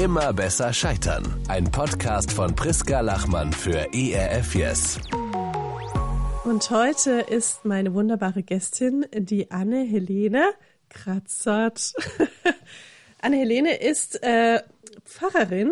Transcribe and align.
Immer 0.00 0.32
besser 0.32 0.72
scheitern. 0.72 1.26
Ein 1.48 1.70
Podcast 1.70 2.32
von 2.32 2.56
Priska 2.56 3.00
Lachmann 3.00 3.52
für 3.52 3.86
ERF 3.92 4.54
Yes. 4.54 4.98
Und 6.42 6.70
heute 6.70 7.20
ist 7.28 7.66
meine 7.66 7.92
wunderbare 7.92 8.42
Gästin 8.42 9.04
die 9.12 9.50
Anne-Helene 9.50 10.54
Kratzert. 10.88 11.92
Anne-Helene 13.20 13.76
ist 13.76 14.22
äh, 14.22 14.62
Pfarrerin 15.04 15.70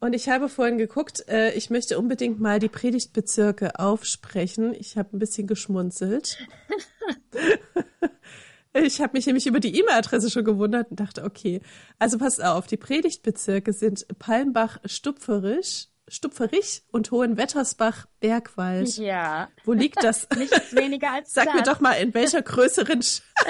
und 0.00 0.12
ich 0.12 0.28
habe 0.28 0.50
vorhin 0.50 0.76
geguckt, 0.76 1.26
äh, 1.28 1.54
ich 1.54 1.70
möchte 1.70 1.98
unbedingt 1.98 2.40
mal 2.40 2.58
die 2.58 2.68
Predigtbezirke 2.68 3.78
aufsprechen. 3.78 4.74
Ich 4.74 4.98
habe 4.98 5.16
ein 5.16 5.18
bisschen 5.18 5.46
geschmunzelt. 5.46 6.36
ich 8.74 9.00
habe 9.00 9.12
mich 9.14 9.26
nämlich 9.26 9.46
über 9.46 9.60
die 9.60 9.78
E-Mail-Adresse 9.78 10.30
schon 10.30 10.44
gewundert 10.44 10.90
und 10.90 11.00
dachte, 11.00 11.24
okay, 11.24 11.60
also 11.98 12.18
passt 12.18 12.42
auf, 12.42 12.66
die 12.66 12.76
Predigtbezirke 12.76 13.72
sind 13.72 14.06
Palmbach, 14.18 14.78
Stupferich, 14.84 15.88
Stupferich 16.08 16.82
und 16.90 17.10
Hohenwettersbach, 17.10 18.06
Bergwald. 18.20 18.96
Ja. 18.96 19.48
Wo 19.64 19.72
liegt 19.72 20.02
das? 20.02 20.28
Nichts 20.36 20.74
weniger 20.74 21.12
als 21.12 21.32
Sag 21.32 21.46
das. 21.46 21.54
mir 21.54 21.62
doch 21.62 21.80
mal, 21.80 21.92
in 21.94 22.12
welcher 22.14 22.42
größeren 22.42 23.00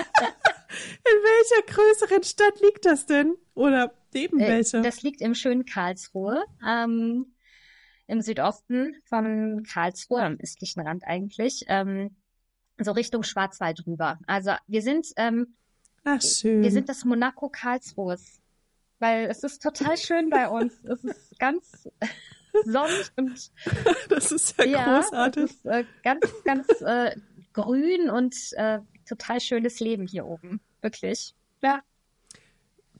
in 0.73 1.19
welcher 1.23 1.63
größeren 1.67 2.23
Stadt 2.23 2.61
liegt 2.61 2.85
das 2.85 3.07
denn? 3.07 3.35
Oder 3.55 3.93
neben 4.15 4.39
Äh, 4.41 4.49
welcher? 4.49 4.83
Das 4.83 5.03
liegt 5.03 5.21
im 5.21 5.35
schönen 5.35 5.65
Karlsruhe, 5.65 6.45
ähm, 6.67 7.35
im 8.07 8.21
Südosten 8.21 8.97
von 9.05 9.65
Karlsruhe, 9.65 10.23
am 10.23 10.39
östlichen 10.41 10.81
Rand 10.87 11.05
eigentlich, 11.05 11.65
ähm, 11.69 12.17
so 12.85 12.93
Richtung 12.93 13.23
Schwarzwald 13.23 13.87
rüber. 13.87 14.19
Also 14.27 14.53
wir 14.67 14.83
sind, 14.83 15.07
ähm, 15.17 15.55
Ach 16.05 16.21
schön. 16.21 16.63
wir 16.63 16.71
sind 16.71 16.89
das 16.89 17.05
Monaco 17.05 17.49
Karlsruhes, 17.49 18.41
weil 18.99 19.27
es 19.27 19.43
ist 19.45 19.63
total 19.63 19.97
schön 19.97 20.31
bei 20.31 20.49
uns. 20.49 20.75
Es 20.85 21.05
ist 21.05 21.39
ganz 21.39 21.89
sonnig 22.65 23.13
und 23.17 23.51
das 24.09 24.33
ist 24.33 24.59
ja, 24.59 24.65
ja, 24.65 25.01
großartig. 25.01 25.45
es 25.45 25.51
ist 25.53 25.67
äh, 25.67 25.85
ganz, 26.03 26.27
ganz 26.45 26.67
äh, 26.81 27.17
grün 27.53 28.11
und 28.11 28.35
äh, 28.53 28.81
total 29.07 29.41
schönes 29.41 29.81
Leben 29.81 30.07
hier 30.07 30.27
oben. 30.27 30.61
Wirklich. 30.81 31.35
Ja. 31.63 31.83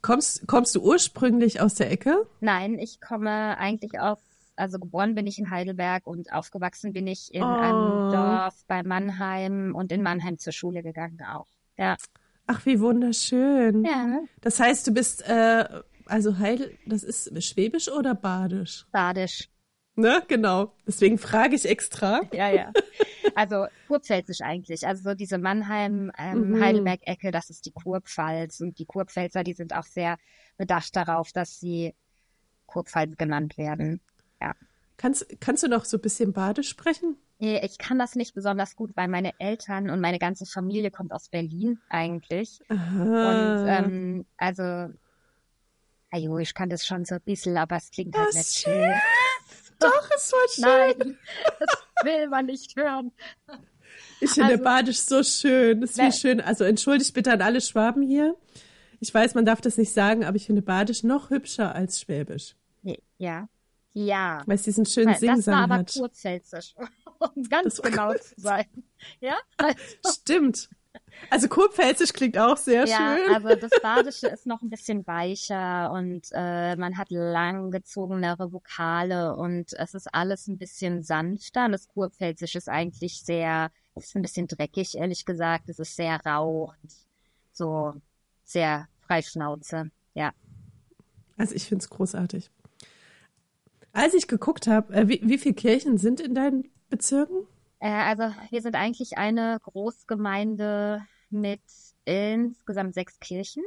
Kommst, 0.01 0.47
kommst 0.47 0.75
du 0.75 0.81
ursprünglich 0.81 1.61
aus 1.61 1.75
der 1.75 1.89
Ecke? 1.91 2.27
Nein, 2.41 2.77
ich 2.77 2.99
komme 2.99 3.57
eigentlich 3.57 3.99
aus, 3.99 4.19
also 4.55 4.79
geboren 4.79 5.15
bin 5.15 5.27
ich 5.27 5.39
in 5.39 5.49
Heidelberg 5.49 6.05
und 6.07 6.31
aufgewachsen 6.33 6.93
bin 6.93 7.07
ich 7.07 7.33
in 7.33 7.43
Oh. 7.43 7.47
einem 7.47 8.11
Dorf 8.11 8.55
bei 8.67 8.83
Mannheim 8.83 9.73
und 9.75 9.91
in 9.91 10.01
Mannheim 10.03 10.37
zur 10.37 10.53
Schule 10.53 10.83
gegangen 10.83 11.19
auch. 11.27 11.47
Ja. 11.77 11.97
Ach, 12.47 12.65
wie 12.65 12.79
wunderschön. 12.79 13.83
Ja, 13.85 14.19
Das 14.41 14.59
heißt, 14.59 14.85
du 14.87 14.91
bist, 14.93 15.27
äh, 15.27 15.65
also 16.05 16.37
Heidel, 16.39 16.77
das 16.85 17.03
ist 17.03 17.31
Schwäbisch 17.43 17.89
oder 17.89 18.13
Badisch? 18.15 18.85
Badisch. 18.91 19.49
Ne, 19.95 20.23
genau. 20.27 20.73
Deswegen 20.87 21.17
frage 21.19 21.55
ich 21.55 21.65
extra. 21.69 22.21
Ja, 22.33 22.49
ja. 22.49 22.71
Also 23.35 23.67
Kurpfälzisch 23.87 24.41
eigentlich. 24.41 24.85
Also 24.87 25.09
so 25.11 25.15
diese 25.15 25.37
Mannheim, 25.37 26.11
ähm, 26.17 26.49
Mhm. 26.51 27.31
Das 27.31 27.49
ist 27.51 27.65
die 27.67 27.71
Kurpfalz. 27.71 28.59
Und 28.59 28.79
die 28.79 28.85
Kurpfälzer, 28.85 29.43
die 29.43 29.53
sind 29.53 29.73
auch 29.75 29.85
sehr 29.85 30.17
bedacht 30.57 30.95
darauf, 30.95 31.31
dass 31.31 31.59
sie 31.59 31.93
Kurpfalz 32.65 33.17
genannt 33.17 33.57
werden. 33.57 34.01
Kannst, 34.97 35.25
kannst 35.39 35.63
du 35.63 35.67
noch 35.67 35.85
so 35.85 35.97
ein 35.97 36.01
bisschen 36.01 36.33
Badisch 36.33 36.69
sprechen? 36.69 37.17
Nee, 37.39 37.59
Ich 37.65 37.77
kann 37.77 37.99
das 37.99 38.15
nicht 38.15 38.33
besonders 38.35 38.75
gut, 38.75 38.91
weil 38.95 39.07
meine 39.09 39.31
Eltern 39.39 39.89
und 39.89 39.99
meine 39.99 40.19
ganze 40.19 40.45
Familie 40.45 40.91
kommt 40.91 41.11
aus 41.11 41.27
Berlin 41.29 41.79
eigentlich. 41.89 42.59
Und 42.69 42.77
Aha. 42.77 43.79
ähm, 43.79 44.25
also, 44.37 44.93
ajo, 46.11 46.37
ich 46.37 46.53
kann 46.53 46.69
das 46.69 46.85
schon 46.85 47.05
so 47.05 47.15
ein 47.15 47.21
bisschen, 47.21 47.57
aber 47.57 47.75
es 47.77 47.91
klingt 47.91 48.15
halt 48.15 48.29
Oh, 48.33 48.37
nicht 48.37 48.49
schön. 48.53 48.73
schön. 48.73 48.93
Doch, 49.79 50.09
es 50.15 50.31
war 50.31 50.47
schön. 50.53 50.97
Nein, 51.07 51.17
das 51.59 51.83
will 52.05 52.29
man 52.29 52.45
nicht 52.45 52.75
hören. 52.77 53.11
Ich 54.21 54.29
finde 54.31 54.51
Also- 54.53 54.63
Badisch 54.63 54.99
so 54.99 55.23
schön. 55.23 55.81
Das 55.81 55.89
ist 55.91 55.95
viel 55.97 56.05
Ne- 56.05 56.13
schön. 56.13 56.41
Also 56.41 56.63
entschuldigt 56.63 57.13
bitte 57.13 57.31
an 57.33 57.41
alle 57.41 57.59
Schwaben 57.61 58.03
hier. 58.03 58.35
Ich 59.01 59.13
weiß, 59.13 59.35
man 59.35 59.43
darf 59.45 59.59
das 59.59 59.77
nicht 59.77 59.91
sagen, 59.93 60.23
aber 60.23 60.37
ich 60.37 60.45
finde 60.45 60.61
Badisch 60.61 61.03
noch 61.03 61.29
hübscher 61.29 61.75
als 61.75 61.99
Schwäbisch. 61.99 62.55
Ja, 63.17 63.47
ja. 63.93 64.41
Weil 64.45 64.55
es 64.55 64.63
diesen 64.63 64.85
schönen 64.85 65.11
Nein, 65.11 65.15
das 65.15 65.23
war 65.23 65.35
Singsang 65.35 65.53
aber 65.55 65.75
hat. 65.75 65.93
Kurpfälzisch, 65.93 66.75
um 67.35 67.43
ganz 67.43 67.75
Das 67.75 67.91
genau 67.91 68.13
zu 68.13 68.33
sein. 68.37 68.65
Ja, 69.19 69.37
also, 69.57 69.77
Stimmt. 70.21 70.69
Also 71.29 71.47
Kurpfälzisch 71.47 72.13
klingt 72.13 72.37
auch 72.37 72.57
sehr 72.57 72.85
ja, 72.85 73.17
schön. 73.17 73.35
also 73.35 73.55
das 73.55 73.71
Badische 73.81 74.27
ist 74.27 74.45
noch 74.45 74.61
ein 74.61 74.69
bisschen 74.69 75.05
weicher 75.07 75.91
und 75.91 76.27
äh, 76.31 76.75
man 76.75 76.97
hat 76.97 77.09
langgezogenere 77.09 78.51
Vokale 78.51 79.35
und 79.35 79.73
es 79.73 79.93
ist 79.93 80.13
alles 80.13 80.47
ein 80.47 80.57
bisschen 80.57 81.03
sanfter. 81.03 81.65
Und 81.65 81.71
das 81.71 81.87
Kurpfälzische 81.87 82.57
ist 82.57 82.69
eigentlich 82.69 83.23
sehr, 83.23 83.71
ist 83.95 84.15
ein 84.15 84.21
bisschen 84.21 84.47
dreckig, 84.47 84.97
ehrlich 84.97 85.25
gesagt. 85.25 85.69
Es 85.69 85.79
ist 85.79 85.95
sehr 85.95 86.19
rau 86.25 86.73
und 86.81 86.91
so 87.51 87.93
sehr 88.43 88.87
freischnauze. 89.01 89.91
Ja. 90.13 90.33
Also 91.37 91.55
ich 91.55 91.65
finde 91.65 91.83
es 91.83 91.89
großartig. 91.89 92.51
Als 93.93 94.13
ich 94.13 94.27
geguckt 94.27 94.67
habe, 94.67 94.93
äh, 94.93 95.07
wie, 95.07 95.21
wie 95.23 95.37
viele 95.37 95.55
Kirchen 95.55 95.97
sind 95.97 96.19
in 96.19 96.35
deinen 96.35 96.69
Bezirken? 96.89 97.47
Äh, 97.79 97.89
also 97.89 98.23
wir 98.49 98.61
sind 98.61 98.75
eigentlich 98.75 99.17
eine 99.17 99.59
Großgemeinde 99.61 101.01
mit 101.29 101.61
insgesamt 102.05 102.93
sechs 102.93 103.19
Kirchen. 103.19 103.63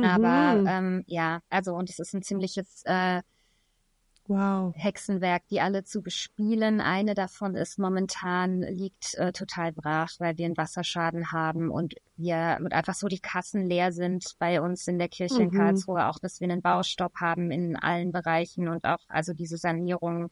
Aber 0.00 0.60
Mhm. 0.60 0.66
ähm, 0.66 1.04
ja, 1.06 1.40
also 1.48 1.74
und 1.74 1.88
es 1.88 1.98
ist 1.98 2.14
ein 2.14 2.22
ziemliches 2.22 2.82
äh, 2.84 3.22
wow. 4.26 4.72
Hexenwerk, 4.76 5.46
die 5.48 5.60
alle 5.60 5.84
zu 5.84 6.02
bespielen. 6.02 6.80
Eine 6.80 7.14
davon 7.14 7.54
ist 7.54 7.78
momentan 7.78 8.62
liegt 8.62 9.14
äh, 9.14 9.32
total 9.32 9.72
brach, 9.72 10.12
weil 10.18 10.38
wir 10.38 10.46
einen 10.46 10.56
Wasserschaden 10.56 11.32
haben 11.32 11.70
und 11.70 11.94
wir 12.16 12.58
und 12.60 12.72
einfach 12.72 12.94
so 12.94 13.08
die 13.08 13.20
Kassen 13.20 13.66
leer 13.66 13.92
sind 13.92 14.34
bei 14.38 14.60
uns 14.60 14.86
in 14.88 14.98
der 14.98 15.08
Kirche 15.08 15.42
in 15.42 15.48
Mhm. 15.48 15.56
Karlsruhe, 15.56 16.06
auch 16.06 16.18
dass 16.18 16.40
wir 16.40 16.48
einen 16.48 16.62
Baustopp 16.62 17.16
haben 17.16 17.50
in 17.50 17.76
allen 17.76 18.12
Bereichen 18.12 18.68
und 18.68 18.84
auch 18.84 19.00
also 19.08 19.32
diese 19.32 19.56
Sanierung 19.56 20.30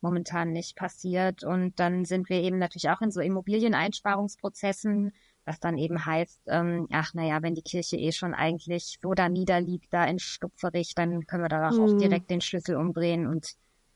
momentan 0.00 0.52
nicht 0.52 0.76
passiert. 0.76 1.42
Und 1.42 1.80
dann 1.80 2.04
sind 2.04 2.28
wir 2.28 2.42
eben 2.42 2.58
natürlich 2.58 2.90
auch 2.90 3.00
in 3.00 3.10
so 3.10 3.20
Immobilieneinsparungsprozessen, 3.20 5.12
was 5.44 5.60
dann 5.60 5.78
eben 5.78 6.04
heißt, 6.06 6.40
ähm, 6.46 6.86
ach 6.90 7.14
naja, 7.14 7.42
wenn 7.42 7.54
die 7.54 7.62
Kirche 7.62 7.96
eh 7.96 8.12
schon 8.12 8.34
eigentlich 8.34 8.98
so 9.02 9.12
da 9.14 9.28
niederliegt, 9.28 9.86
da 9.92 10.04
in 10.04 10.18
Stupferich, 10.18 10.94
dann 10.94 11.26
können 11.26 11.44
wir 11.44 11.48
da 11.48 11.70
auch 11.70 11.92
Mhm. 11.92 11.98
direkt 12.00 12.30
den 12.30 12.40
Schlüssel 12.40 12.76
umdrehen 12.76 13.26
und 13.26 13.46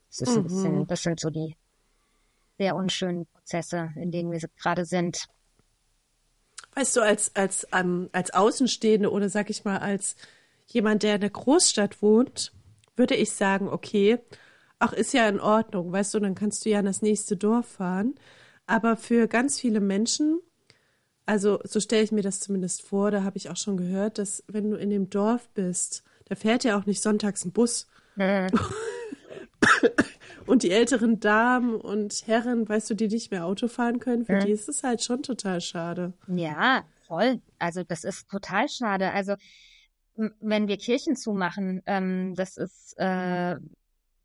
es 0.09 0.21
ist 0.21 0.35
ein 0.35 0.43
Mhm. 0.43 0.43
bisschen, 0.43 0.87
das 0.87 1.03
sind 1.03 1.19
so 1.19 1.29
die 1.29 1.55
sehr 2.57 2.75
unschönen 2.75 3.25
Prozesse, 3.27 3.89
in 3.95 4.11
denen 4.11 4.31
wir 4.31 4.39
gerade 4.61 4.85
sind. 4.85 5.27
Weißt 6.75 6.95
du, 6.95 7.01
als, 7.01 7.35
als, 7.35 7.67
ähm, 7.73 8.09
als 8.13 8.31
Außenstehende 8.33 9.11
oder 9.11 9.29
sag 9.29 9.49
ich 9.49 9.65
mal 9.65 9.79
als 9.79 10.15
jemand, 10.67 11.03
der 11.03 11.15
in 11.15 11.21
der 11.21 11.29
Großstadt 11.29 12.01
wohnt, 12.01 12.53
würde 12.95 13.15
ich 13.15 13.31
sagen, 13.31 13.67
okay, 13.67 14.19
ach, 14.77 14.93
ist 14.93 15.13
ja 15.13 15.27
in 15.27 15.39
Ordnung, 15.39 15.91
weißt 15.91 16.13
du, 16.13 16.19
dann 16.19 16.35
kannst 16.35 16.65
du 16.65 16.69
ja 16.69 16.79
in 16.79 16.85
das 16.85 17.01
nächste 17.01 17.35
Dorf 17.37 17.67
fahren. 17.67 18.15
Aber 18.65 18.97
für 18.97 19.27
ganz 19.27 19.59
viele 19.59 19.79
Menschen, 19.79 20.39
also 21.29 21.59
so 21.63 21.79
stelle 21.79 22.03
ich 22.03 22.11
mir 22.11 22.23
das 22.23 22.39
zumindest 22.39 22.81
vor, 22.81 23.11
da 23.11 23.23
habe 23.23 23.37
ich 23.37 23.49
auch 23.49 23.57
schon 23.57 23.77
gehört, 23.77 24.17
dass 24.17 24.43
wenn 24.47 24.69
du 24.71 24.77
in 24.77 24.89
dem 24.89 25.09
Dorf 25.09 25.47
bist, 25.49 26.03
da 26.25 26.35
fährt 26.35 26.63
ja 26.63 26.77
auch 26.77 26.85
nicht 26.85 27.01
sonntags 27.01 27.45
ein 27.45 27.51
Bus. 27.51 27.87
Und 30.45 30.63
die 30.63 30.71
älteren 30.71 31.19
Damen 31.19 31.75
und 31.75 32.23
Herren, 32.25 32.67
weißt 32.67 32.89
du, 32.89 32.95
die 32.95 33.07
nicht 33.07 33.29
mehr 33.29 33.45
Auto 33.45 33.67
fahren 33.67 33.99
können, 33.99 34.25
für 34.25 34.33
Ja. 34.33 34.39
die 34.39 34.51
ist 34.51 34.67
es 34.67 34.81
halt 34.81 35.03
schon 35.03 35.21
total 35.21 35.61
schade. 35.61 36.13
Ja, 36.27 36.83
voll. 37.07 37.39
Also 37.59 37.83
das 37.83 38.03
ist 38.03 38.27
total 38.29 38.67
schade. 38.67 39.11
Also 39.11 39.35
wenn 40.15 40.67
wir 40.67 40.77
Kirchen 40.77 41.15
zumachen, 41.15 41.81
ähm, 41.85 42.33
das 42.35 42.57
ist, 42.57 42.95
äh, 42.97 43.57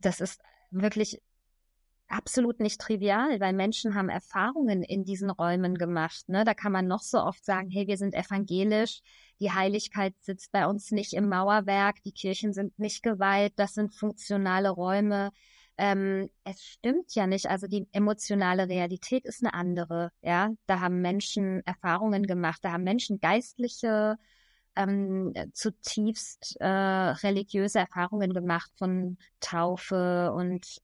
das 0.00 0.20
ist 0.20 0.40
wirklich 0.70 1.20
absolut 2.08 2.60
nicht 2.60 2.80
trivial, 2.80 3.40
weil 3.40 3.52
Menschen 3.52 3.94
haben 3.94 4.08
Erfahrungen 4.08 4.82
in 4.82 5.04
diesen 5.04 5.30
Räumen 5.30 5.76
gemacht. 5.76 6.28
Ne? 6.28 6.44
Da 6.44 6.54
kann 6.54 6.72
man 6.72 6.86
noch 6.86 7.02
so 7.02 7.18
oft 7.18 7.44
sagen, 7.44 7.70
hey, 7.70 7.86
wir 7.86 7.96
sind 7.96 8.14
evangelisch, 8.14 9.00
die 9.40 9.50
Heiligkeit 9.50 10.14
sitzt 10.20 10.52
bei 10.52 10.66
uns 10.66 10.90
nicht 10.90 11.12
im 11.14 11.28
Mauerwerk, 11.28 12.02
die 12.04 12.12
Kirchen 12.12 12.52
sind 12.52 12.78
nicht 12.78 13.02
geweiht, 13.02 13.54
das 13.56 13.74
sind 13.74 13.94
funktionale 13.94 14.70
Räume. 14.70 15.30
Ähm, 15.76 16.30
es 16.44 16.62
stimmt 16.62 17.14
ja 17.14 17.26
nicht. 17.26 17.46
Also 17.46 17.66
die 17.66 17.86
emotionale 17.92 18.68
Realität 18.68 19.24
ist 19.24 19.42
eine 19.42 19.54
andere. 19.54 20.12
Ja, 20.22 20.50
da 20.66 20.80
haben 20.80 21.00
Menschen 21.00 21.62
Erfahrungen 21.66 22.24
gemacht, 22.24 22.60
da 22.62 22.72
haben 22.72 22.84
Menschen 22.84 23.18
geistliche, 23.18 24.16
ähm, 24.76 25.32
zutiefst 25.52 26.56
äh, 26.60 26.66
religiöse 26.66 27.80
Erfahrungen 27.80 28.32
gemacht 28.32 28.70
von 28.76 29.18
Taufe 29.40 30.32
und 30.32 30.80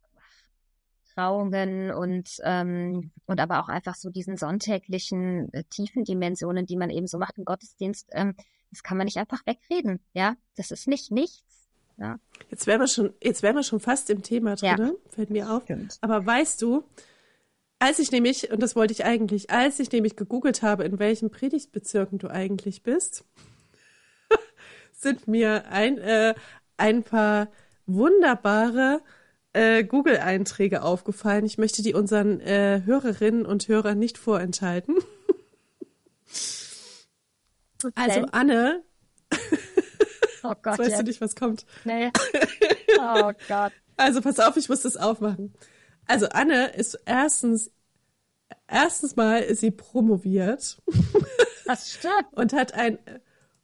Trauungen 1.21 1.91
und 1.91 2.39
ähm, 2.45 3.11
und 3.27 3.41
aber 3.41 3.61
auch 3.61 3.69
einfach 3.69 3.95
so 3.95 4.11
diesen 4.11 4.37
sonntäglichen 4.37 5.53
äh, 5.53 5.65
tiefen 5.65 6.05
Dimensionen, 6.05 6.65
die 6.67 6.77
man 6.77 6.91
eben 6.91 7.07
so 7.07 7.19
macht 7.19 7.37
im 7.39 7.45
Gottesdienst. 7.45 8.09
Ähm, 8.13 8.35
das 8.71 8.83
kann 8.83 8.97
man 8.97 9.05
nicht 9.05 9.19
einfach 9.19 9.45
wegreden. 9.47 10.01
Ja, 10.15 10.37
das 10.57 10.71
ist 10.71 10.89
nicht 10.89 11.11
nichts. 11.11 11.69
Ja. 11.99 12.19
Jetzt 12.49 12.67
wären 12.67 12.81
wir 12.81 12.87
schon, 12.89 13.13
jetzt 13.23 13.43
wären 13.43 13.57
wir 13.57 13.63
schon 13.63 13.81
fast 13.81 14.09
im 14.09 14.23
Thema 14.23 14.57
drin, 14.57 14.79
Ja. 14.79 14.91
fällt 15.11 15.31
mir 15.31 15.51
auf. 15.53 15.65
Stimmt. 15.65 15.99
Aber 16.01 16.25
weißt 16.25 16.63
du, 16.63 16.85
als 17.79 17.99
ich 17.99 18.11
nämlich, 18.11 18.51
und 18.51 18.63
das 18.63 18.75
wollte 18.77 18.93
ich 18.93 19.05
eigentlich, 19.05 19.51
als 19.51 19.79
ich 19.81 19.93
nämlich 19.93 20.17
gegoogelt 20.17 20.63
habe, 20.63 20.85
in 20.85 20.99
welchen 20.99 21.31
Predigtbezirken 21.31 22.19
du 22.19 22.29
eigentlich 22.29 22.83
bist, 22.83 23.25
sind 24.93 25.29
mir 25.29 25.67
ein, 25.69 25.99
äh, 25.99 26.35
ein 26.79 27.03
paar 27.03 27.49
wunderbare 27.87 29.03
äh, 29.53 29.85
Google-Einträge 29.85 30.83
aufgefallen. 30.83 31.45
Ich 31.45 31.59
möchte 31.59 31.83
die 31.83 31.95
unseren 31.95 32.41
äh, 32.41 32.83
Hörerinnen 32.85 33.47
und 33.47 33.69
Hörern 33.69 33.99
nicht 33.99 34.19
vorenthalten. 34.19 34.97
Also. 37.95 38.27
Anne, 38.33 38.83
oh 40.43 40.53
Gott, 40.63 40.79
weißt 40.79 40.81
du 40.81 40.85
jetzt. 40.85 41.07
nicht, 41.07 41.21
was 41.21 41.37
kommt. 41.37 41.67
Nee. 41.85 42.11
Oh 43.03 43.33
Gott. 43.49 43.73
Also 43.97 44.21
pass 44.21 44.41
auf, 44.41 44.59
ich 44.59 44.69
muss 44.69 44.83
das 44.83 44.99
aufmachen. 44.99 45.55
Also 46.07 46.29
Anne 46.29 46.73
ist 46.75 46.99
erstens, 47.07 47.71
erstens 48.67 49.17
mal 49.17 49.39
ist 49.39 49.61
sie 49.61 49.71
promoviert 49.71 50.83
Das 51.65 51.93
stimmt. 51.93 52.27
und 52.33 52.53
hat 52.53 52.75
ein 52.75 52.99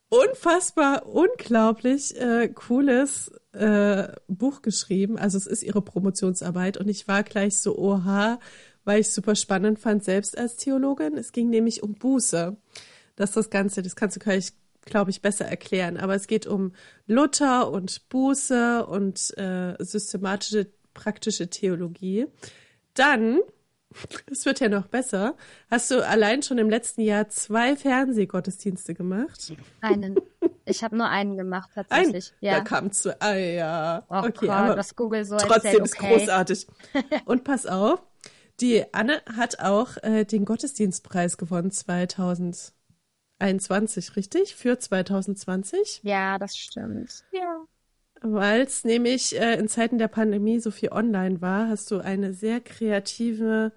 unfassbar, 0.09 1.07
unglaublich 1.07 2.17
äh, 2.21 2.49
cooles 2.49 3.31
äh, 3.53 4.09
Buch 4.29 4.63
geschrieben. 4.63 5.19
Also 5.19 5.39
es 5.39 5.47
ist 5.47 5.63
ihre 5.63 5.83
Promotionsarbeit 5.83 6.77
und 6.77 6.89
ich 6.89 7.09
war 7.09 7.23
gleich 7.23 7.59
so, 7.59 7.77
oha, 7.77 8.39
weil 8.85 9.01
ich 9.01 9.11
super 9.11 9.35
spannend 9.35 9.79
fand, 9.79 10.05
selbst 10.05 10.39
als 10.39 10.57
Theologin. 10.57 11.17
Es 11.17 11.33
ging 11.33 11.51
nämlich 11.51 11.83
um 11.83 11.95
Buße. 11.95 12.57
Das 13.17 13.31
ist 13.31 13.37
das 13.37 13.51
Ganze, 13.51 13.83
das 13.83 13.97
kannst 13.97 14.17
du 14.17 14.21
gleich, 14.21 14.53
glaube 14.83 15.11
ich, 15.11 15.23
besser 15.23 15.47
erklären. 15.47 15.97
Aber 15.97 16.15
es 16.15 16.29
geht 16.29 16.47
um 16.47 16.73
Luther 17.07 17.71
und 17.73 18.09
Buße 18.09 18.87
und 18.87 19.37
äh, 19.37 19.75
systematische, 19.81 20.71
praktische 20.95 21.51
Theologie. 21.51 22.27
Dann, 22.95 23.41
es 24.31 24.47
wird 24.47 24.61
ja 24.61 24.69
noch 24.69 24.87
besser, 24.87 25.35
hast 25.71 25.91
du 25.91 26.07
allein 26.07 26.43
schon 26.43 26.59
im 26.59 26.71
letzten 26.71 27.01
Jahr 27.03 27.29
zwei 27.29 27.77
Fernsehgottesdienste 27.77 28.95
gemacht. 28.95 29.53
Einen. 29.81 30.17
Ich 30.65 30.83
habe 30.83 30.97
nur 30.97 31.09
einen 31.09 31.37
gemacht, 31.37 31.71
Ein, 31.75 31.85
tatsächlich. 31.89 32.33
da 32.41 32.47
ja. 32.47 32.61
kam 32.61 32.91
zu, 32.93 33.21
ah 33.21 33.35
ja, 33.35 34.05
Oh 34.09 34.19
okay, 34.19 34.47
Gott, 34.47 34.51
aber 34.51 34.77
was 34.77 34.95
Google 34.97 35.25
so 35.25 35.37
trotzdem 35.37 35.55
erzählt, 35.55 35.85
ist 35.85 35.97
okay. 35.97 36.19
großartig. 36.19 36.67
Und 37.25 37.45
pass 37.45 37.67
auf, 37.67 38.03
die 38.61 38.85
Anne 38.93 39.23
hat 39.37 39.61
auch 39.61 39.97
äh, 40.03 40.25
den 40.25 40.45
Gottesdienstpreis 40.45 41.39
gewonnen 41.39 41.71
2021, 41.71 44.17
richtig? 44.17 44.57
Für 44.57 44.77
2020, 44.79 46.01
Ja, 46.03 46.39
das 46.39 46.57
stimmt. 46.57 47.25
Ja. 47.33 47.46
Weil 48.23 48.63
es 48.63 48.85
nämlich 48.85 49.39
äh, 49.39 49.59
in 49.59 49.69
Zeiten 49.69 49.99
der 49.99 50.09
Pandemie 50.09 50.61
so 50.61 50.71
viel 50.71 50.91
online 50.91 51.41
war, 51.41 51.69
hast 51.69 51.91
du 51.91 51.99
eine 51.99 52.33
sehr 52.33 52.61
kreative 52.61 53.73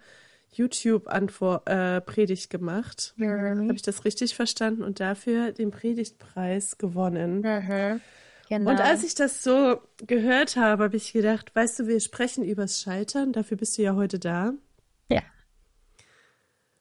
YouTube-Predigt 0.51 2.49
gemacht. 2.49 3.13
Habe 3.19 3.75
ich 3.75 3.81
das 3.81 4.05
richtig 4.05 4.35
verstanden? 4.35 4.83
Und 4.83 4.99
dafür 4.99 5.51
den 5.51 5.71
Predigtpreis 5.71 6.77
gewonnen. 6.77 7.41
Mhm. 7.41 8.01
Genau. 8.49 8.71
Und 8.71 8.81
als 8.81 9.03
ich 9.03 9.13
das 9.13 9.43
so 9.43 9.79
gehört 10.07 10.55
habe, 10.55 10.85
habe 10.85 10.97
ich 10.97 11.13
gedacht, 11.13 11.55
weißt 11.55 11.79
du, 11.79 11.87
wir 11.87 11.99
sprechen 11.99 12.43
übers 12.43 12.81
Scheitern, 12.81 13.31
dafür 13.31 13.57
bist 13.57 13.77
du 13.77 13.83
ja 13.83 13.95
heute 13.95 14.17
da. 14.17 14.53
ja. 15.09 15.21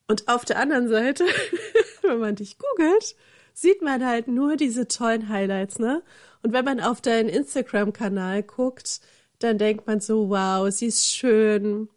Und 0.07 0.29
auf 0.29 0.47
der 0.47 0.59
anderen 0.59 0.89
Seite, 0.89 1.25
wenn 2.03 2.19
man 2.19 2.37
dich 2.37 2.57
googelt, 2.57 3.15
sieht 3.53 3.83
man 3.83 4.07
halt 4.07 4.29
nur 4.29 4.57
diese 4.57 4.89
tollen 4.89 5.29
Highlights, 5.29 5.79
ne? 5.79 6.03
Und 6.43 6.53
wenn 6.53 6.65
man 6.65 6.81
auf 6.81 7.01
deinen 7.01 7.29
Instagram-Kanal 7.29 8.43
guckt, 8.43 9.01
dann 9.39 9.59
denkt 9.59 9.87
man 9.87 10.01
so, 10.01 10.31
wow, 10.31 10.71
sie 10.71 10.87
ist 10.87 11.07
schön, 11.07 11.89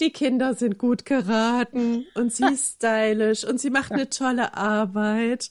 die 0.00 0.12
Kinder 0.12 0.54
sind 0.54 0.78
gut 0.78 1.04
geraten 1.04 2.06
und 2.14 2.32
sie 2.32 2.46
ist 2.46 2.74
stylisch 2.76 3.44
und 3.44 3.60
sie 3.60 3.70
macht 3.70 3.92
eine 3.92 4.08
tolle 4.08 4.54
Arbeit. 4.54 5.50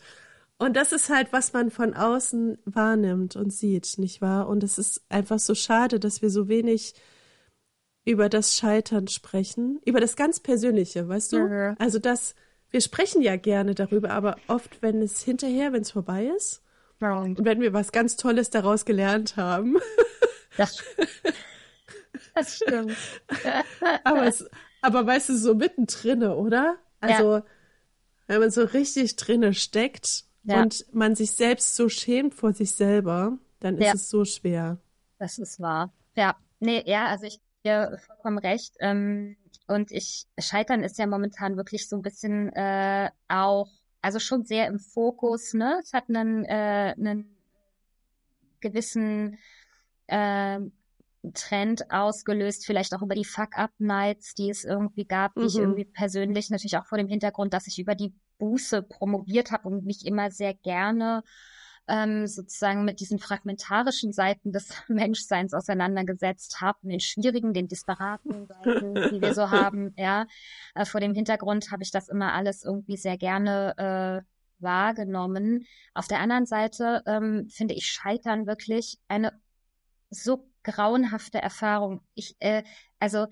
Und 0.57 0.75
das 0.75 0.91
ist 0.91 1.09
halt, 1.09 1.31
was 1.33 1.53
man 1.53 1.69
von 1.69 1.93
außen 1.93 2.57
wahrnimmt 2.65 3.35
und 3.35 3.51
sieht, 3.51 3.97
nicht 3.97 4.21
wahr? 4.21 4.47
Und 4.47 4.63
es 4.63 4.77
ist 4.77 5.03
einfach 5.09 5.39
so 5.39 5.53
schade, 5.53 5.99
dass 5.99 6.21
wir 6.21 6.29
so 6.29 6.47
wenig 6.47 6.95
über 8.05 8.29
das 8.29 8.55
Scheitern 8.55 9.07
sprechen, 9.07 9.79
über 9.85 9.99
das 9.99 10.15
ganz 10.15 10.39
Persönliche, 10.39 11.07
weißt 11.07 11.33
du? 11.33 11.39
Mhm. 11.39 11.75
Also 11.77 11.99
das, 11.99 12.33
wir 12.71 12.81
sprechen 12.81 13.21
ja 13.21 13.35
gerne 13.35 13.75
darüber, 13.75 14.11
aber 14.11 14.37
oft, 14.47 14.81
wenn 14.81 15.01
es 15.01 15.21
hinterher, 15.21 15.73
wenn 15.73 15.81
es 15.81 15.91
vorbei 15.91 16.31
ist 16.35 16.63
Und 16.99 17.45
wenn 17.45 17.61
wir 17.61 17.73
was 17.73 17.91
ganz 17.91 18.15
Tolles 18.15 18.49
daraus 18.49 18.85
gelernt 18.85 19.37
haben, 19.37 19.77
das, 20.57 20.83
das 22.33 22.55
stimmt. 22.57 22.97
aber 24.03 24.25
es, 24.25 24.49
aber 24.81 25.05
weißt 25.05 25.29
du, 25.29 25.37
so 25.37 25.55
mittendrin, 25.55 26.23
oder? 26.23 26.77
Also, 26.99 27.41
wenn 28.27 28.39
man 28.39 28.51
so 28.51 28.63
richtig 28.63 29.15
drinne 29.15 29.53
steckt 29.53 30.23
Ja. 30.43 30.61
und 30.61 30.85
man 30.93 31.15
sich 31.15 31.31
selbst 31.31 31.75
so 31.75 31.89
schämt 31.89 32.33
vor 32.33 32.53
sich 32.53 32.71
selber, 32.71 33.37
dann 33.59 33.77
ist 33.77 33.85
Ja. 33.85 33.93
es 33.93 34.09
so 34.09 34.25
schwer. 34.25 34.79
Das 35.19 35.37
ist 35.37 35.59
wahr. 35.59 35.93
Ja, 36.15 36.35
nee, 36.59 36.83
ja, 36.85 37.05
also 37.07 37.25
ich 37.25 37.39
dir 37.63 37.99
vollkommen 38.05 38.37
recht. 38.39 38.75
Ähm, 38.79 39.37
und 39.67 39.91
ich, 39.91 40.25
Scheitern 40.39 40.83
ist 40.83 40.97
ja 40.97 41.05
momentan 41.07 41.57
wirklich 41.57 41.87
so 41.89 41.95
ein 41.95 42.01
bisschen 42.01 42.51
äh, 42.53 43.09
auch, 43.27 43.69
also 44.01 44.19
schon 44.19 44.43
sehr 44.45 44.67
im 44.67 44.79
Fokus, 44.79 45.53
ne? 45.53 45.79
Es 45.81 45.93
hat 45.93 46.05
einen, 46.09 46.45
äh, 46.45 46.95
einen 46.97 47.37
gewissen 48.61 49.37
ähm, 50.07 50.71
Trend 51.33 51.91
ausgelöst, 51.91 52.65
vielleicht 52.65 52.93
auch 52.93 53.01
über 53.01 53.15
die 53.15 53.25
Fuck-Up-Nights, 53.25 54.35
die 54.35 54.49
es 54.49 54.63
irgendwie 54.63 55.05
gab, 55.05 55.33
die 55.35 55.47
ich 55.47 55.55
Mhm. 55.55 55.61
irgendwie 55.61 55.85
persönlich 55.85 56.49
natürlich 56.49 56.77
auch 56.77 56.85
vor 56.85 56.97
dem 56.97 57.07
Hintergrund, 57.07 57.53
dass 57.53 57.67
ich 57.67 57.79
über 57.79 57.95
die 57.95 58.13
Buße 58.37 58.83
promoviert 58.83 59.51
habe 59.51 59.67
und 59.67 59.85
mich 59.85 60.05
immer 60.05 60.31
sehr 60.31 60.53
gerne 60.53 61.23
ähm, 61.87 62.27
sozusagen 62.27 62.83
mit 62.85 62.99
diesen 62.99 63.19
fragmentarischen 63.19 64.11
Seiten 64.11 64.51
des 64.51 64.69
Menschseins 64.87 65.53
auseinandergesetzt 65.53 66.61
habe, 66.61 66.79
den 66.83 66.99
schwierigen, 66.99 67.53
den 67.53 67.67
disparaten 67.67 68.47
Seiten, 68.47 68.95
die 68.95 69.21
wir 69.21 69.33
so 69.33 69.49
haben, 69.51 69.93
ja. 69.97 70.27
Äh, 70.75 70.85
vor 70.85 70.99
dem 70.99 71.13
Hintergrund 71.13 71.71
habe 71.71 71.83
ich 71.83 71.91
das 71.91 72.09
immer 72.09 72.33
alles 72.33 72.63
irgendwie 72.63 72.97
sehr 72.97 73.17
gerne 73.17 74.23
äh, 74.25 74.63
wahrgenommen. 74.63 75.65
Auf 75.93 76.07
der 76.07 76.19
anderen 76.19 76.45
Seite 76.45 77.03
ähm, 77.05 77.47
finde 77.49 77.75
ich 77.75 77.87
Scheitern 77.87 78.47
wirklich 78.47 78.99
eine 79.07 79.33
so 80.09 80.49
grauenhafte 80.63 81.41
Erfahrung. 81.41 82.01
Ich, 82.15 82.35
äh, 82.39 82.63
also 82.99 83.27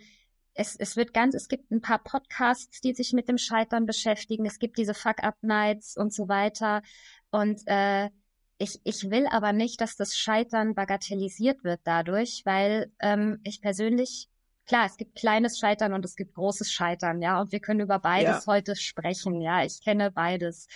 es, 0.54 0.76
es 0.78 0.96
wird 0.96 1.14
ganz, 1.14 1.36
es 1.36 1.50
gibt 1.50 1.70
ein 1.72 1.82
paar 1.82 2.00
Podcasts, 2.00 2.80
die 2.80 2.94
sich 2.94 3.12
mit 3.12 3.28
dem 3.28 3.38
Scheitern 3.38 3.86
beschäftigen. 3.86 4.46
Es 4.46 4.60
gibt 4.60 4.78
diese 4.78 4.94
Fuck-Up-Nights 4.94 5.98
und 5.98 6.14
so 6.14 6.30
weiter. 6.30 6.82
Und 7.30 7.62
äh, 7.66 8.10
ich, 8.58 8.80
ich 8.84 9.10
will 9.10 9.28
aber 9.28 9.54
nicht, 9.54 9.82
dass 9.82 9.96
das 9.96 10.16
Scheitern 10.18 10.76
bagatellisiert 10.76 11.64
wird 11.64 11.82
dadurch, 11.84 12.42
weil 12.46 12.92
ähm, 13.00 13.40
ich 13.44 13.62
persönlich, 13.62 14.30
klar, 14.66 14.86
es 14.86 14.98
gibt 14.98 15.16
kleines 15.16 15.60
Scheitern 15.60 15.94
und 15.94 16.06
es 16.06 16.16
gibt 16.16 16.34
großes 16.36 16.72
Scheitern, 16.72 17.22
ja, 17.22 17.42
und 17.42 17.52
wir 17.52 17.60
können 17.60 17.82
über 17.82 18.00
beides 18.00 18.46
Ja. 18.46 18.54
heute 18.54 18.76
sprechen, 18.76 19.42
ja, 19.42 19.64
ich 19.64 19.82
kenne 19.84 20.12
beides. 20.12 20.68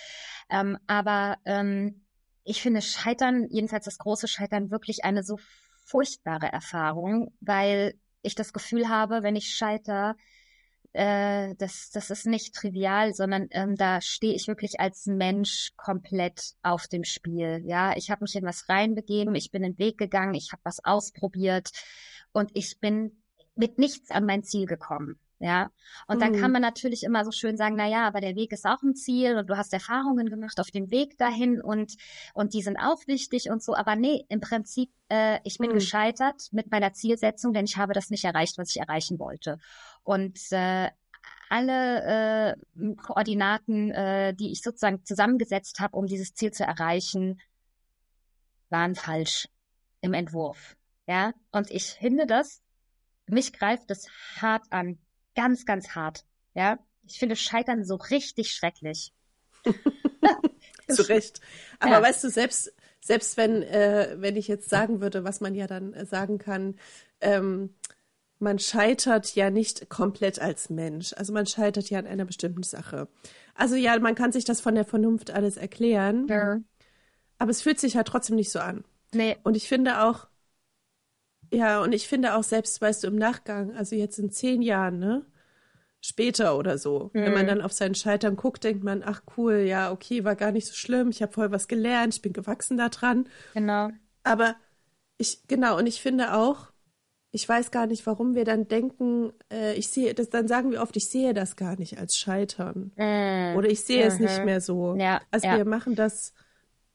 Ähm, 0.50 0.78
aber 0.86 1.38
ähm, 1.46 2.04
ich 2.44 2.60
finde 2.62 2.82
Scheitern, 2.82 3.46
jedenfalls 3.50 3.86
das 3.86 3.98
große 3.98 4.28
Scheitern, 4.28 4.70
wirklich 4.70 5.04
eine 5.04 5.22
so 5.22 5.38
furchtbare 5.86 6.52
Erfahrung, 6.52 7.34
weil 7.40 7.94
ich 8.22 8.34
das 8.34 8.52
Gefühl 8.52 8.88
habe, 8.88 9.22
wenn 9.22 9.36
ich 9.36 9.54
scheiter, 9.54 10.16
äh, 10.92 11.54
das, 11.58 11.90
das 11.90 12.10
ist 12.10 12.26
nicht 12.26 12.54
trivial, 12.54 13.14
sondern 13.14 13.48
ähm, 13.52 13.76
da 13.76 14.00
stehe 14.00 14.34
ich 14.34 14.48
wirklich 14.48 14.80
als 14.80 15.06
Mensch 15.06 15.72
komplett 15.76 16.52
auf 16.62 16.88
dem 16.88 17.04
Spiel. 17.04 17.62
Ja, 17.64 17.96
ich 17.96 18.10
habe 18.10 18.24
mich 18.24 18.34
in 18.36 18.44
was 18.44 18.68
reinbegeben, 18.68 19.34
ich 19.34 19.50
bin 19.50 19.62
den 19.62 19.78
Weg 19.78 19.98
gegangen, 19.98 20.34
ich 20.34 20.52
habe 20.52 20.62
was 20.64 20.84
ausprobiert 20.84 21.70
und 22.32 22.50
ich 22.54 22.78
bin 22.80 23.22
mit 23.54 23.78
nichts 23.78 24.10
an 24.10 24.26
mein 24.26 24.42
Ziel 24.42 24.66
gekommen. 24.66 25.18
Ja, 25.42 25.70
und 26.06 26.20
dann 26.20 26.32
Mhm. 26.32 26.32
kann 26.32 26.52
man 26.52 26.60
natürlich 26.60 27.02
immer 27.02 27.24
so 27.24 27.30
schön 27.30 27.56
sagen, 27.56 27.74
na 27.74 27.88
ja, 27.88 28.06
aber 28.06 28.20
der 28.20 28.36
Weg 28.36 28.52
ist 28.52 28.66
auch 28.66 28.82
ein 28.82 28.94
Ziel 28.94 29.38
und 29.38 29.48
du 29.48 29.56
hast 29.56 29.72
Erfahrungen 29.72 30.28
gemacht 30.28 30.60
auf 30.60 30.70
dem 30.70 30.90
Weg 30.90 31.16
dahin 31.16 31.62
und 31.62 31.94
und 32.34 32.52
die 32.52 32.60
sind 32.60 32.76
auch 32.76 33.06
wichtig 33.06 33.48
und 33.48 33.62
so. 33.62 33.74
Aber 33.74 33.96
nee, 33.96 34.26
im 34.28 34.40
Prinzip, 34.42 34.90
äh, 35.08 35.38
ich 35.44 35.58
bin 35.60 35.70
Mhm. 35.70 35.72
gescheitert 35.72 36.48
mit 36.52 36.70
meiner 36.70 36.92
Zielsetzung, 36.92 37.54
denn 37.54 37.64
ich 37.64 37.78
habe 37.78 37.94
das 37.94 38.10
nicht 38.10 38.24
erreicht, 38.24 38.58
was 38.58 38.68
ich 38.68 38.82
erreichen 38.82 39.18
wollte. 39.18 39.56
Und 40.02 40.38
äh, 40.50 40.90
alle 41.48 42.56
äh, 42.76 42.94
Koordinaten, 42.96 43.90
äh, 43.90 44.34
die 44.34 44.52
ich 44.52 44.62
sozusagen 44.62 45.04
zusammengesetzt 45.04 45.80
habe, 45.80 45.96
um 45.96 46.06
dieses 46.06 46.34
Ziel 46.34 46.52
zu 46.52 46.64
erreichen, 46.64 47.40
waren 48.68 48.94
falsch 48.94 49.48
im 50.00 50.14
Entwurf. 50.14 50.76
Ja, 51.06 51.32
und 51.50 51.70
ich 51.70 51.86
finde 51.86 52.26
das, 52.26 52.62
mich 53.26 53.52
greift 53.52 53.90
das 53.90 54.06
hart 54.36 54.64
an. 54.70 54.98
Ganz, 55.34 55.66
ganz 55.66 55.90
hart. 55.90 56.24
Ja, 56.54 56.78
ich 57.04 57.18
finde 57.18 57.36
Scheitern 57.36 57.84
so 57.84 57.96
richtig 57.96 58.52
schrecklich. 58.52 59.12
Zu 60.88 61.08
Recht. 61.08 61.40
Aber 61.78 61.92
Ja. 61.92 62.02
weißt 62.02 62.24
du, 62.24 62.30
selbst, 62.30 62.72
selbst 63.00 63.36
wenn, 63.36 63.62
äh, 63.62 64.16
wenn 64.18 64.36
ich 64.36 64.48
jetzt 64.48 64.68
sagen 64.68 65.00
würde, 65.00 65.24
was 65.24 65.40
man 65.40 65.54
ja 65.54 65.66
dann 65.66 65.92
äh, 65.94 66.06
sagen 66.06 66.38
kann, 66.38 66.76
ähm, 67.20 67.74
man 68.40 68.58
scheitert 68.58 69.34
ja 69.34 69.50
nicht 69.50 69.90
komplett 69.90 70.40
als 70.40 70.70
Mensch. 70.70 71.12
Also 71.16 71.32
man 71.32 71.46
scheitert 71.46 71.90
ja 71.90 71.98
an 71.98 72.06
einer 72.06 72.24
bestimmten 72.24 72.62
Sache. 72.62 73.08
Also 73.54 73.76
ja, 73.76 73.98
man 73.98 74.14
kann 74.14 74.32
sich 74.32 74.44
das 74.44 74.60
von 74.60 74.74
der 74.74 74.84
Vernunft 74.84 75.30
alles 75.30 75.56
erklären. 75.56 76.26
Ja. 76.28 76.58
Aber 77.38 77.50
es 77.50 77.62
fühlt 77.62 77.78
sich 77.78 77.96
halt 77.96 78.08
trotzdem 78.08 78.36
nicht 78.36 78.50
so 78.50 78.58
an. 78.58 78.84
Nee. 79.12 79.36
Und 79.42 79.56
ich 79.56 79.68
finde 79.68 80.02
auch, 80.02 80.26
ja, 81.52 81.82
und 81.82 81.92
ich 81.92 82.08
finde 82.08 82.34
auch 82.34 82.42
selbst, 82.42 82.80
weißt 82.80 83.04
du, 83.04 83.08
im 83.08 83.16
Nachgang, 83.16 83.74
also 83.76 83.94
jetzt 83.94 84.18
in 84.18 84.30
zehn 84.30 84.62
Jahren, 84.62 84.98
ne? 84.98 85.26
Später 86.02 86.56
oder 86.56 86.78
so, 86.78 87.10
wenn 87.12 87.34
man 87.34 87.46
dann 87.46 87.60
auf 87.60 87.72
sein 87.72 87.94
Scheitern 87.94 88.34
guckt, 88.34 88.64
denkt 88.64 88.82
man, 88.82 89.02
ach 89.04 89.22
cool, 89.36 89.56
ja, 89.56 89.92
okay, 89.92 90.24
war 90.24 90.34
gar 90.34 90.50
nicht 90.50 90.66
so 90.66 90.72
schlimm, 90.72 91.10
ich 91.10 91.20
habe 91.20 91.32
voll 91.32 91.50
was 91.50 91.68
gelernt, 91.68 92.14
ich 92.14 92.22
bin 92.22 92.32
gewachsen 92.32 92.78
daran. 92.78 93.28
Genau. 93.52 93.90
Aber 94.22 94.56
ich, 95.18 95.46
genau, 95.46 95.76
und 95.76 95.86
ich 95.86 96.00
finde 96.00 96.32
auch, 96.32 96.69
ich 97.32 97.48
weiß 97.48 97.70
gar 97.70 97.86
nicht, 97.86 98.06
warum 98.06 98.34
wir 98.34 98.44
dann 98.44 98.66
denken, 98.68 99.32
äh, 99.52 99.74
ich 99.74 99.88
sehe 99.88 100.14
das, 100.14 100.30
dann 100.30 100.48
sagen 100.48 100.72
wir 100.72 100.82
oft, 100.82 100.96
ich 100.96 101.08
sehe 101.08 101.32
das 101.34 101.54
gar 101.56 101.76
nicht 101.78 101.98
als 101.98 102.16
Scheitern. 102.16 102.92
Mm. 102.96 103.56
Oder 103.56 103.68
ich 103.68 103.82
sehe 103.84 104.04
es 104.04 104.18
nicht 104.18 104.38
Mhm. 104.40 104.44
mehr 104.46 104.60
so. 104.60 104.96
Ja, 104.96 105.20
Also 105.30 105.46
ja. 105.46 105.56
wir 105.56 105.64
machen 105.64 105.94
das, 105.94 106.32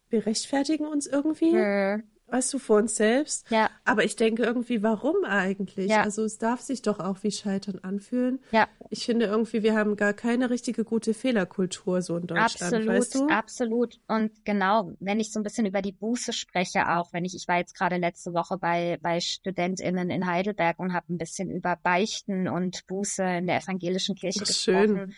wir 0.10 0.26
rechtfertigen 0.26 0.86
uns 0.88 1.08
irgendwie, 1.08 1.54
Mm. 1.56 2.04
Weißt 2.28 2.54
du, 2.54 2.60
vor 2.60 2.78
uns 2.78 2.96
selbst. 2.96 3.50
Ja. 3.50 3.70
Aber 3.84 4.04
ich 4.04 4.16
denke 4.16 4.44
irgendwie, 4.44 4.82
warum 4.82 5.16
eigentlich? 5.26 5.90
Ja. 5.90 6.02
Also 6.02 6.24
es 6.24 6.38
darf 6.38 6.62
sich 6.62 6.82
doch 6.82 7.00
auch 7.00 7.18
wie 7.22 7.32
Scheitern 7.32 7.80
anfühlen. 7.80 8.40
Ja. 8.52 8.68
Ich 8.90 9.06
finde 9.06 9.26
irgendwie, 9.26 9.64
wir 9.64 9.76
haben 9.76 9.96
gar 9.96 10.14
keine 10.14 10.50
richtige 10.50 10.84
gute 10.84 11.14
Fehlerkultur 11.14 12.02
so 12.02 12.18
in 12.18 12.28
Deutschland, 12.28 12.74
Absolut, 12.74 12.88
weißt 12.88 13.16
du? 13.16 13.28
absolut. 13.28 14.00
Und 14.08 14.44
genau, 14.44 14.92
wenn 15.00 15.20
ich 15.20 15.32
so 15.32 15.40
ein 15.40 15.44
bisschen 15.44 15.66
über 15.66 15.82
die 15.82 15.92
Buße 15.92 16.34
spreche, 16.34 16.90
auch 16.90 17.14
wenn 17.14 17.26
ich, 17.26 17.36
ich 17.36 17.48
war 17.48 17.58
jetzt 17.58 17.76
gerade 17.76 17.98
letzte 17.98 18.34
Woche 18.34 18.58
bei, 18.58 18.98
bei 19.02 19.20
StudentInnen 19.20 20.10
in 20.10 20.26
Heidelberg 20.26 20.80
und 20.80 20.94
habe 20.94 21.14
ein 21.14 21.18
bisschen 21.18 21.52
über 21.52 21.76
Beichten 21.76 22.48
und 22.48 22.88
Buße 22.88 23.24
in 23.24 23.48
der 23.48 23.62
evangelischen 23.62 24.16
Kirche 24.16 24.42
Ach, 24.44 24.52
schön. 24.52 24.96
gesprochen. 24.96 25.16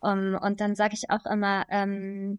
Um, 0.00 0.38
und 0.40 0.60
dann 0.60 0.76
sage 0.76 0.94
ich 0.94 1.10
auch 1.10 1.26
immer, 1.26 1.66
ähm, 1.70 2.38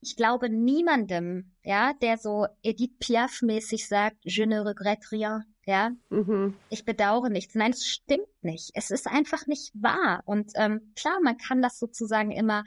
ich 0.00 0.16
glaube 0.16 0.48
niemandem, 0.48 1.52
ja, 1.62 1.92
der 2.00 2.16
so 2.18 2.46
Edith 2.62 2.98
Piaf-mäßig 3.00 3.86
sagt, 3.88 4.16
je 4.22 4.46
ne 4.46 4.64
regrette 4.64 5.10
rien, 5.12 5.44
ja, 5.66 5.90
Mhm. 6.08 6.56
ich 6.70 6.84
bedauere 6.84 7.28
nichts. 7.28 7.54
Nein, 7.54 7.72
es 7.72 7.86
stimmt 7.86 8.26
nicht. 8.42 8.70
Es 8.74 8.90
ist 8.90 9.06
einfach 9.06 9.46
nicht 9.46 9.70
wahr. 9.74 10.22
Und 10.24 10.52
ähm, 10.54 10.92
klar, 10.96 11.18
man 11.22 11.36
kann 11.36 11.60
das 11.62 11.78
sozusagen 11.78 12.30
immer 12.32 12.64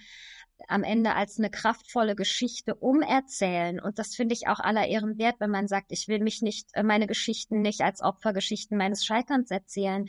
am 0.67 0.83
Ende 0.83 1.13
als 1.15 1.39
eine 1.39 1.49
kraftvolle 1.49 2.15
Geschichte 2.15 2.75
umerzählen. 2.75 3.79
Und 3.81 3.99
das 3.99 4.15
finde 4.15 4.33
ich 4.33 4.47
auch 4.47 4.59
aller 4.59 4.87
Ehren 4.87 5.17
wert, 5.17 5.35
wenn 5.39 5.49
man 5.49 5.67
sagt, 5.67 5.91
ich 5.91 6.07
will 6.07 6.19
mich 6.19 6.41
nicht, 6.41 6.69
äh, 6.73 6.83
meine 6.83 7.07
Geschichten 7.07 7.61
nicht 7.61 7.81
als 7.81 8.01
Opfergeschichten 8.01 8.77
meines 8.77 9.03
Scheiterns 9.03 9.49
erzählen. 9.51 10.07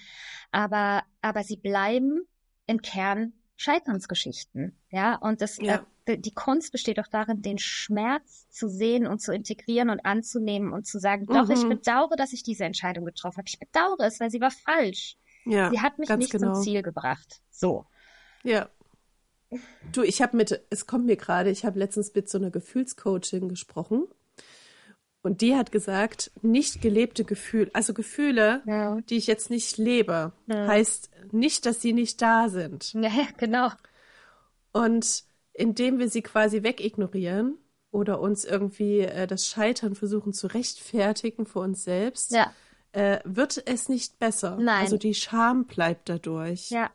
Aber, 0.52 1.02
aber 1.22 1.42
sie 1.42 1.56
bleiben 1.56 2.26
im 2.66 2.82
Kern 2.82 3.32
Scheiternsgeschichten. 3.56 4.78
Ja, 4.90 5.16
und 5.16 5.40
das, 5.40 5.56
Ja. 5.58 5.84
Die 6.06 6.34
Kunst 6.34 6.70
besteht 6.72 6.98
doch 6.98 7.06
darin, 7.08 7.40
den 7.42 7.58
Schmerz 7.58 8.46
zu 8.50 8.68
sehen 8.68 9.06
und 9.06 9.20
zu 9.20 9.32
integrieren 9.32 9.88
und 9.90 10.04
anzunehmen 10.04 10.72
und 10.72 10.86
zu 10.86 10.98
sagen, 10.98 11.26
doch, 11.26 11.48
ich 11.48 11.62
Mhm. 11.64 11.70
bedauere, 11.70 12.16
dass 12.16 12.32
ich 12.32 12.42
diese 12.42 12.64
Entscheidung 12.64 13.04
getroffen 13.04 13.38
habe. 13.38 13.48
Ich 13.48 13.58
bedauere 13.58 14.00
es, 14.06 14.20
weil 14.20 14.30
sie 14.30 14.40
war 14.40 14.50
falsch. 14.50 15.16
Ja, 15.46 15.70
sie 15.70 15.80
hat 15.80 15.98
mich 15.98 16.08
nicht 16.10 16.30
genau. 16.32 16.52
zum 16.54 16.62
Ziel 16.62 16.82
gebracht. 16.82 17.40
So. 17.50 17.86
Ja. 18.42 18.68
Du, 19.92 20.02
ich 20.02 20.20
habe 20.20 20.36
mit, 20.36 20.62
es 20.70 20.86
kommt 20.86 21.06
mir 21.06 21.16
gerade, 21.16 21.50
ich 21.50 21.64
habe 21.64 21.78
letztens 21.78 22.12
mit 22.14 22.28
so 22.28 22.38
einer 22.38 22.50
Gefühlscoaching 22.50 23.48
gesprochen. 23.48 24.06
Und 25.22 25.40
die 25.40 25.54
hat 25.56 25.72
gesagt, 25.72 26.30
nicht 26.42 26.82
gelebte 26.82 27.24
Gefühle, 27.24 27.70
also 27.72 27.94
Gefühle, 27.94 28.62
Ja. 28.66 29.00
die 29.02 29.16
ich 29.16 29.26
jetzt 29.26 29.48
nicht 29.48 29.78
lebe, 29.78 30.32
Ja. 30.48 30.66
heißt 30.66 31.10
nicht, 31.32 31.64
dass 31.64 31.80
sie 31.80 31.92
nicht 31.94 32.20
da 32.20 32.48
sind. 32.50 32.92
Ja, 32.92 33.00
ja, 33.08 33.26
genau. 33.38 33.70
Und 34.72 35.24
indem 35.54 35.98
wir 35.98 36.08
sie 36.08 36.22
quasi 36.22 36.62
wegignorieren 36.62 37.56
oder 37.90 38.20
uns 38.20 38.44
irgendwie 38.44 39.00
äh, 39.00 39.26
das 39.26 39.46
Scheitern 39.48 39.94
versuchen 39.94 40.32
zu 40.32 40.48
rechtfertigen 40.48 41.46
für 41.46 41.60
uns 41.60 41.84
selbst, 41.84 42.32
Ja, 42.32 42.52
äh, 42.92 43.20
wird 43.24 43.62
es 43.66 43.88
nicht 43.88 44.18
besser. 44.18 44.58
Nein. 44.60 44.82
Also 44.82 44.98
die 44.98 45.14
Scham 45.14 45.64
bleibt 45.64 46.08
dadurch. 46.08 46.70
ja, 46.70 46.90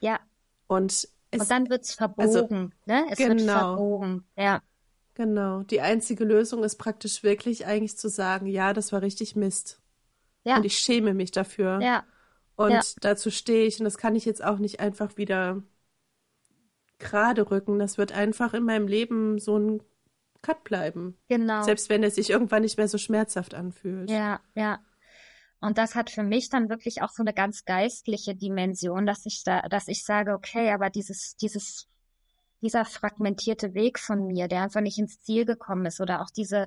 ja. 0.00 0.20
Und 0.66 0.92
es 1.30 1.40
Und 1.40 1.50
dann 1.50 1.68
wird's 1.68 1.94
verbogen, 1.94 2.30
also, 2.30 2.48
ne? 2.86 3.06
Es 3.10 3.18
wird 3.18 3.38
genau. 3.38 3.58
verbogen. 3.76 4.24
Ja, 4.36 4.62
Genau. 5.14 5.62
Die 5.62 5.80
einzige 5.80 6.24
Lösung 6.24 6.64
ist 6.64 6.76
praktisch 6.76 7.22
wirklich 7.22 7.66
eigentlich 7.66 7.96
zu 7.96 8.08
sagen, 8.08 8.46
ja, 8.46 8.72
das 8.72 8.92
war 8.92 9.00
richtig 9.02 9.36
Mist. 9.36 9.80
ja, 10.42 10.56
Und 10.56 10.64
ich 10.64 10.76
schäme 10.78 11.14
mich 11.14 11.30
dafür. 11.30 11.80
ja, 11.80 12.04
Und 12.56 12.70
ja. 12.70 12.80
dazu 13.00 13.30
stehe 13.30 13.66
ich. 13.66 13.78
Und 13.78 13.84
das 13.84 13.96
kann 13.96 14.16
ich 14.16 14.24
jetzt 14.24 14.42
auch 14.44 14.58
nicht 14.58 14.80
einfach 14.80 15.16
wieder 15.16 15.62
gerade 16.98 17.50
rücken. 17.50 17.78
Das 17.78 17.98
wird 17.98 18.12
einfach 18.12 18.54
in 18.54 18.64
meinem 18.64 18.86
Leben 18.86 19.38
so 19.38 19.58
ein 19.58 19.82
Cut 20.42 20.62
bleiben. 20.64 21.16
genau. 21.28 21.62
Selbst 21.62 21.88
wenn 21.88 22.02
es 22.04 22.16
sich 22.16 22.30
irgendwann 22.30 22.62
nicht 22.62 22.76
mehr 22.76 22.88
so 22.88 22.98
schmerzhaft 22.98 23.54
anfühlt. 23.54 24.10
Ja, 24.10 24.40
ja. 24.54 24.78
Und 25.60 25.78
das 25.78 25.94
hat 25.94 26.10
für 26.10 26.22
mich 26.22 26.50
dann 26.50 26.68
wirklich 26.68 27.00
auch 27.00 27.08
so 27.08 27.22
eine 27.22 27.32
ganz 27.32 27.64
geistliche 27.64 28.34
Dimension, 28.34 29.06
dass 29.06 29.24
ich 29.24 29.42
da, 29.44 29.62
dass 29.62 29.88
ich 29.88 30.04
sage, 30.04 30.34
okay, 30.34 30.70
aber 30.70 30.90
dieses, 30.90 31.36
dieses, 31.36 31.88
dieser 32.60 32.84
fragmentierte 32.84 33.72
Weg 33.72 33.98
von 33.98 34.26
mir, 34.26 34.46
der 34.46 34.62
einfach 34.62 34.82
nicht 34.82 34.98
ins 34.98 35.22
Ziel 35.22 35.46
gekommen 35.46 35.86
ist, 35.86 36.02
oder 36.02 36.20
auch 36.20 36.28
diese, 36.28 36.66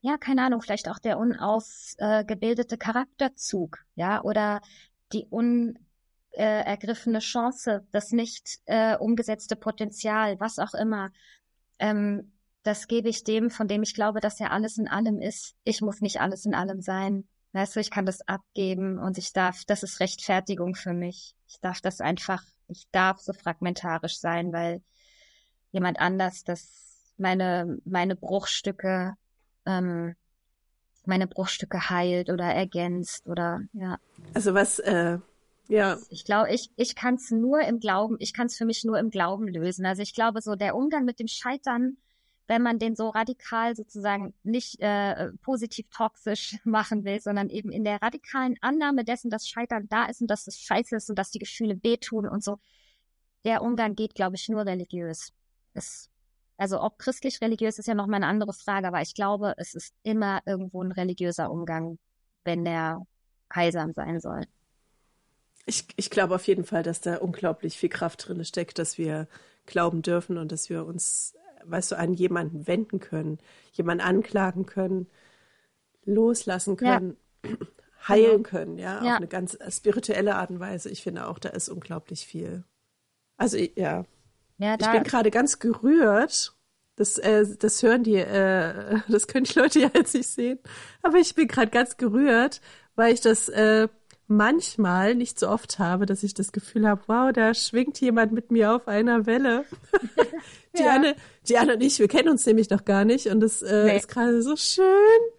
ja, 0.00 0.16
keine 0.16 0.46
Ahnung, 0.46 0.62
vielleicht 0.62 0.88
auch 0.88 0.98
der 0.98 1.18
unausgebildete 1.18 2.78
Charakterzug, 2.78 3.84
ja, 3.96 4.22
oder 4.22 4.62
die 5.12 5.26
un, 5.30 5.78
äh, 6.32 6.64
ergriffene 6.64 7.20
Chance, 7.20 7.86
das 7.92 8.12
nicht 8.12 8.60
äh, 8.66 8.96
umgesetzte 8.96 9.56
Potenzial, 9.56 10.40
was 10.40 10.58
auch 10.58 10.74
immer, 10.74 11.10
ähm, 11.78 12.32
das 12.62 12.86
gebe 12.86 13.08
ich 13.08 13.24
dem, 13.24 13.50
von 13.50 13.68
dem 13.68 13.82
ich 13.82 13.94
glaube, 13.94 14.20
dass 14.20 14.40
er 14.40 14.52
alles 14.52 14.78
in 14.78 14.88
allem 14.88 15.20
ist. 15.20 15.56
Ich 15.64 15.80
muss 15.80 16.00
nicht 16.00 16.20
alles 16.20 16.46
in 16.46 16.54
allem 16.54 16.80
sein. 16.80 17.24
Weißt 17.52 17.76
du, 17.76 17.80
ich 17.80 17.90
kann 17.90 18.06
das 18.06 18.26
abgeben 18.26 18.98
und 18.98 19.18
ich 19.18 19.32
darf, 19.32 19.64
das 19.66 19.82
ist 19.82 20.00
Rechtfertigung 20.00 20.74
für 20.74 20.94
mich. 20.94 21.34
Ich 21.48 21.60
darf 21.60 21.80
das 21.80 22.00
einfach, 22.00 22.42
ich 22.68 22.86
darf 22.92 23.20
so 23.20 23.32
fragmentarisch 23.32 24.18
sein, 24.18 24.52
weil 24.52 24.80
jemand 25.72 25.98
anders 25.98 26.44
das, 26.44 27.12
meine, 27.18 27.78
meine 27.84 28.16
Bruchstücke, 28.16 29.14
ähm, 29.66 30.14
meine 31.04 31.26
Bruchstücke 31.26 31.90
heilt 31.90 32.30
oder 32.30 32.44
ergänzt 32.44 33.26
oder, 33.26 33.60
ja. 33.72 33.98
Also 34.34 34.54
was, 34.54 34.78
äh, 34.78 35.18
ja, 35.68 35.98
Ich 36.08 36.24
glaube, 36.24 36.52
ich, 36.52 36.70
ich 36.76 36.94
kann 36.94 37.14
es 37.14 37.30
nur 37.30 37.60
im 37.60 37.80
Glauben, 37.80 38.16
ich 38.18 38.34
kann 38.34 38.46
es 38.46 38.56
für 38.56 38.64
mich 38.64 38.84
nur 38.84 38.98
im 38.98 39.10
Glauben 39.10 39.48
lösen. 39.48 39.86
Also 39.86 40.02
ich 40.02 40.14
glaube, 40.14 40.42
so 40.42 40.54
der 40.54 40.74
Umgang 40.74 41.04
mit 41.04 41.18
dem 41.18 41.28
Scheitern, 41.28 41.96
wenn 42.48 42.62
man 42.62 42.78
den 42.78 42.96
so 42.96 43.08
radikal 43.08 43.74
sozusagen 43.76 44.34
nicht 44.42 44.80
äh, 44.80 45.32
positiv 45.42 45.86
toxisch 45.90 46.58
machen 46.64 47.04
will, 47.04 47.20
sondern 47.20 47.48
eben 47.48 47.70
in 47.70 47.84
der 47.84 48.02
radikalen 48.02 48.56
Annahme 48.60 49.04
dessen, 49.04 49.30
dass 49.30 49.48
Scheitern 49.48 49.88
da 49.88 50.06
ist 50.06 50.20
und 50.20 50.26
dass 50.28 50.46
es 50.46 50.58
scheiße 50.58 50.96
ist 50.96 51.08
und 51.08 51.18
dass 51.18 51.30
die 51.30 51.38
Gefühle 51.38 51.82
wehtun 51.82 52.28
und 52.28 52.42
so, 52.42 52.58
der 53.44 53.62
Umgang 53.62 53.94
geht, 53.94 54.14
glaube 54.14 54.36
ich, 54.36 54.48
nur 54.48 54.66
religiös. 54.66 55.32
Es, 55.74 56.10
also 56.56 56.80
ob 56.80 56.98
christlich-religiös 56.98 57.78
ist 57.78 57.86
ja 57.86 57.94
nochmal 57.94 58.16
eine 58.16 58.26
andere 58.26 58.52
Frage, 58.52 58.88
aber 58.88 59.00
ich 59.00 59.14
glaube, 59.14 59.54
es 59.56 59.74
ist 59.74 59.94
immer 60.02 60.42
irgendwo 60.44 60.82
ein 60.82 60.92
religiöser 60.92 61.50
Umgang, 61.50 61.98
wenn 62.44 62.64
der 62.64 63.00
heilsam 63.54 63.92
sein 63.94 64.20
soll. 64.20 64.42
Ich, 65.66 65.86
ich 65.96 66.10
glaube 66.10 66.34
auf 66.34 66.46
jeden 66.46 66.64
Fall, 66.64 66.82
dass 66.82 67.00
da 67.00 67.16
unglaublich 67.18 67.76
viel 67.78 67.88
Kraft 67.88 68.26
drin 68.28 68.44
steckt, 68.44 68.78
dass 68.78 68.98
wir 68.98 69.28
glauben 69.66 70.02
dürfen 70.02 70.38
und 70.38 70.50
dass 70.52 70.68
wir 70.70 70.84
uns, 70.84 71.34
weißt 71.64 71.92
du, 71.92 71.98
an 71.98 72.14
jemanden 72.14 72.66
wenden 72.66 73.00
können, 73.00 73.38
jemanden 73.72 74.04
anklagen 74.04 74.66
können, 74.66 75.06
loslassen 76.04 76.76
Ja. 76.80 76.98
können, 76.98 77.16
heilen 78.08 78.42
können, 78.42 78.78
ja, 78.78 79.04
Ja. 79.04 79.10
auf 79.12 79.16
eine 79.18 79.28
ganz 79.28 79.56
spirituelle 79.68 80.34
Art 80.34 80.50
und 80.50 80.60
Weise. 80.60 80.90
Ich 80.90 81.02
finde 81.02 81.26
auch, 81.28 81.38
da 81.38 81.50
ist 81.50 81.68
unglaublich 81.68 82.26
viel. 82.26 82.64
Also 83.36 83.56
ja, 83.56 84.04
Ja, 84.58 84.74
ich 84.78 84.90
bin 84.90 85.04
gerade 85.04 85.30
ganz 85.30 85.58
gerührt. 85.58 86.54
Das, 86.96 87.18
äh, 87.18 87.46
das 87.58 87.82
hören 87.82 88.02
die, 88.04 88.16
äh, 88.16 89.00
das 89.08 89.26
können 89.28 89.44
die 89.44 89.58
Leute 89.58 89.80
ja 89.80 89.90
jetzt 89.94 90.14
nicht 90.14 90.28
sehen. 90.28 90.58
Aber 91.02 91.18
ich 91.18 91.34
bin 91.34 91.48
gerade 91.48 91.70
ganz 91.70 91.96
gerührt, 91.96 92.60
weil 92.96 93.14
ich 93.14 93.20
das 93.20 93.48
äh, 93.48 93.88
manchmal, 94.36 95.14
nicht 95.14 95.38
so 95.38 95.48
oft 95.48 95.78
habe, 95.78 96.06
dass 96.06 96.22
ich 96.22 96.34
das 96.34 96.52
Gefühl 96.52 96.86
habe, 96.88 97.02
wow, 97.06 97.32
da 97.32 97.54
schwingt 97.54 98.00
jemand 98.00 98.32
mit 98.32 98.50
mir 98.50 98.74
auf 98.74 98.88
einer 98.88 99.26
Welle. 99.26 99.64
Die 100.76 100.82
Ja. 100.82 100.92
Anne, 100.94 101.16
die 101.48 101.58
Anne 101.58 101.74
und 101.74 101.82
ich, 101.82 101.98
wir 101.98 102.08
kennen 102.08 102.28
uns 102.30 102.46
nämlich 102.46 102.70
noch 102.70 102.84
gar 102.86 103.04
nicht 103.04 103.26
und 103.26 103.40
das 103.40 103.60
äh, 103.62 103.84
Nee. 103.84 103.96
ist 103.98 104.08
gerade 104.08 104.40
so 104.42 104.56
schön. 104.56 104.84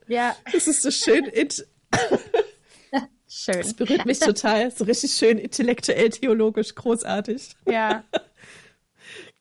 ja, 0.07 0.35
Das 0.51 0.67
ist 0.67 0.81
so 0.83 0.91
schön, 0.91 1.25
schön. 3.27 3.57
das 3.61 3.73
berührt 3.73 4.05
mich 4.05 4.19
total, 4.19 4.69
so 4.71 4.83
richtig 4.83 5.13
schön 5.13 5.37
intellektuell, 5.37 6.09
theologisch, 6.09 6.75
großartig. 6.75 7.55
Ja, 7.67 8.03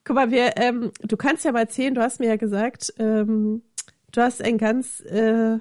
Guck 0.05 0.17
mal, 0.17 0.31
wir, 0.33 0.57
ähm, 0.57 0.91
du 1.03 1.17
kannst 1.17 1.45
ja 1.45 1.53
mal 1.53 1.61
erzählen, 1.61 1.95
du 1.95 2.03
hast 2.03 2.19
mir 2.19 2.27
ja 2.27 2.37
gesagt, 2.37 2.93
ähm, 2.99 3.63
du 4.11 4.21
hast 4.21 4.43
ein 4.43 4.59
ganz 4.59 4.99
äh, 5.03 5.59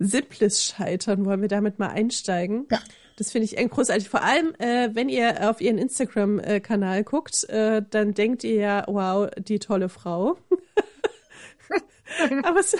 simples 0.00 0.64
Scheitern. 0.64 1.24
Wollen 1.24 1.42
wir 1.42 1.48
damit 1.48 1.78
mal 1.78 1.86
einsteigen? 1.90 2.66
Ja. 2.72 2.80
Das 3.18 3.32
finde 3.32 3.46
ich 3.46 3.56
großartig. 3.56 4.08
Vor 4.08 4.22
allem, 4.22 4.54
äh, 4.60 4.90
wenn 4.94 5.08
ihr 5.08 5.50
auf 5.50 5.60
ihren 5.60 5.76
Instagram-Kanal 5.76 7.02
guckt, 7.02 7.42
äh, 7.48 7.82
dann 7.90 8.14
denkt 8.14 8.44
ihr 8.44 8.54
ja, 8.54 8.84
wow, 8.86 9.28
die 9.36 9.58
tolle 9.58 9.88
Frau. 9.88 10.38
Aber 12.44 12.60
es, 12.60 12.76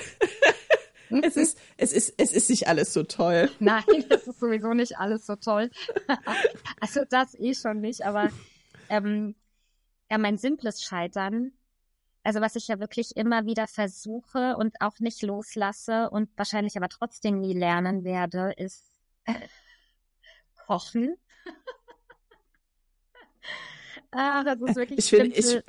es, 1.11 1.37
ist, 1.37 1.59
es, 1.76 1.92
ist, 1.92 2.14
es 2.18 2.33
ist 2.33 2.50
nicht 2.50 2.68
alles 2.68 2.92
so 2.92 3.02
toll. 3.02 3.50
Nein, 3.59 3.83
es 4.11 4.28
ist 4.28 4.38
sowieso 4.38 4.75
nicht 4.75 4.97
alles 4.97 5.26
so 5.26 5.35
toll. 5.35 5.73
also 6.80 7.00
das 7.11 7.35
eh 7.35 7.54
schon 7.54 7.80
nicht, 7.80 8.07
aber 8.07 8.30
ähm, 8.88 9.35
ja, 10.09 10.18
mein 10.18 10.38
simples 10.38 10.85
Scheitern, 10.85 11.50
also 12.23 12.40
was 12.40 12.54
ich 12.54 12.68
ja 12.68 12.78
wirklich 12.78 13.16
immer 13.16 13.45
wieder 13.45 13.66
versuche 13.66 14.57
und 14.57 14.80
auch 14.80 15.00
nicht 15.00 15.21
loslasse 15.23 16.11
und 16.11 16.30
wahrscheinlich 16.37 16.76
aber 16.76 16.88
trotzdem 16.88 17.40
nie 17.40 17.54
lernen 17.54 18.04
werde, 18.04 18.52
ist 18.57 18.85
kochen. 20.68 21.16
Ach, 24.10 24.44
das 24.44 24.60
ist 24.60 24.76
wirklich 24.76 24.98
ich, 24.98 25.10
find, 25.10 25.37
ich, 25.37 25.62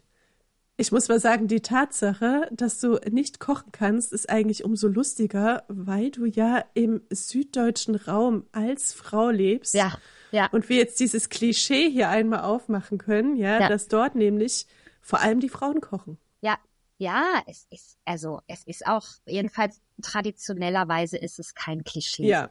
ich 0.76 0.92
muss 0.92 1.08
mal 1.08 1.20
sagen, 1.20 1.48
die 1.48 1.62
Tatsache, 1.62 2.50
dass 2.52 2.80
du 2.80 3.00
nicht 3.10 3.40
kochen 3.40 3.72
kannst, 3.72 4.12
ist 4.12 4.30
eigentlich 4.30 4.64
umso 4.64 4.88
lustiger, 4.88 5.64
weil 5.70 6.12
du 6.12 6.26
ja 6.26 6.64
im 6.74 7.02
süddeutschen 7.10 7.96
Raum 7.96 8.46
als 8.52 8.94
Frau 8.94 9.30
lebst. 9.30 9.74
Ja, 9.74 9.98
ja. 10.32 10.48
Und 10.52 10.68
wir 10.70 10.78
jetzt 10.78 11.00
dieses 11.00 11.30
Klischee 11.30 11.90
hier 11.90 12.10
einmal 12.10 12.42
aufmachen 12.42 12.98
können, 12.98 13.36
ja, 13.36 13.62
Ja. 13.62 13.70
dass 13.70 13.88
dort 13.88 14.16
nämlich 14.16 14.68
vor 15.02 15.22
allem 15.22 15.40
die 15.40 15.50
Frauen 15.50 15.80
kochen. 15.82 16.18
Ja, 16.42 16.58
ja, 16.98 17.42
es 17.48 17.66
ist, 17.70 17.98
also 18.04 18.42
es 18.48 18.64
ist 18.66 18.86
auch, 18.86 19.08
jedenfalls 19.26 19.82
traditionellerweise 20.02 21.18
ist 21.18 21.40
es 21.40 21.56
kein 21.56 21.84
Klischee. 21.84 22.28
Ja, 22.28 22.50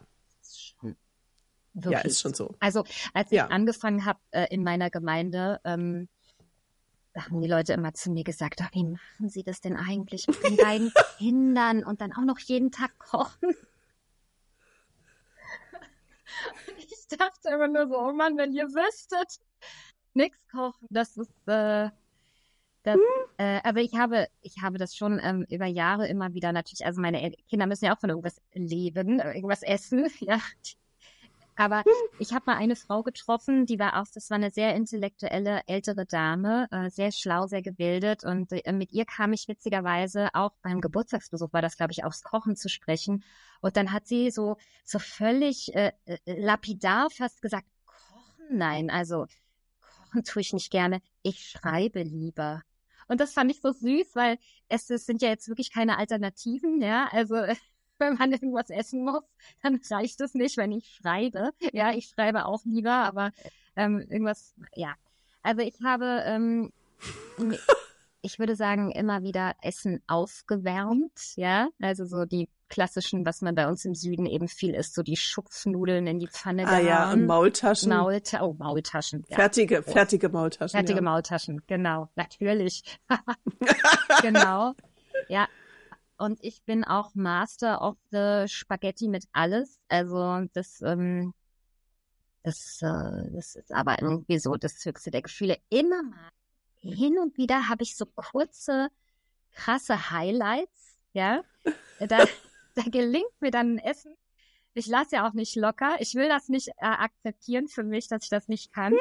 ja, 1.74 1.82
Wirklich. 1.90 2.04
ist 2.04 2.20
schon 2.20 2.34
so. 2.34 2.54
Also 2.60 2.84
als 3.14 3.30
Ja. 3.30 3.46
ich 3.46 3.52
angefangen 3.52 4.04
habe 4.04 4.18
äh, 4.30 4.46
in 4.50 4.62
meiner 4.64 4.90
Gemeinde, 4.90 5.60
ähm, 5.64 6.08
da 7.14 7.24
haben 7.26 7.40
die 7.40 7.48
Leute 7.48 7.72
immer 7.72 7.94
zu 7.94 8.10
mir 8.10 8.24
gesagt, 8.24 8.60
"Ach, 8.62 8.70
wie 8.72 8.84
machen 8.84 9.28
Sie 9.28 9.42
das 9.42 9.60
denn 9.60 9.76
eigentlich 9.76 10.26
mit 10.28 10.42
den 10.44 10.56
beiden 10.56 10.92
Kindern 11.18 11.84
und 11.84 12.00
dann 12.00 12.12
auch 12.12 12.24
noch 12.24 12.38
jeden 12.38 12.70
Tag 12.70 12.96
kochen? 12.98 13.50
Ich 16.76 17.16
dachte 17.16 17.48
immer 17.48 17.68
nur 17.68 17.88
so, 17.88 17.98
oh 17.98 18.12
Mann, 18.12 18.36
wenn 18.36 18.52
ihr 18.52 18.66
wüsstet, 18.66 19.38
nix 20.12 20.36
kochen, 20.50 20.86
das 20.90 21.16
ist, 21.16 21.30
äh, 21.46 21.88
das, 22.82 22.98
äh, 23.38 23.60
aber 23.64 23.80
ich 23.80 23.94
habe, 23.94 24.28
ich 24.42 24.56
habe 24.62 24.76
das 24.78 24.94
schon 24.94 25.18
ähm, 25.22 25.46
über 25.48 25.66
Jahre 25.66 26.06
immer 26.06 26.34
wieder 26.34 26.52
natürlich, 26.52 26.84
also 26.84 27.00
meine 27.00 27.32
Kinder 27.48 27.66
müssen 27.66 27.86
ja 27.86 27.94
auch 27.96 28.00
von 28.00 28.10
irgendwas 28.10 28.40
leben, 28.52 29.20
äh, 29.20 29.32
irgendwas 29.34 29.62
essen, 29.62 30.06
ja. 30.20 30.38
Aber 31.58 31.82
ich 32.20 32.32
habe 32.32 32.44
mal 32.46 32.56
eine 32.56 32.76
Frau 32.76 33.02
getroffen, 33.02 33.66
die 33.66 33.80
war 33.80 34.00
auch, 34.00 34.06
das 34.14 34.30
war 34.30 34.36
eine 34.36 34.52
sehr 34.52 34.76
intellektuelle 34.76 35.62
ältere 35.66 36.06
Dame, 36.06 36.68
äh, 36.70 36.88
sehr 36.88 37.10
schlau, 37.10 37.48
sehr 37.48 37.62
gebildet. 37.62 38.22
Und 38.22 38.52
äh, 38.52 38.72
mit 38.72 38.92
ihr 38.92 39.04
kam 39.04 39.32
ich 39.32 39.48
witzigerweise 39.48 40.28
auch 40.34 40.52
beim 40.62 40.80
Geburtstagsbesuch, 40.80 41.52
war 41.52 41.60
das 41.60 41.76
glaube 41.76 41.90
ich, 41.90 42.04
aufs 42.04 42.22
Kochen 42.22 42.54
zu 42.54 42.68
sprechen. 42.68 43.24
Und 43.60 43.76
dann 43.76 43.90
hat 43.92 44.06
sie 44.06 44.30
so 44.30 44.56
so 44.84 45.00
völlig 45.00 45.74
äh, 45.74 45.90
äh, 46.04 46.18
lapidar 46.26 47.10
fast 47.10 47.42
gesagt, 47.42 47.66
kochen, 47.86 48.56
nein, 48.56 48.88
also 48.88 49.26
kochen 49.80 50.22
tue 50.22 50.42
ich 50.42 50.52
nicht 50.52 50.70
gerne, 50.70 51.02
ich 51.22 51.44
schreibe 51.48 52.04
lieber. 52.04 52.62
Und 53.08 53.20
das 53.20 53.32
fand 53.32 53.50
ich 53.50 53.60
so 53.60 53.72
süß, 53.72 54.14
weil 54.14 54.38
es, 54.68 54.88
es 54.90 55.06
sind 55.06 55.22
ja 55.22 55.28
jetzt 55.28 55.48
wirklich 55.48 55.72
keine 55.72 55.98
Alternativen, 55.98 56.80
ja, 56.80 57.08
also 57.10 57.34
wenn 58.08 58.14
man 58.14 58.32
irgendwas 58.32 58.70
essen 58.70 59.04
muss, 59.04 59.22
dann 59.62 59.80
reicht 59.90 60.20
es 60.20 60.34
nicht, 60.34 60.56
wenn 60.56 60.72
ich 60.72 60.98
schreibe. 61.00 61.50
Ja, 61.72 61.92
ich 61.92 62.08
schreibe 62.08 62.46
auch 62.46 62.64
lieber, 62.64 62.92
aber 62.92 63.32
ähm, 63.76 64.00
irgendwas, 64.08 64.54
ja. 64.74 64.94
Also 65.42 65.62
ich 65.62 65.74
habe, 65.84 66.22
ähm, 66.26 66.72
ich 68.22 68.38
würde 68.38 68.56
sagen, 68.56 68.90
immer 68.90 69.22
wieder 69.22 69.54
Essen 69.62 70.02
aufgewärmt, 70.06 71.36
ja. 71.36 71.68
Also 71.80 72.04
so 72.04 72.24
die 72.24 72.48
klassischen, 72.68 73.24
was 73.24 73.40
man 73.40 73.54
bei 73.54 73.66
uns 73.66 73.84
im 73.84 73.94
Süden 73.94 74.26
eben 74.26 74.48
viel 74.48 74.74
isst, 74.74 74.94
so 74.94 75.02
die 75.02 75.16
Schupfnudeln 75.16 76.06
in 76.06 76.18
die 76.18 76.28
Pfanne 76.28 76.66
Ah 76.66 76.78
ja, 76.78 77.04
und 77.04 77.20
gehauen. 77.20 77.26
Maultaschen. 77.26 77.90
Maulta 77.90 78.42
oh, 78.42 78.54
Maultaschen. 78.58 79.24
Ja. 79.28 79.36
Fertige, 79.36 79.82
fertige 79.82 80.28
Maultaschen. 80.28 80.76
Fertige 80.76 80.98
ja. 80.98 81.02
Maultaschen, 81.02 81.62
genau, 81.66 82.08
natürlich. 82.14 82.82
genau. 84.22 84.74
Ja. 85.28 85.48
Und 86.18 86.42
ich 86.42 86.64
bin 86.64 86.84
auch 86.84 87.14
Master 87.14 87.80
of 87.80 87.96
the 88.10 88.44
Spaghetti 88.48 89.08
mit 89.08 89.24
alles. 89.32 89.78
Also 89.88 90.44
das, 90.52 90.82
ähm, 90.82 91.32
das, 92.42 92.82
äh, 92.82 93.30
das 93.32 93.54
ist 93.54 93.72
aber 93.72 94.02
irgendwie 94.02 94.38
so 94.38 94.56
das 94.56 94.84
höchste 94.84 95.12
der 95.12 95.22
Gefühle. 95.22 95.58
Immer 95.70 96.02
mal 96.02 96.30
hin 96.80 97.18
und 97.18 97.36
wieder 97.36 97.68
habe 97.68 97.84
ich 97.84 97.96
so 97.96 98.06
kurze, 98.06 98.88
krasse 99.52 100.10
Highlights, 100.10 100.98
ja. 101.12 101.42
Da, 102.00 102.24
da 102.74 102.82
gelingt 102.86 103.40
mir 103.40 103.50
dann 103.50 103.76
ein 103.76 103.78
Essen. 103.78 104.14
Ich 104.74 104.86
lasse 104.86 105.16
ja 105.16 105.28
auch 105.28 105.32
nicht 105.32 105.56
locker. 105.56 105.96
Ich 106.00 106.14
will 106.14 106.28
das 106.28 106.48
nicht 106.48 106.68
äh, 106.68 106.72
akzeptieren 106.78 107.68
für 107.68 107.82
mich, 107.82 108.08
dass 108.08 108.24
ich 108.24 108.30
das 108.30 108.48
nicht 108.48 108.72
kann. 108.72 108.94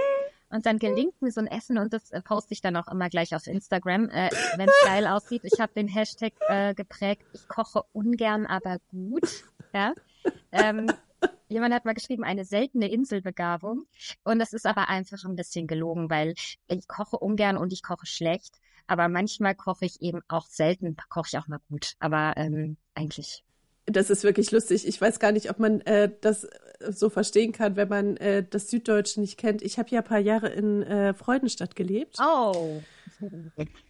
Und 0.50 0.66
dann 0.66 0.80
gelingt 0.80 1.22
mir 1.22 1.32
so 1.32 1.42
ein 1.42 1.48
Essen 1.48 1.78
und 1.78 1.92
das 1.92 2.10
äh, 2.12 2.22
poste 2.22 2.54
ich 2.54 2.62
dann 2.62 2.78
auch 2.78 2.88
immer 2.88 3.10
gleich 3.10 3.36
auf 3.36 3.48
Instagram, 3.48 4.10
äh, 4.10 4.30
wenn 4.56 4.70
es 4.70 4.76
geil 4.86 5.08
aussieht. 5.08 5.44
Ich 5.44 5.60
habe 5.60 5.74
den 5.74 5.88
Hashtag 5.88 6.34
äh, 6.48 6.74
geprägt, 6.74 7.24
ich 7.34 7.48
koche 7.48 7.84
ungern, 7.92 8.46
aber 8.46 8.78
gut. 8.90 9.44
Ja. 9.74 9.94
Ähm, 10.52 10.90
jemand 11.50 11.74
hat 11.74 11.86
mal 11.86 11.94
geschrieben, 11.94 12.24
eine 12.24 12.46
seltene 12.46 12.90
Inselbegabung. 12.90 13.86
Und 14.24 14.40
das 14.40 14.54
ist 14.54 14.66
aber 14.66 14.88
einfach 14.88 15.24
ein 15.26 15.36
bisschen 15.36 15.68
gelogen, 15.68 16.10
weil 16.10 16.34
ich 16.68 16.88
koche 16.88 17.18
ungern 17.18 17.58
und 17.58 17.74
ich 17.74 17.84
koche 17.84 18.06
schlecht. 18.06 18.60
Aber 18.88 19.10
manchmal 19.10 19.54
koche 19.54 19.86
ich 19.86 20.02
eben 20.02 20.22
auch 20.30 20.46
selten, 20.46 20.96
koche 21.10 21.28
ich 21.32 21.38
auch 21.38 21.48
mal 21.48 21.60
gut. 21.70 21.96
Aber 22.00 22.34
ähm, 22.38 22.78
eigentlich. 22.94 23.44
Das 23.90 24.10
ist 24.10 24.24
wirklich 24.24 24.52
lustig. 24.52 24.86
Ich 24.88 25.00
weiß 25.00 25.20
gar 25.20 25.32
nicht, 25.32 25.50
ob 25.50 25.60
man 25.60 25.82
äh, 25.82 26.12
das 26.22 26.46
so 26.90 27.10
verstehen 27.10 27.54
kann, 27.54 27.76
wenn 27.78 27.88
man 27.88 28.18
äh, 28.18 28.44
das 28.48 28.70
Süddeutsche 28.70 29.20
nicht 29.22 29.38
kennt. 29.38 29.62
Ich 29.62 29.80
habe 29.80 29.90
ja 29.90 30.00
ein 30.02 30.06
paar 30.06 30.20
Jahre 30.20 30.50
in 30.50 30.84
äh, 30.84 31.14
Freudenstadt 31.14 31.76
gelebt 31.76 32.18
Oh. 32.22 32.82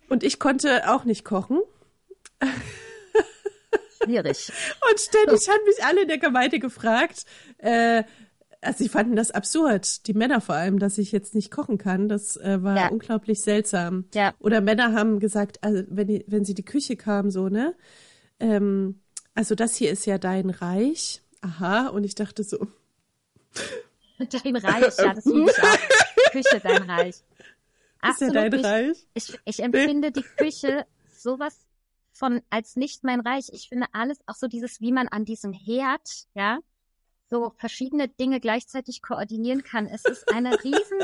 und 0.10 0.24
ich 0.24 0.40
konnte 0.40 0.90
auch 0.90 1.04
nicht 1.04 1.26
kochen. 1.26 1.60
Schwierig. 4.04 4.52
Und 4.92 5.00
ständig 5.00 5.50
haben 5.50 5.64
mich 5.66 5.84
alle 5.84 6.04
in 6.04 6.08
der 6.08 6.18
Gemeinde 6.20 6.60
gefragt, 6.60 7.26
äh, 7.58 8.04
also 8.62 8.84
sie 8.84 8.90
fanden 8.90 9.16
das 9.16 9.32
absurd, 9.32 10.08
die 10.08 10.14
Männer 10.14 10.40
vor 10.42 10.56
allem, 10.56 10.80
dass 10.80 10.98
ich 10.98 11.12
jetzt 11.12 11.36
nicht 11.36 11.52
kochen 11.52 11.78
kann. 11.78 12.08
Das 12.08 12.38
äh, 12.38 12.62
war 12.64 12.76
Ja. 12.78 12.88
unglaublich 12.90 13.42
seltsam. 13.42 14.06
Ja. 14.14 14.34
Oder 14.40 14.62
Männer 14.62 14.94
haben 14.94 15.20
gesagt, 15.20 15.64
also 15.64 15.84
wenn, 15.90 16.08
die, 16.08 16.24
wenn 16.28 16.46
sie 16.46 16.54
die 16.54 16.66
Küche 16.66 16.96
kamen, 16.96 17.32
so, 17.32 17.50
ne? 17.50 17.76
Ähm, 18.40 19.02
also 19.38 19.54
das 19.54 19.76
hier 19.76 19.91
ist 19.91 20.06
ja 20.08 20.17
dein 20.17 20.50
Reich. 20.50 21.21
Aha, 21.41 21.89
und 21.89 22.04
ich 22.04 22.15
dachte 22.15 22.43
so, 22.43 22.67
Dein 24.17 24.56
Reich, 24.56 24.97
ja, 24.97 25.13
das 25.13 25.26
liebe 25.26 25.52
ich 25.52 25.63
auch. 25.63 26.32
Küche, 26.32 26.60
dein 26.60 26.89
Reich. 26.89 27.10
ist 27.10 27.23
ja 27.39 27.45
Absolut 28.00 28.36
dein 28.36 28.52
nicht. 28.52 28.65
Reich? 28.65 29.08
Ich, 29.13 29.39
ich 29.45 29.60
empfinde 29.62 30.12
die 30.12 30.23
Küche 30.23 30.88
sowas 31.15 31.67
von 32.12 32.41
als 32.50 32.76
nicht 32.78 33.04
mein 33.04 33.19
Reich. 33.19 33.50
Ich 33.52 33.69
finde 33.69 33.86
alles, 33.91 34.17
auch 34.26 34.34
so 34.34 34.47
dieses, 34.47 34.82
wie 34.82 34.91
man 34.91 35.08
an 35.08 35.23
diesem 35.23 35.54
Herd, 35.54 36.26
ja, 36.34 36.60
so 37.30 37.54
verschiedene 37.58 38.08
Dinge 38.08 38.39
gleichzeitig 38.39 39.04
koordinieren 39.04 39.62
kann. 39.63 39.86
Es 39.86 40.04
ist 40.04 40.34
eine 40.34 40.63
riesen 40.63 41.00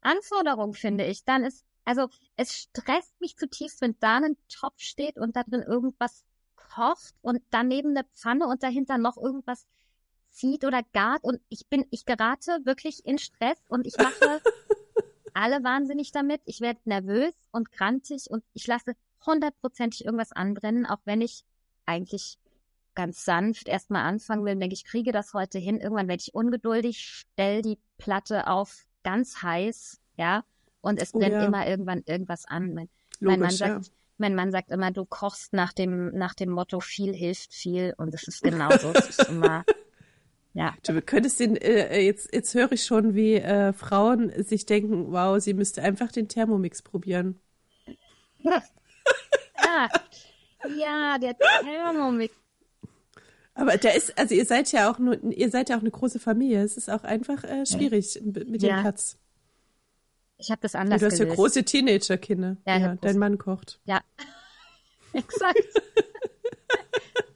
Anforderung, 0.00 0.74
finde 0.74 1.06
ich. 1.06 1.24
Dann 1.24 1.44
ist, 1.44 1.64
also 1.84 2.08
es 2.36 2.56
stresst 2.56 3.20
mich 3.20 3.36
zutiefst, 3.36 3.80
wenn 3.82 3.96
da 4.00 4.16
ein 4.16 4.36
Topf 4.48 4.80
steht 4.80 5.16
und 5.16 5.36
da 5.36 5.44
drin 5.44 5.62
irgendwas 5.62 6.24
kocht 6.76 7.14
und 7.22 7.40
daneben 7.50 7.96
eine 7.96 8.04
Pfanne 8.14 8.46
und 8.46 8.62
dahinter 8.62 8.98
noch 8.98 9.16
irgendwas 9.16 9.66
zieht 10.30 10.64
oder 10.64 10.82
gart 10.92 11.24
und 11.24 11.40
ich 11.48 11.66
bin, 11.68 11.86
ich 11.90 12.04
gerate 12.04 12.60
wirklich 12.64 13.06
in 13.06 13.18
Stress 13.18 13.58
und 13.68 13.86
ich 13.86 13.96
mache 13.96 14.42
alle 15.34 15.64
wahnsinnig 15.64 16.12
damit. 16.12 16.42
Ich 16.44 16.60
werde 16.60 16.80
nervös 16.84 17.32
und 17.50 17.72
grantig 17.72 18.30
und 18.30 18.44
ich 18.52 18.66
lasse 18.66 18.94
hundertprozentig 19.24 20.04
irgendwas 20.04 20.32
anbrennen, 20.32 20.84
auch 20.84 21.00
wenn 21.06 21.22
ich 21.22 21.44
eigentlich 21.86 22.38
ganz 22.94 23.24
sanft 23.24 23.68
erstmal 23.68 24.02
anfangen 24.02 24.44
will, 24.44 24.56
denke 24.56 24.74
ich, 24.74 24.84
kriege 24.84 25.12
das 25.12 25.32
heute 25.32 25.58
hin. 25.58 25.80
Irgendwann 25.80 26.08
werde 26.08 26.22
ich 26.22 26.34
ungeduldig, 26.34 26.98
stell 27.00 27.62
die 27.62 27.78
Platte 27.96 28.48
auf 28.48 28.86
ganz 29.02 29.42
heiß, 29.42 30.00
ja, 30.16 30.44
und 30.82 31.00
es 31.00 31.14
Oh 31.14 31.18
brennt 31.18 31.34
ja. 31.34 31.44
immer 31.46 31.66
irgendwann 31.66 32.02
irgendwas 32.06 32.44
an. 32.46 32.74
Mein, 32.74 32.88
mein 33.20 33.40
Mann 33.40 33.50
Logisch, 33.50 33.60
ja. 33.60 33.80
Mein 34.18 34.34
Mann 34.34 34.50
sagt 34.52 34.70
immer, 34.70 34.90
du 34.90 35.04
kochst 35.04 35.52
nach 35.52 35.72
dem, 35.72 36.16
nach 36.16 36.34
dem 36.34 36.50
Motto, 36.50 36.80
viel 36.80 37.14
hilft 37.14 37.52
viel. 37.54 37.94
Und 37.96 38.14
es 38.14 38.26
ist 38.28 38.42
genauso. 38.42 38.92
es 38.92 39.10
ist 39.10 39.28
immer, 39.28 39.64
ja. 40.54 40.74
Du 40.84 41.00
könntest 41.02 41.40
den, 41.40 41.56
äh, 41.56 42.00
jetzt, 42.00 42.32
jetzt 42.34 42.54
höre 42.54 42.72
ich 42.72 42.84
schon, 42.84 43.14
wie 43.14 43.34
äh, 43.34 43.72
Frauen 43.72 44.32
sich 44.42 44.66
denken, 44.66 45.12
wow, 45.12 45.40
sie 45.40 45.54
müsste 45.54 45.82
einfach 45.82 46.12
den 46.12 46.28
Thermomix 46.28 46.82
probieren. 46.82 47.38
ja. 48.42 48.62
Ja, 50.76 51.18
der 51.18 51.36
Thermomix. 51.38 52.34
Aber 53.54 53.78
der 53.78 53.94
ist, 53.94 54.18
also 54.18 54.34
ihr 54.34 54.44
seid 54.44 54.70
ja 54.72 54.90
auch 54.90 54.98
nur, 54.98 55.22
ihr 55.32 55.50
seid 55.50 55.70
ja 55.70 55.76
auch 55.76 55.80
eine 55.80 55.90
große 55.90 56.18
Familie. 56.18 56.62
Es 56.62 56.76
ist 56.76 56.90
auch 56.90 57.04
einfach 57.04 57.42
äh, 57.44 57.64
schwierig 57.64 58.20
mit 58.22 58.62
dem 58.62 58.68
Ja. 58.70 58.80
Platz. 58.82 59.18
Ich 60.38 60.50
habe 60.50 60.60
das 60.60 60.72
Du 60.72 60.78
anders 60.78 61.02
hast 61.02 61.18
ja 61.18 61.24
gelöst. 61.24 61.36
große 61.36 61.64
Teenagerkinder. 61.64 62.56
Ja, 62.66 62.76
Ja, 62.76 62.94
dein 62.96 63.18
Mann 63.18 63.38
kocht. 63.38 63.80
Ja, 63.84 64.00
exakt. 65.12 65.58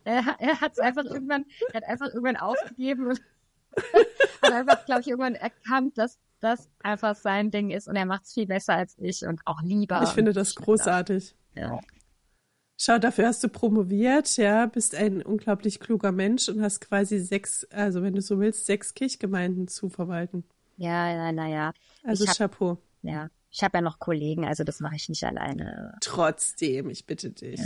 er 0.05 0.37
er 0.39 0.61
hat 0.61 0.73
es 0.73 0.79
einfach 0.79 1.05
irgendwann, 1.05 1.47
er 1.73 1.81
hat 1.81 1.89
einfach 1.89 2.09
irgendwann 2.09 2.37
aufgegeben 2.37 3.07
und 3.09 3.21
hat 4.43 4.53
einfach, 4.53 4.85
glaube 4.85 5.01
ich, 5.03 5.09
irgendwann 5.09 5.35
erkannt, 5.35 5.97
dass 5.97 6.19
das 6.41 6.69
einfach 6.83 7.17
sein 7.17 7.51
Ding 7.51 7.71
ist 7.71 7.89
und 7.89 7.97
er 7.97 8.07
macht 8.07 8.25
es 8.25 8.33
viel 8.33 8.47
besser 8.47 8.75
als 8.75 8.97
ich 8.99 9.27
und 9.27 9.41
auch 9.45 9.63
lieber. 9.63 10.03
Ich 10.03 10.11
finde 10.11 10.33
das 10.33 10.55
großartig. 10.55 11.35
Ja. 11.55 11.79
Schau, 12.83 12.99
dafür 12.99 13.27
hast 13.27 13.45
du 13.45 13.49
promoviert, 13.49 14.39
ja, 14.39 14.65
bist 14.65 14.95
ein 14.95 15.21
unglaublich 15.21 15.81
kluger 15.81 16.13
Mensch 16.13 16.49
und 16.49 16.63
hast 16.63 16.81
quasi 16.81 17.19
sechs, 17.19 17.65
also 17.71 18.03
wenn 18.03 18.15
du 18.15 18.23
so 18.23 18.41
willst, 18.41 18.65
sechs 18.65 18.95
Kirchgemeinden 18.95 19.69
zu 19.69 19.91
verwalten. 19.91 20.45
Ja, 20.79 21.13
ja, 21.13 21.31
naja. 21.31 21.75
Also 22.05 22.27
hab, 22.27 22.37
Chapeau. 22.37 22.79
Ja, 23.03 23.29
ich 23.51 23.63
habe 23.63 23.79
ja 23.79 23.83
noch 23.83 23.99
Kollegen, 23.99 24.45
also 24.47 24.65
das 24.65 24.81
mache 24.81 24.97
ich 24.97 25.09
nicht 25.09 25.25
alleine. 25.25 25.97
Trotzdem, 26.01 26.89
ich 26.91 27.07
bitte 27.07 27.31
dich. 27.31 27.61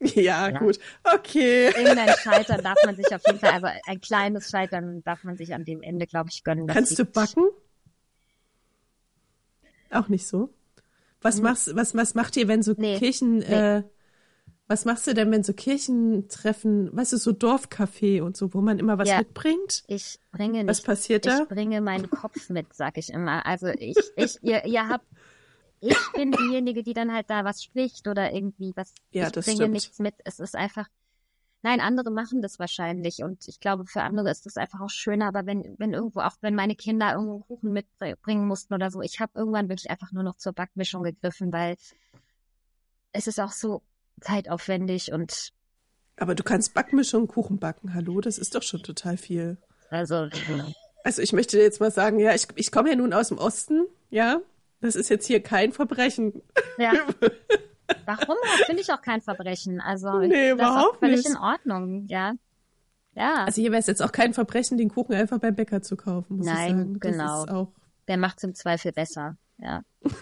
Ja, 0.00 0.48
Ja. 0.48 0.58
gut. 0.58 0.78
Okay. 1.02 1.68
Irgendein 1.76 2.14
Scheitern 2.18 2.62
darf 2.62 2.76
man 2.84 2.94
sich 2.94 3.12
auf 3.14 3.22
jeden 3.26 3.40
Fall, 3.40 3.50
also 3.52 3.66
ein 3.86 4.00
kleines 4.00 4.48
Scheitern 4.50 5.02
darf 5.02 5.24
man 5.24 5.36
sich 5.36 5.54
an 5.54 5.64
dem 5.64 5.82
Ende, 5.82 6.06
glaube 6.06 6.28
ich, 6.30 6.44
gönnen. 6.44 6.66
Kannst 6.68 6.98
du 6.98 7.04
backen? 7.04 7.48
Auch 9.90 10.08
nicht 10.08 10.26
so. 10.26 10.50
Was 11.20 11.40
machst, 11.40 11.74
was, 11.74 11.96
was 11.96 12.14
macht 12.14 12.36
ihr, 12.36 12.46
wenn 12.46 12.62
so 12.62 12.74
Nee, 12.76 12.98
Kirchen, 12.98 13.38
nee. 13.38 13.44
äh, 13.46 13.82
was 14.68 14.84
machst 14.84 15.06
du 15.06 15.14
denn, 15.14 15.30
wenn 15.30 15.42
so 15.42 15.54
Kirchentreffen, 15.54 16.94
weißt 16.94 17.14
du, 17.14 17.16
so 17.16 17.32
Dorfcafé 17.32 18.22
und 18.22 18.36
so, 18.36 18.52
wo 18.52 18.60
man 18.60 18.78
immer 18.78 18.98
was 18.98 19.08
Ja. 19.08 19.18
mitbringt? 19.18 19.82
Ich 19.86 20.20
bringe 20.30 20.58
nicht 20.58 20.68
Was 20.68 20.82
passiert 20.82 21.26
da? 21.26 21.42
Ich 21.42 21.48
bringe 21.48 21.80
meinen 21.80 22.10
Kopf 22.10 22.50
mit, 22.50 22.72
sag 22.74 22.98
ich 22.98 23.10
immer. 23.10 23.46
Also 23.46 23.68
ich, 23.68 23.96
ich, 24.16 24.42
ihr, 24.42 24.64
ihr 24.66 24.88
habt, 24.88 25.06
ich 25.80 25.96
bin 26.14 26.32
diejenige, 26.32 26.82
die 26.82 26.92
dann 26.92 27.12
halt 27.12 27.30
da 27.30 27.44
was 27.44 27.64
spricht 27.64 28.06
oder 28.08 28.32
irgendwie 28.32 28.72
was. 28.76 28.92
Ja, 29.10 29.26
ich 29.26 29.32
das 29.32 29.46
bringe 29.46 29.56
stimmt. 29.56 29.72
nichts 29.72 29.98
mit. 29.98 30.14
Es 30.24 30.38
ist 30.38 30.54
einfach. 30.54 30.86
Nein, 31.62 31.80
andere 31.80 32.12
machen 32.12 32.40
das 32.40 32.60
wahrscheinlich 32.60 33.24
und 33.24 33.48
ich 33.48 33.58
glaube, 33.58 33.84
für 33.84 34.02
andere 34.02 34.30
ist 34.30 34.46
das 34.46 34.56
einfach 34.56 34.80
auch 34.80 34.90
schöner. 34.90 35.26
Aber 35.26 35.44
wenn, 35.44 35.74
wenn 35.78 35.92
irgendwo, 35.92 36.20
auch 36.20 36.36
wenn 36.40 36.54
meine 36.54 36.76
Kinder 36.76 37.14
irgendwo 37.14 37.40
Kuchen 37.40 37.72
mitbringen 37.72 38.46
mussten 38.46 38.74
oder 38.74 38.90
so, 38.92 39.00
ich 39.00 39.18
habe 39.18 39.32
irgendwann 39.34 39.68
wirklich 39.68 39.90
einfach 39.90 40.12
nur 40.12 40.22
noch 40.22 40.36
zur 40.36 40.52
Backmischung 40.52 41.02
gegriffen, 41.02 41.52
weil 41.52 41.76
es 43.12 43.26
ist 43.26 43.40
auch 43.40 43.50
so 43.50 43.82
zeitaufwendig 44.20 45.12
und 45.12 45.50
Aber 46.16 46.34
du 46.34 46.42
kannst 46.42 46.74
Backmischung 46.74 47.28
Kuchen 47.28 47.58
backen, 47.58 47.94
hallo, 47.94 48.20
das 48.20 48.38
ist 48.38 48.54
doch 48.54 48.62
schon 48.62 48.82
total 48.82 49.16
viel. 49.16 49.58
also 49.90 50.28
Also 51.04 51.22
ich 51.22 51.32
möchte 51.32 51.58
jetzt 51.58 51.80
mal 51.80 51.90
sagen, 51.90 52.18
ja, 52.18 52.34
ich, 52.34 52.46
ich 52.56 52.70
komme 52.72 52.90
ja 52.90 52.96
nun 52.96 53.12
aus 53.12 53.28
dem 53.28 53.38
Osten, 53.38 53.86
ja. 54.10 54.40
Das 54.80 54.94
ist 54.94 55.08
jetzt 55.10 55.26
hier 55.26 55.42
kein 55.42 55.72
Verbrechen. 55.72 56.40
Ja. 56.78 56.92
Warum? 58.06 58.36
Finde 58.66 58.82
ich 58.82 58.92
auch 58.92 59.02
kein 59.02 59.20
Verbrechen. 59.22 59.80
Also 59.80 60.18
Nee, 60.18 60.28
das 60.28 60.36
ist 60.46 60.52
überhaupt 60.52 60.98
völlig 60.98 61.16
nicht. 61.18 61.30
in 61.30 61.36
Ordnung, 61.36 62.06
ja. 62.08 62.34
Ja, 63.14 63.44
Also 63.46 63.60
hier 63.60 63.72
wäre 63.72 63.80
es 63.80 63.86
jetzt 63.88 64.02
auch 64.02 64.12
kein 64.12 64.34
Verbrechen, 64.34 64.78
den 64.78 64.90
Kuchen 64.90 65.14
einfach 65.14 65.38
beim 65.38 65.56
Bäcker 65.56 65.82
zu 65.82 65.96
kaufen, 65.96 66.36
muss 66.36 66.46
Nein, 66.46 66.54
ich 66.54 66.70
sagen. 66.70 67.00
Das 67.00 67.12
genau. 67.12 67.44
ist 67.44 67.50
auch 67.50 67.72
der 68.08 68.16
macht 68.16 68.38
es 68.38 68.44
im 68.44 68.54
Zweifel 68.54 68.92
besser. 68.92 69.36
Ja. 69.58 69.82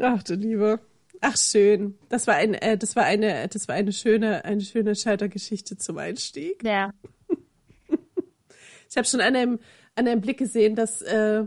Ach 0.00 0.22
du 0.22 0.34
Liebe. 0.34 0.80
Ach 1.20 1.36
schön. 1.36 1.96
Das 2.08 2.26
war 2.26 2.34
ein, 2.34 2.54
äh, 2.54 2.76
das 2.76 2.96
war 2.96 3.04
eine, 3.04 3.46
das 3.48 3.68
war 3.68 3.74
eine 3.74 3.92
schöne, 3.92 4.44
eine 4.44 4.60
schöne 4.60 4.94
Scheitergeschichte 4.94 5.76
zum 5.76 5.98
Einstieg. 5.98 6.62
Ja. 6.64 6.92
Ich 8.90 8.98
habe 8.98 9.08
schon 9.08 9.22
an 9.22 9.34
einem, 9.34 9.58
an 9.94 10.06
einem 10.06 10.20
Blick 10.20 10.36
gesehen, 10.36 10.76
dass 10.76 11.00
äh, 11.00 11.44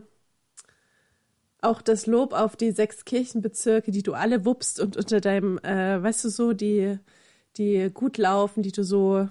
auch 1.62 1.84
das 1.84 2.08
Lob 2.08 2.34
auf 2.34 2.56
die 2.56 2.72
sechs 2.72 3.06
Kirchenbezirke, 3.06 3.92
die 3.92 4.02
du 4.02 4.14
alle 4.14 4.46
wuppst 4.46 4.80
und 4.80 4.98
unter 4.98 5.22
deinem, 5.22 5.60
äh, 5.60 6.02
weißt 6.02 6.26
du 6.26 6.30
so, 6.30 6.54
die, 6.54 6.98
die 7.58 7.92
gut 7.94 8.18
laufen, 8.18 8.64
die 8.64 8.72
du 8.72 8.84
so 8.84 9.30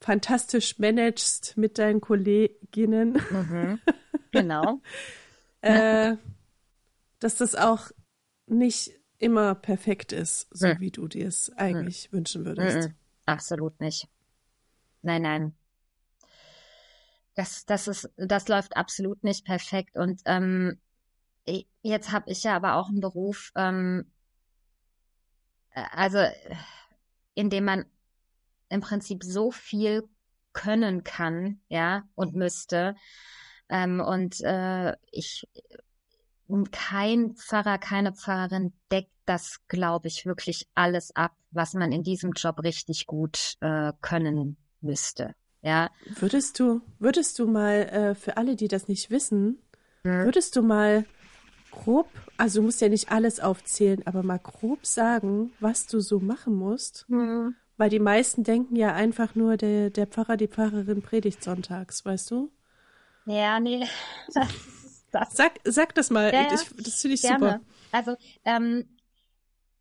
fantastisch 0.00 0.78
managst 0.78 1.56
mit 1.56 1.78
deinen 1.78 2.00
Kolleginnen, 2.00 3.20
Genau. 4.30 4.80
äh, 5.60 6.14
dass 7.24 7.36
das 7.36 7.54
auch 7.54 7.90
nicht 8.44 8.90
immer 9.16 9.54
perfekt 9.54 10.12
ist, 10.12 10.46
so 10.50 10.66
Mhm. 10.66 10.80
wie 10.80 10.90
du 10.90 11.08
dir 11.08 11.26
es 11.26 11.50
eigentlich 11.56 12.12
wünschen 12.12 12.44
würdest. 12.44 12.90
Mhm. 12.90 12.94
Absolut 13.24 13.80
nicht. 13.80 14.08
Nein, 15.00 15.22
nein. 15.22 15.54
Das, 17.34 17.64
das 17.64 17.88
ist, 17.88 18.10
das 18.18 18.48
läuft 18.48 18.76
absolut 18.76 19.24
nicht 19.24 19.46
perfekt. 19.46 19.96
Und 19.96 20.20
ähm, 20.26 20.78
jetzt 21.80 22.12
habe 22.12 22.30
ich 22.30 22.44
ja 22.44 22.56
aber 22.56 22.74
auch 22.74 22.90
einen 22.90 23.00
Beruf, 23.00 23.52
ähm, 23.56 24.12
äh, 25.70 25.82
also 25.92 26.18
in 27.32 27.48
dem 27.48 27.64
man 27.64 27.86
im 28.68 28.82
Prinzip 28.82 29.24
so 29.24 29.50
viel 29.50 30.06
können 30.52 31.04
kann, 31.04 31.62
ja, 31.68 32.06
und 32.16 32.34
müsste. 32.34 32.96
Ähm, 33.70 34.00
und 34.00 34.42
äh, 34.42 34.94
ich 35.10 35.48
kein 36.70 37.34
Pfarrer, 37.36 37.78
keine 37.78 38.12
Pfarrerin 38.12 38.72
deckt 38.92 39.10
das, 39.26 39.60
glaube 39.68 40.08
ich, 40.08 40.26
wirklich 40.26 40.68
alles 40.74 41.14
ab, 41.16 41.32
was 41.50 41.74
man 41.74 41.92
in 41.92 42.02
diesem 42.02 42.32
Job 42.32 42.62
richtig 42.62 43.06
gut 43.06 43.54
äh, 43.60 43.92
können 44.00 44.56
müsste. 44.80 45.34
Ja, 45.62 45.90
Würdest 46.20 46.60
du, 46.60 46.82
würdest 46.98 47.38
du 47.38 47.46
mal 47.46 47.82
äh, 47.88 48.14
für 48.14 48.36
alle, 48.36 48.54
die 48.56 48.68
das 48.68 48.88
nicht 48.88 49.10
wissen, 49.10 49.58
Mhm. 50.06 50.24
würdest 50.26 50.54
du 50.56 50.62
mal 50.62 51.06
grob, 51.70 52.10
also 52.36 52.60
du 52.60 52.66
musst 52.66 52.82
ja 52.82 52.90
nicht 52.90 53.10
alles 53.10 53.40
aufzählen, 53.40 54.06
aber 54.06 54.22
mal 54.22 54.38
grob 54.38 54.84
sagen, 54.84 55.52
was 55.60 55.86
du 55.86 56.00
so 56.00 56.20
machen 56.20 56.54
musst? 56.54 57.06
Weil 57.78 57.88
die 57.90 57.98
meisten 58.00 58.44
denken 58.44 58.76
ja 58.76 58.92
einfach 58.92 59.34
nur, 59.34 59.56
der, 59.56 59.88
der 59.90 60.06
Pfarrer, 60.06 60.36
die 60.36 60.46
Pfarrerin 60.48 61.00
predigt 61.02 61.42
sonntags, 61.42 62.04
weißt 62.04 62.30
du? 62.30 62.52
ja, 63.24 63.58
nee, 63.60 63.86
das, 65.14 65.36
Sag, 65.36 65.52
sag 65.64 65.94
das 65.94 66.10
mal, 66.10 66.32
Ja, 66.32 66.42
ja, 66.42 66.54
ich, 66.54 66.84
das 66.84 67.00
finde 67.00 67.14
ich 67.14 67.22
gerne. 67.22 67.38
super. 67.38 67.60
Also 67.92 68.16
ähm, 68.44 68.88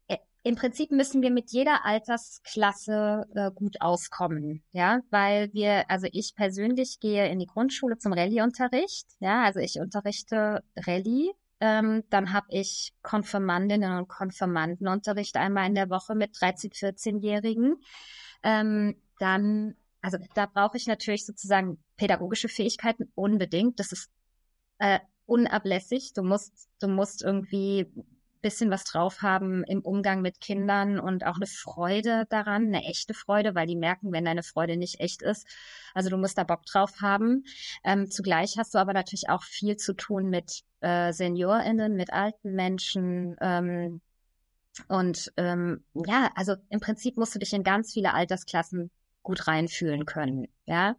äh, 0.08 0.18
im 0.44 0.56
Prinzip 0.56 0.92
müssen 0.92 1.22
wir 1.22 1.32
mit 1.32 1.52
jeder 1.52 1.86
Altersklasse 1.86 3.26
äh, 3.34 3.52
gut 3.52 3.82
auskommen, 3.82 4.64
ja, 4.72 5.02
weil 5.10 5.52
wir, 5.54 5.90
also 5.90 6.08
ich 6.12 6.36
persönlich 6.36 7.00
gehe 7.00 7.28
in 7.30 7.40
die 7.40 7.48
Grundschule 7.48 7.98
zum 7.98 8.14
Rallye-Unterricht, 8.14 9.08
ja, 9.20 9.44
also 9.44 9.60
ich 9.60 9.80
unterrichte 9.80 10.64
Rallye. 10.76 11.32
Ähm, 11.60 12.04
dann 12.10 12.34
habe 12.34 12.48
ich 12.50 12.94
Konfirmandinnen 13.04 13.98
und 13.98 14.10
Konfirmandenunterricht 14.10 15.38
einmal 15.38 15.68
in 15.68 15.76
der 15.76 15.90
Woche 15.90 16.14
mit 16.14 16.32
13, 16.40 16.72
14-Jährigen. 16.72 17.78
Ähm, 18.44 19.02
dann, 19.18 19.76
also 20.02 20.18
da 20.36 20.46
brauche 20.46 20.76
ich 20.76 20.88
natürlich 20.88 21.26
sozusagen 21.26 21.82
pädagogische 21.96 22.50
Fähigkeiten 22.50 23.10
unbedingt. 23.16 23.80
Das 23.80 23.94
ist 23.94 24.10
äh, 24.80 25.00
unablässig. 25.26 26.14
Du 26.14 26.24
musst, 26.24 26.70
du 26.80 26.88
musst 26.88 27.24
irgendwie 27.24 27.92
bisschen 28.44 28.70
was 28.70 28.84
drauf 28.84 29.24
haben 29.24 29.64
im 29.64 29.82
Umgang 29.82 30.22
mit 30.22 30.40
Kindern 30.40 31.00
und 31.00 31.26
auch 31.26 31.38
eine 31.38 31.48
Freude 31.48 32.28
daran, 32.30 32.68
eine 32.68 32.84
echte 32.84 33.16
Freude, 33.16 33.56
weil 33.56 33.66
die 33.66 33.76
merken, 33.76 34.12
wenn 34.12 34.26
deine 34.26 34.44
Freude 34.44 34.78
nicht 34.78 35.00
echt 35.00 35.24
ist. 35.24 35.48
Also 35.96 36.12
du 36.12 36.18
musst 36.18 36.38
da 36.38 36.44
Bock 36.44 36.66
drauf 36.66 37.02
haben. 37.02 37.46
Ähm, 37.84 38.12
zugleich 38.12 38.58
hast 38.58 38.76
du 38.76 38.78
aber 38.78 38.94
natürlich 38.94 39.30
auch 39.30 39.44
viel 39.44 39.78
zu 39.78 39.94
tun 39.94 40.30
mit 40.30 40.62
äh, 40.82 41.12
SeniorInnen, 41.12 41.96
mit 41.96 42.14
alten 42.14 42.54
Menschen. 42.54 43.36
Ähm, 43.42 44.02
und 44.90 45.32
ähm, 45.38 45.84
ja, 45.94 46.30
also 46.36 46.56
im 46.70 46.80
Prinzip 46.80 47.18
musst 47.18 47.34
du 47.34 47.40
dich 47.40 47.54
in 47.54 47.64
ganz 47.64 47.94
viele 47.94 48.14
Altersklassen 48.14 48.92
gut 49.24 49.48
reinfühlen 49.48 50.06
können, 50.06 50.48
ja. 50.66 50.96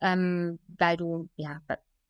Ähm, 0.00 0.58
weil 0.78 0.96
du, 0.96 1.28
ja, 1.36 1.60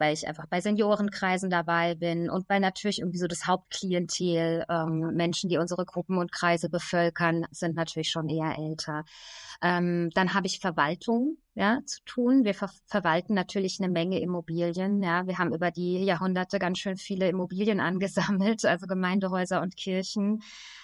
weil 0.01 0.15
ich 0.15 0.27
einfach 0.27 0.47
bei 0.47 0.61
Seniorenkreisen 0.61 1.51
dabei 1.51 1.95
bin 1.95 2.31
und 2.31 2.49
bei 2.49 2.59
natürlich 2.59 3.01
irgendwie 3.01 3.19
so 3.19 3.27
das 3.27 3.47
Hauptklientel, 3.47 4.65
ähm, 4.69 5.15
Menschen, 5.15 5.51
die 5.51 5.59
unsere 5.59 5.85
Gruppen 5.85 6.19
und 6.19 6.33
Kreise 6.33 6.71
bevölkern, 6.71 7.47
sind 7.51 7.77
natürlich 7.77 8.11
schon 8.11 8.29
eher 8.29 8.57
älter. 8.59 9.05
Ähm, 9.63 10.11
dann 10.15 10.35
habe 10.35 10.47
ich 10.47 10.59
Verwaltung, 10.59 11.37
ja, 11.55 11.81
zu 11.85 12.03
tun. 12.05 12.45
Wir 12.45 12.55
ver 12.55 12.71
verwalten 12.87 13.35
natürlich 13.35 13.79
eine 13.81 13.93
Menge 13.93 14.21
Immobilien. 14.21 15.03
Ja, 15.03 15.27
wir 15.27 15.39
haben 15.39 15.53
über 15.53 15.71
die 15.71 16.05
Jahrhunderte 16.05 16.59
ganz 16.59 16.79
schön 16.79 16.97
viele 16.97 17.29
Immobilien 17.29 17.81
angesammelt, 17.81 18.65
also 18.65 18.87
Gemeindehäuser 18.87 19.61
und 19.61 19.77
Kirchen. 19.77 20.43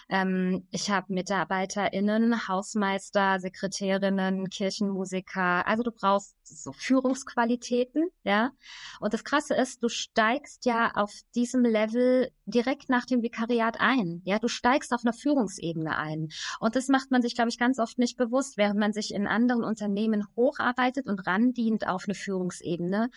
Ähm, 0.09 0.67
ich 0.71 0.91
habe 0.91 1.13
MitarbeiterInnen, 1.13 2.47
Hausmeister, 2.47 3.41
Sekretärinnen, 3.41 4.49
Kirchenmusiker. 4.51 5.67
Also 5.67 5.83
du 5.83 5.91
brauchst 5.91 6.37
so 6.45 6.73
Führungsqualitäten, 6.73 8.09
ja. 8.23 8.53
Und 9.01 9.15
das 9.15 9.25
Krasse 9.25 9.55
ist, 9.55 9.83
du 9.83 9.89
steigst 9.89 10.65
ja 10.65 10.93
auf 10.95 11.13
diesem 11.35 11.65
Level 11.65 12.31
direkt 12.45 12.89
nach 12.89 13.05
dem 13.05 13.23
Vikariat 13.23 13.81
ein. 13.81 14.23
Ja, 14.25 14.39
du 14.39 14.47
steigst 14.47 14.93
auf 14.93 15.01
einer 15.05 15.13
Führungsebene 15.13 15.97
ein. 15.97 16.29
Und 16.61 16.77
das 16.77 16.87
macht 16.87 17.11
man 17.11 17.23
sich, 17.23 17.35
glaube 17.35 17.49
ich, 17.49 17.59
ganz 17.59 17.81
oft 17.81 17.99
nicht 17.99 18.17
bewusst, 18.17 18.57
während 18.57 18.79
man 18.79 18.93
sich 18.93 19.13
in 19.13 19.27
anderen 19.27 19.65
Unternehmen 19.65 20.25
hocharbeitet 20.57 21.07
und 21.07 21.27
randient 21.27 21.87
auf 21.87 22.05
eine 22.07 22.15
Führungsebene. 22.15 23.11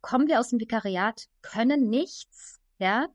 Kommen 0.00 0.28
wir 0.28 0.40
aus 0.40 0.48
dem 0.48 0.60
Vikariat, 0.60 1.26
können 1.42 1.88
nichts, 1.88 2.60
ja, 2.78 3.06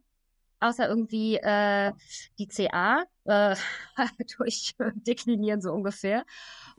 außer 0.60 0.88
irgendwie 0.88 1.36
äh, 1.38 1.92
die 2.40 2.48
CA 2.48 3.04
äh, 3.26 3.56
durchdeklinieren, 4.38 5.62
so 5.62 5.72
ungefähr. 5.72 6.26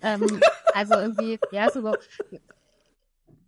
Ähm, 0.02 0.40
also 0.74 0.94
irgendwie, 0.94 1.38
ja, 1.52 1.70
so 1.70 1.92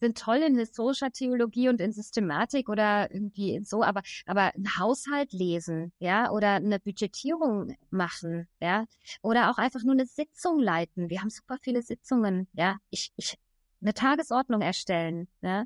sind 0.01 0.19
toll 0.19 0.39
in 0.39 0.57
historischer 0.57 1.13
Theologie 1.13 1.69
und 1.69 1.81
in 1.81 1.93
Systematik 1.93 2.69
oder 2.69 3.13
irgendwie 3.13 3.61
so, 3.65 3.83
aber, 3.85 4.03
aber 4.27 4.53
ein 4.55 4.79
Haushalt 4.79 5.33
lesen, 5.33 5.93
ja, 5.99 6.31
oder 6.31 6.55
eine 6.55 6.81
Budgetierung 6.81 7.77
machen, 7.91 8.49
ja, 8.61 8.87
oder 9.23 9.51
auch 9.51 9.59
einfach 9.59 9.83
nur 9.83 9.93
eine 9.93 10.07
Sitzung 10.07 10.59
leiten. 10.59 11.11
Wir 11.11 11.21
haben 11.21 11.31
super 11.31 11.59
viele 11.61 11.83
Sitzungen, 11.83 12.49
ja. 12.55 12.79
Ich, 12.89 13.13
ich, 13.17 13.39
eine 13.83 13.95
Tagesordnung 13.95 14.63
erstellen, 14.63 15.29
ja. 15.43 15.65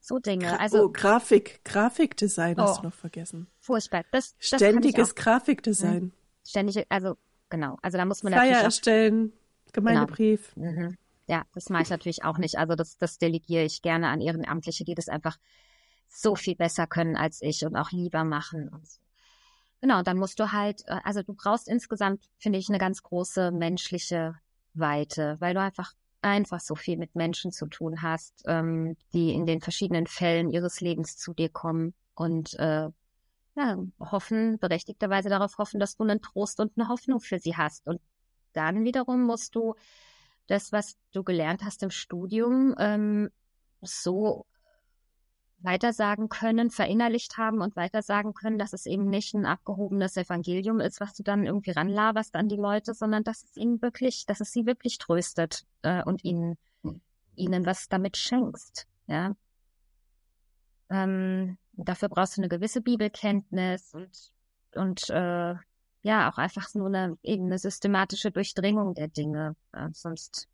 So 0.00 0.18
Dinge. 0.18 0.60
Also, 0.60 0.84
oh, 0.84 0.88
Grafik, 0.92 1.64
Grafikdesign 1.64 2.58
oh, 2.58 2.62
hast 2.62 2.80
du 2.80 2.84
noch 2.84 2.94
vergessen. 2.94 3.46
Furchtbar. 3.58 4.04
Das, 4.12 4.36
das 4.36 4.60
Ständiges 4.60 5.14
Grafikdesign. 5.14 6.02
Mhm. 6.02 6.12
Ständige, 6.46 6.84
also 6.90 7.16
genau. 7.48 7.78
Also 7.80 7.96
da 7.96 8.04
muss 8.04 8.22
man 8.22 8.34
Flyer 8.34 8.60
erstellen, 8.60 9.32
Gemeindebrief. 9.72 10.52
Genau. 10.54 10.88
Mhm. 10.88 10.96
Ja, 11.26 11.44
das 11.54 11.70
mache 11.70 11.84
ich 11.84 11.90
natürlich 11.90 12.24
auch 12.24 12.38
nicht. 12.38 12.58
Also 12.58 12.74
das, 12.74 12.98
das 12.98 13.18
delegiere 13.18 13.64
ich 13.64 13.82
gerne 13.82 14.08
an 14.08 14.20
Ehrenamtliche, 14.20 14.84
die 14.84 14.94
das 14.94 15.08
einfach 15.08 15.38
so 16.08 16.36
viel 16.36 16.54
besser 16.54 16.86
können 16.86 17.16
als 17.16 17.40
ich 17.42 17.64
und 17.64 17.76
auch 17.76 17.90
lieber 17.90 18.24
machen 18.24 18.68
und 18.68 18.86
so. 18.86 19.00
Genau, 19.80 20.02
dann 20.02 20.18
musst 20.18 20.38
du 20.40 20.52
halt, 20.52 20.82
äh, 20.86 21.00
also 21.04 21.22
du 21.22 21.34
brauchst 21.34 21.68
insgesamt, 21.68 22.28
finde 22.38 22.58
ich, 22.58 22.68
eine 22.68 22.78
ganz 22.78 23.02
große 23.02 23.50
menschliche 23.50 24.34
Weite, 24.74 25.36
weil 25.40 25.54
du 25.54 25.60
einfach 25.60 25.92
einfach 26.24 26.60
so 26.60 26.74
viel 26.74 26.96
mit 26.96 27.14
Menschen 27.14 27.52
zu 27.52 27.66
tun 27.66 28.00
hast, 28.00 28.42
ähm, 28.46 28.96
die 29.12 29.34
in 29.34 29.44
den 29.44 29.60
verschiedenen 29.60 30.06
Fällen 30.06 30.50
ihres 30.50 30.80
Lebens 30.80 31.18
zu 31.18 31.34
dir 31.34 31.50
kommen 31.50 31.92
und 32.14 32.54
äh, 32.54 32.88
ja, 33.56 33.76
hoffen, 34.00 34.58
berechtigterweise 34.58 35.28
darauf 35.28 35.58
hoffen, 35.58 35.78
dass 35.78 35.96
du 35.96 36.02
einen 36.02 36.22
Trost 36.22 36.60
und 36.60 36.72
eine 36.76 36.88
Hoffnung 36.88 37.20
für 37.20 37.38
sie 37.38 37.56
hast. 37.56 37.86
Und 37.86 38.00
dann 38.52 38.84
wiederum 38.84 39.24
musst 39.24 39.54
du 39.54 39.74
das, 40.46 40.72
was 40.72 40.96
du 41.12 41.22
gelernt 41.22 41.62
hast 41.64 41.82
im 41.82 41.90
Studium, 41.90 42.74
ähm, 42.78 43.30
so 43.80 44.46
weitersagen 45.64 46.28
können, 46.28 46.70
verinnerlicht 46.70 47.38
haben 47.38 47.62
und 47.62 47.74
weitersagen 47.74 48.34
können, 48.34 48.58
dass 48.58 48.74
es 48.74 48.84
eben 48.84 49.08
nicht 49.08 49.34
ein 49.34 49.46
abgehobenes 49.46 50.16
Evangelium 50.16 50.78
ist, 50.78 51.00
was 51.00 51.14
du 51.14 51.22
dann 51.22 51.46
irgendwie 51.46 51.70
ranlaberst 51.70 52.34
an 52.36 52.48
die 52.48 52.56
Leute, 52.56 52.92
sondern 52.92 53.24
dass 53.24 53.44
es 53.44 53.56
ihnen 53.56 53.80
wirklich, 53.80 54.26
dass 54.26 54.40
es 54.40 54.52
sie 54.52 54.66
wirklich 54.66 54.98
tröstet 54.98 55.64
äh, 55.82 56.02
und 56.04 56.22
ihnen, 56.22 56.58
ihnen 57.34 57.64
was 57.64 57.88
damit 57.88 58.18
schenkst. 58.18 58.86
Ja. 59.06 59.34
Ähm, 60.90 61.56
dafür 61.72 62.10
brauchst 62.10 62.36
du 62.36 62.42
eine 62.42 62.50
gewisse 62.50 62.82
Bibelkenntnis 62.82 63.94
und, 63.94 64.32
und 64.74 65.08
äh, 65.08 65.54
ja, 66.04 66.30
auch 66.30 66.38
einfach 66.38 66.72
nur 66.74 66.86
eine, 66.86 67.18
eben 67.22 67.46
eine 67.46 67.58
systematische 67.58 68.30
Durchdringung 68.30 68.94
der 68.94 69.08
Dinge. 69.08 69.56
Äh, 69.72 69.88
sonst 69.92 70.46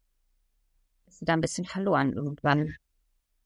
ist 1.07 1.19
sie 1.19 1.25
da 1.25 1.35
ein 1.35 1.41
bisschen 1.41 1.67
verloren 1.67 2.13
irgendwann. 2.13 2.75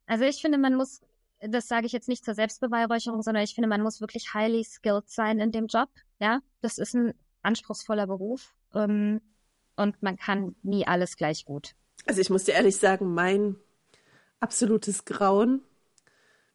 Also 0.07 0.25
ich 0.25 0.41
finde, 0.41 0.59
man 0.59 0.75
muss 0.75 1.01
das 1.41 1.69
sage 1.69 1.87
ich 1.87 1.93
jetzt 1.93 2.09
nicht 2.09 2.25
zur 2.25 2.35
Selbstbeweihräucherung, 2.35 3.23
sondern 3.23 3.43
ich 3.43 3.55
finde, 3.55 3.69
man 3.69 3.83
muss 3.83 4.01
wirklich 4.01 4.33
highly 4.35 4.65
skilled 4.65 5.09
sein 5.09 5.41
in 5.41 5.53
dem 5.53 5.67
Job. 5.67 5.89
Ja, 6.19 6.41
das 6.61 6.79
ist 6.79 6.95
ein 6.95 7.15
anspruchsvoller 7.43 8.07
Beruf 8.07 8.55
ähm, 8.75 9.21
und 9.77 10.03
man 10.03 10.17
kann 10.17 10.57
nie 10.63 10.87
alles 10.87 11.17
gleich 11.17 11.45
gut. 11.45 11.75
Also 12.07 12.21
ich 12.21 12.31
muss 12.31 12.45
dir 12.45 12.53
ehrlich 12.53 12.77
sagen, 12.77 13.13
mein 13.13 13.57
absolutes 14.41 15.05
Grauen, 15.05 15.63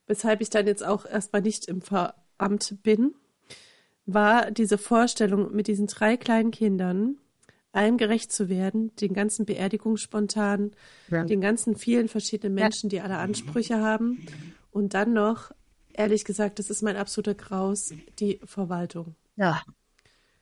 weshalb 0.07 0.41
ich 0.41 0.49
dann 0.49 0.67
jetzt 0.67 0.85
auch 0.85 1.05
erstmal 1.05 1.41
nicht 1.41 1.67
im 1.67 1.81
Veramt 1.81 2.81
bin, 2.81 3.15
war 4.13 4.51
diese 4.51 4.77
Vorstellung 4.77 5.53
mit 5.55 5.67
diesen 5.67 5.87
drei 5.87 6.17
kleinen 6.17 6.51
Kindern, 6.51 7.17
allem 7.71 7.97
gerecht 7.97 8.31
zu 8.31 8.49
werden, 8.49 8.95
den 8.95 9.13
ganzen 9.13 9.45
Beerdigungsspontan, 9.45 10.71
ja. 11.09 11.23
den 11.23 11.41
ganzen 11.41 11.75
vielen 11.75 12.07
verschiedenen 12.07 12.55
Menschen, 12.55 12.89
die 12.89 13.01
alle 13.01 13.17
Ansprüche 13.17 13.79
haben 13.79 14.25
und 14.71 14.93
dann 14.93 15.13
noch, 15.13 15.51
ehrlich 15.93 16.25
gesagt, 16.25 16.59
das 16.59 16.69
ist 16.69 16.81
mein 16.81 16.97
absoluter 16.97 17.35
Graus, 17.35 17.93
die 18.19 18.39
Verwaltung. 18.43 19.15
Ja, 19.35 19.61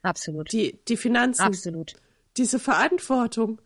absolut. 0.01 0.51
Die, 0.51 0.79
die 0.87 0.97
Finanzen. 0.97 1.43
Absolut. 1.43 1.95
Diese 2.37 2.59
Verantwortung. 2.59 3.61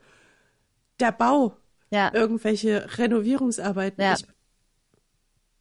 Der 1.00 1.12
Bau. 1.12 1.58
Ja. 1.90 2.14
Irgendwelche 2.14 2.98
Renovierungsarbeiten. 2.98 4.02
Ja. 4.02 4.14
Ich, 4.14 4.26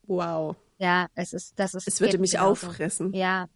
wow. 0.07 0.57
Ja, 0.79 1.09
es 1.15 1.33
ist, 1.33 1.59
das 1.59 1.75
ist. 1.75 1.89
Es 1.89 2.01
würde 2.01 2.19
mich 2.19 2.33
genauso. 2.33 2.67
auffressen. 2.69 3.13
Ja, 3.13 3.49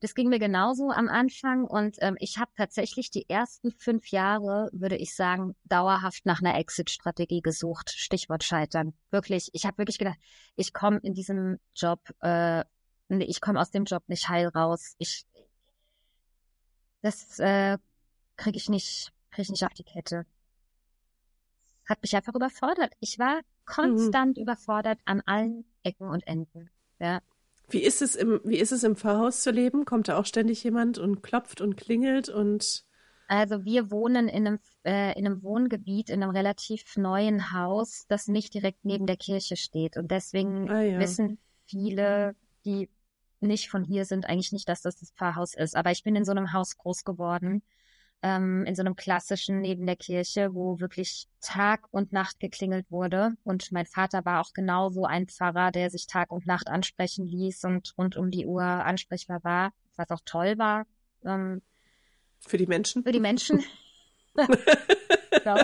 das 0.00 0.14
ging 0.14 0.28
mir 0.28 0.38
genauso 0.38 0.90
am 0.90 1.08
Anfang 1.08 1.64
und 1.64 1.96
ähm, 2.00 2.16
ich 2.18 2.38
habe 2.38 2.50
tatsächlich 2.56 3.10
die 3.10 3.28
ersten 3.28 3.70
fünf 3.70 4.08
Jahre, 4.08 4.68
würde 4.72 4.96
ich 4.96 5.14
sagen, 5.14 5.54
dauerhaft 5.64 6.26
nach 6.26 6.40
einer 6.40 6.58
Exit-Strategie 6.58 7.40
gesucht. 7.40 7.90
Stichwort 7.90 8.44
Scheitern. 8.44 8.94
Wirklich, 9.10 9.50
ich 9.52 9.66
habe 9.66 9.78
wirklich 9.78 9.98
gedacht, 9.98 10.18
ich 10.56 10.72
komme 10.72 10.98
in 10.98 11.14
diesem 11.14 11.58
Job, 11.74 12.00
äh, 12.20 12.64
ich 13.08 13.40
komme 13.40 13.60
aus 13.60 13.70
dem 13.70 13.84
Job 13.84 14.02
nicht 14.08 14.28
heil 14.28 14.48
raus. 14.48 14.94
Ich, 14.98 15.24
das 17.02 17.38
äh, 17.38 17.78
kriege 18.36 18.56
ich 18.56 18.68
nicht, 18.68 19.12
kriege 19.30 19.42
ich 19.42 19.50
nicht 19.50 19.64
auf 19.64 19.74
die 19.74 19.84
Kette. 19.84 20.26
Hat 21.88 22.00
mich 22.02 22.16
einfach 22.16 22.34
überfordert. 22.34 22.92
Ich 23.00 23.18
war 23.18 23.40
konstant 23.66 24.36
mhm. 24.36 24.42
überfordert 24.42 24.98
an 25.04 25.20
allen 25.26 25.64
Ecken 25.82 26.08
und 26.08 26.26
Enden. 26.26 26.70
Ja. 26.98 27.20
Wie 27.68 27.82
ist 27.82 28.02
es 28.02 28.14
im, 28.14 28.40
wie 28.44 28.58
ist 28.58 28.72
es 28.72 28.84
im 28.84 28.96
Pfarrhaus 28.96 29.42
zu 29.42 29.50
leben? 29.50 29.84
Kommt 29.84 30.08
da 30.08 30.18
auch 30.18 30.26
ständig 30.26 30.62
jemand 30.64 30.98
und 30.98 31.22
klopft 31.22 31.60
und 31.60 31.76
klingelt 31.76 32.28
und 32.28 32.84
also 33.26 33.64
wir 33.64 33.90
wohnen 33.90 34.28
in 34.28 34.46
einem, 34.46 34.58
äh, 34.84 35.18
in 35.18 35.26
einem 35.26 35.42
Wohngebiet, 35.42 36.10
in 36.10 36.22
einem 36.22 36.30
relativ 36.30 36.96
neuen 36.96 37.52
Haus, 37.52 38.04
das 38.06 38.28
nicht 38.28 38.52
direkt 38.52 38.84
neben 38.84 39.06
der 39.06 39.16
Kirche 39.16 39.56
steht. 39.56 39.96
Und 39.96 40.10
deswegen 40.10 40.68
ah, 40.70 40.82
ja. 40.82 40.98
wissen 40.98 41.38
viele, 41.66 42.36
die 42.66 42.90
nicht 43.40 43.70
von 43.70 43.82
hier 43.82 44.04
sind, 44.04 44.26
eigentlich 44.26 44.52
nicht, 44.52 44.68
dass 44.68 44.82
das 44.82 44.96
das 44.96 45.12
Pfarrhaus 45.12 45.54
ist. 45.54 45.74
Aber 45.74 45.90
ich 45.90 46.04
bin 46.04 46.16
in 46.16 46.24
so 46.24 46.32
einem 46.32 46.52
Haus 46.52 46.76
groß 46.76 47.04
geworden 47.04 47.62
ähm, 48.24 48.64
in 48.64 48.74
so 48.74 48.80
einem 48.80 48.96
klassischen 48.96 49.60
neben 49.60 49.84
der 49.84 49.96
Kirche, 49.96 50.54
wo 50.54 50.80
wirklich 50.80 51.28
Tag 51.42 51.86
und 51.90 52.10
Nacht 52.10 52.40
geklingelt 52.40 52.90
wurde. 52.90 53.34
Und 53.44 53.70
mein 53.70 53.84
Vater 53.84 54.24
war 54.24 54.40
auch 54.40 54.54
genauso 54.54 55.04
ein 55.04 55.28
Pfarrer, 55.28 55.70
der 55.70 55.90
sich 55.90 56.06
Tag 56.06 56.32
und 56.32 56.46
Nacht 56.46 56.68
ansprechen 56.68 57.26
ließ 57.26 57.64
und 57.64 57.92
rund 57.98 58.16
um 58.16 58.30
die 58.30 58.46
Uhr 58.46 58.62
ansprechbar 58.62 59.44
war, 59.44 59.72
was 59.96 60.10
auch 60.10 60.22
toll 60.24 60.56
war. 60.56 60.86
Ähm, 61.22 61.60
für 62.40 62.56
die 62.56 62.66
Menschen? 62.66 63.02
Für 63.02 63.12
die 63.12 63.20
Menschen. 63.20 63.62
so. 64.36 65.56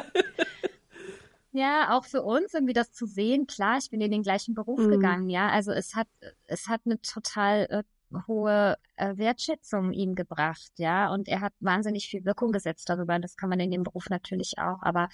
Ja, 1.53 1.97
auch 1.97 2.05
für 2.05 2.23
uns 2.23 2.53
irgendwie 2.53 2.75
das 2.75 2.93
zu 2.93 3.07
sehen. 3.07 3.47
Klar, 3.47 3.79
ich 3.79 3.89
bin 3.89 4.03
in 4.03 4.11
den 4.11 4.23
gleichen 4.23 4.55
Beruf 4.55 4.81
mhm. 4.81 4.91
gegangen, 4.91 5.31
ja. 5.31 5.49
Also 5.49 5.73
es 5.73 5.95
hat, 5.95 6.09
es 6.47 6.69
hat 6.69 6.83
eine 6.85 7.01
total 7.01 7.67
äh, 7.71 7.83
hohe 8.27 8.77
äh, 8.97 9.17
Wertschätzung 9.17 9.93
ihm 9.93 10.15
gebracht, 10.15 10.73
ja, 10.77 11.13
und 11.13 11.29
er 11.29 11.41
hat 11.41 11.53
wahnsinnig 11.61 12.09
viel 12.09 12.25
Wirkung 12.25 12.53
gesetzt 12.53 12.89
darüber. 12.89 13.19
Das 13.19 13.37
kann 13.37 13.49
man 13.49 13.61
in 13.61 13.71
dem 13.71 13.83
Beruf 13.83 14.11
natürlich 14.11 14.59
auch, 14.59 14.83
aber 14.83 15.09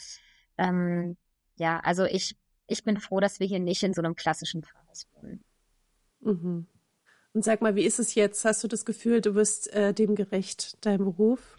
ähm, 0.59 1.17
ja, 1.57 1.81
also 1.81 2.05
ich 2.05 2.37
ich 2.69 2.83
bin 2.83 2.99
froh, 2.99 3.21
dass 3.21 3.39
wir 3.39 3.47
hier 3.47 3.61
nicht 3.61 3.83
in 3.83 3.95
so 3.95 4.03
einem 4.03 4.17
klassischen 4.17 4.63
Pfarrhaus 4.63 5.09
wohnen. 5.15 5.45
Mhm. 6.21 6.67
Und 7.33 7.45
sag 7.45 7.63
mal, 7.63 7.77
wie 7.77 7.85
ist 7.85 7.99
es 7.99 8.15
jetzt? 8.15 8.45
Hast 8.45 8.65
du 8.65 8.69
das 8.69 8.85
Gefühl, 8.85 9.21
du 9.21 9.35
wirst 9.35 9.73
äh, 9.73 9.93
dem 9.93 10.15
gerecht, 10.15 10.85
deinem 10.85 11.05
Beruf? 11.05 11.59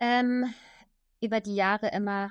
Ähm, 0.00 0.46
über 1.20 1.40
die 1.40 1.56
Jahre 1.56 1.90
immer 1.90 2.30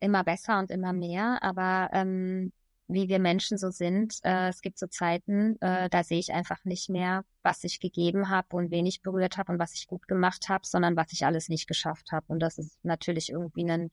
immer 0.00 0.24
besser 0.24 0.58
und 0.58 0.70
immer 0.70 0.92
mehr, 0.92 1.42
aber 1.42 1.90
ähm, 1.92 2.52
wie 2.88 3.08
wir 3.08 3.18
Menschen 3.18 3.58
so 3.58 3.70
sind. 3.70 4.18
Äh, 4.24 4.48
es 4.48 4.62
gibt 4.62 4.78
so 4.78 4.86
Zeiten, 4.86 5.60
äh, 5.60 5.88
da 5.90 6.02
sehe 6.02 6.18
ich 6.18 6.32
einfach 6.32 6.64
nicht 6.64 6.88
mehr, 6.88 7.24
was 7.42 7.62
ich 7.64 7.80
gegeben 7.80 8.30
habe 8.30 8.56
und 8.56 8.70
wen 8.70 8.86
ich 8.86 9.02
berührt 9.02 9.36
habe 9.36 9.52
und 9.52 9.58
was 9.58 9.74
ich 9.74 9.86
gut 9.86 10.08
gemacht 10.08 10.48
habe, 10.48 10.66
sondern 10.66 10.96
was 10.96 11.12
ich 11.12 11.26
alles 11.26 11.48
nicht 11.48 11.68
geschafft 11.68 12.12
habe. 12.12 12.26
Und 12.28 12.40
das 12.40 12.58
ist 12.58 12.82
natürlich 12.84 13.30
irgendwie 13.30 13.70
ein, 13.70 13.90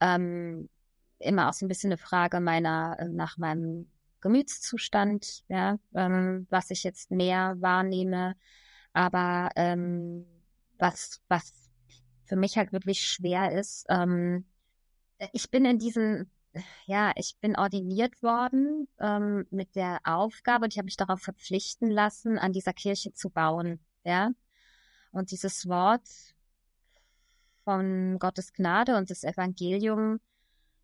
ähm, 0.00 0.68
immer 1.18 1.48
auch 1.48 1.54
so 1.54 1.64
ein 1.64 1.68
bisschen 1.68 1.90
eine 1.90 1.98
Frage 1.98 2.40
meiner, 2.40 2.96
äh, 3.00 3.08
nach 3.08 3.38
meinem 3.38 3.90
Gemütszustand, 4.20 5.44
ja, 5.48 5.78
ähm, 5.94 6.46
was 6.50 6.70
ich 6.70 6.82
jetzt 6.84 7.10
mehr 7.10 7.56
wahrnehme. 7.60 8.36
Aber 8.92 9.50
ähm, 9.56 10.26
was, 10.78 11.20
was 11.28 11.52
für 12.26 12.36
mich 12.36 12.58
halt 12.58 12.72
wirklich 12.72 13.00
schwer 13.08 13.52
ist, 13.52 13.86
ähm, 13.88 14.44
ich 15.32 15.50
bin 15.50 15.64
in 15.64 15.78
diesen, 15.78 16.30
ja, 16.86 17.12
ich 17.16 17.36
bin 17.40 17.56
ordiniert 17.56 18.22
worden 18.22 18.88
ähm, 18.98 19.46
mit 19.50 19.76
der 19.76 20.00
Aufgabe 20.04 20.64
und 20.64 20.72
ich 20.72 20.78
habe 20.78 20.86
mich 20.86 20.96
darauf 20.96 21.20
verpflichten 21.20 21.90
lassen, 21.90 22.38
an 22.38 22.52
dieser 22.52 22.72
Kirche 22.72 23.12
zu 23.12 23.30
bauen, 23.30 23.80
ja. 24.04 24.30
Und 25.10 25.30
dieses 25.30 25.68
Wort 25.68 26.06
von 27.64 28.18
Gottes 28.18 28.52
Gnade 28.52 28.96
und 28.96 29.10
das 29.10 29.24
Evangelium 29.24 30.20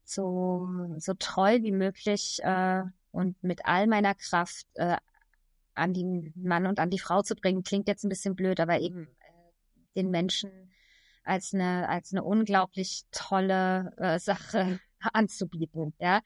so, 0.05 0.69
so 0.99 1.15
treu 1.15 1.63
wie 1.63 1.73
möglich 1.73 2.41
äh, 2.43 2.83
und 3.11 3.43
mit 3.43 3.65
all 3.65 3.87
meiner 3.87 4.15
Kraft 4.15 4.67
äh, 4.75 4.97
an 5.75 5.95
den 5.95 6.33
Mann 6.37 6.67
und 6.67 6.79
an 6.79 6.91
die 6.91 6.99
Frau 6.99 7.23
zu 7.23 7.35
bringen, 7.35 7.63
klingt 7.63 7.89
jetzt 7.89 8.05
ein 8.05 8.09
bisschen 8.09 8.37
blöd, 8.37 8.61
aber 8.61 8.81
eben 8.81 9.07
äh, 9.07 9.97
den 9.97 10.11
Menschen 10.11 10.51
als 11.25 11.55
eine, 11.55 11.89
als 11.89 12.13
eine 12.13 12.23
unglaublich 12.23 13.05
tolle 13.11 13.93
äh, 13.97 14.19
Sache 14.19 14.79
anzubieten, 15.13 15.95
ja. 15.99 16.21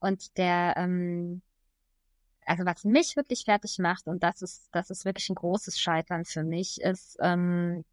Und 0.00 0.36
der, 0.36 0.74
ähm, 0.76 1.42
also 2.46 2.64
was 2.64 2.84
mich 2.84 3.16
wirklich 3.16 3.44
fertig 3.44 3.78
macht, 3.78 4.06
und 4.06 4.22
das 4.22 4.42
ist, 4.42 4.68
das 4.72 4.90
ist 4.90 5.04
wirklich 5.04 5.28
ein 5.30 5.34
großes 5.34 5.78
Scheitern 5.80 6.24
für 6.24 6.44
mich, 6.44 6.80
ist 6.80 7.16
ähm, 7.20 7.84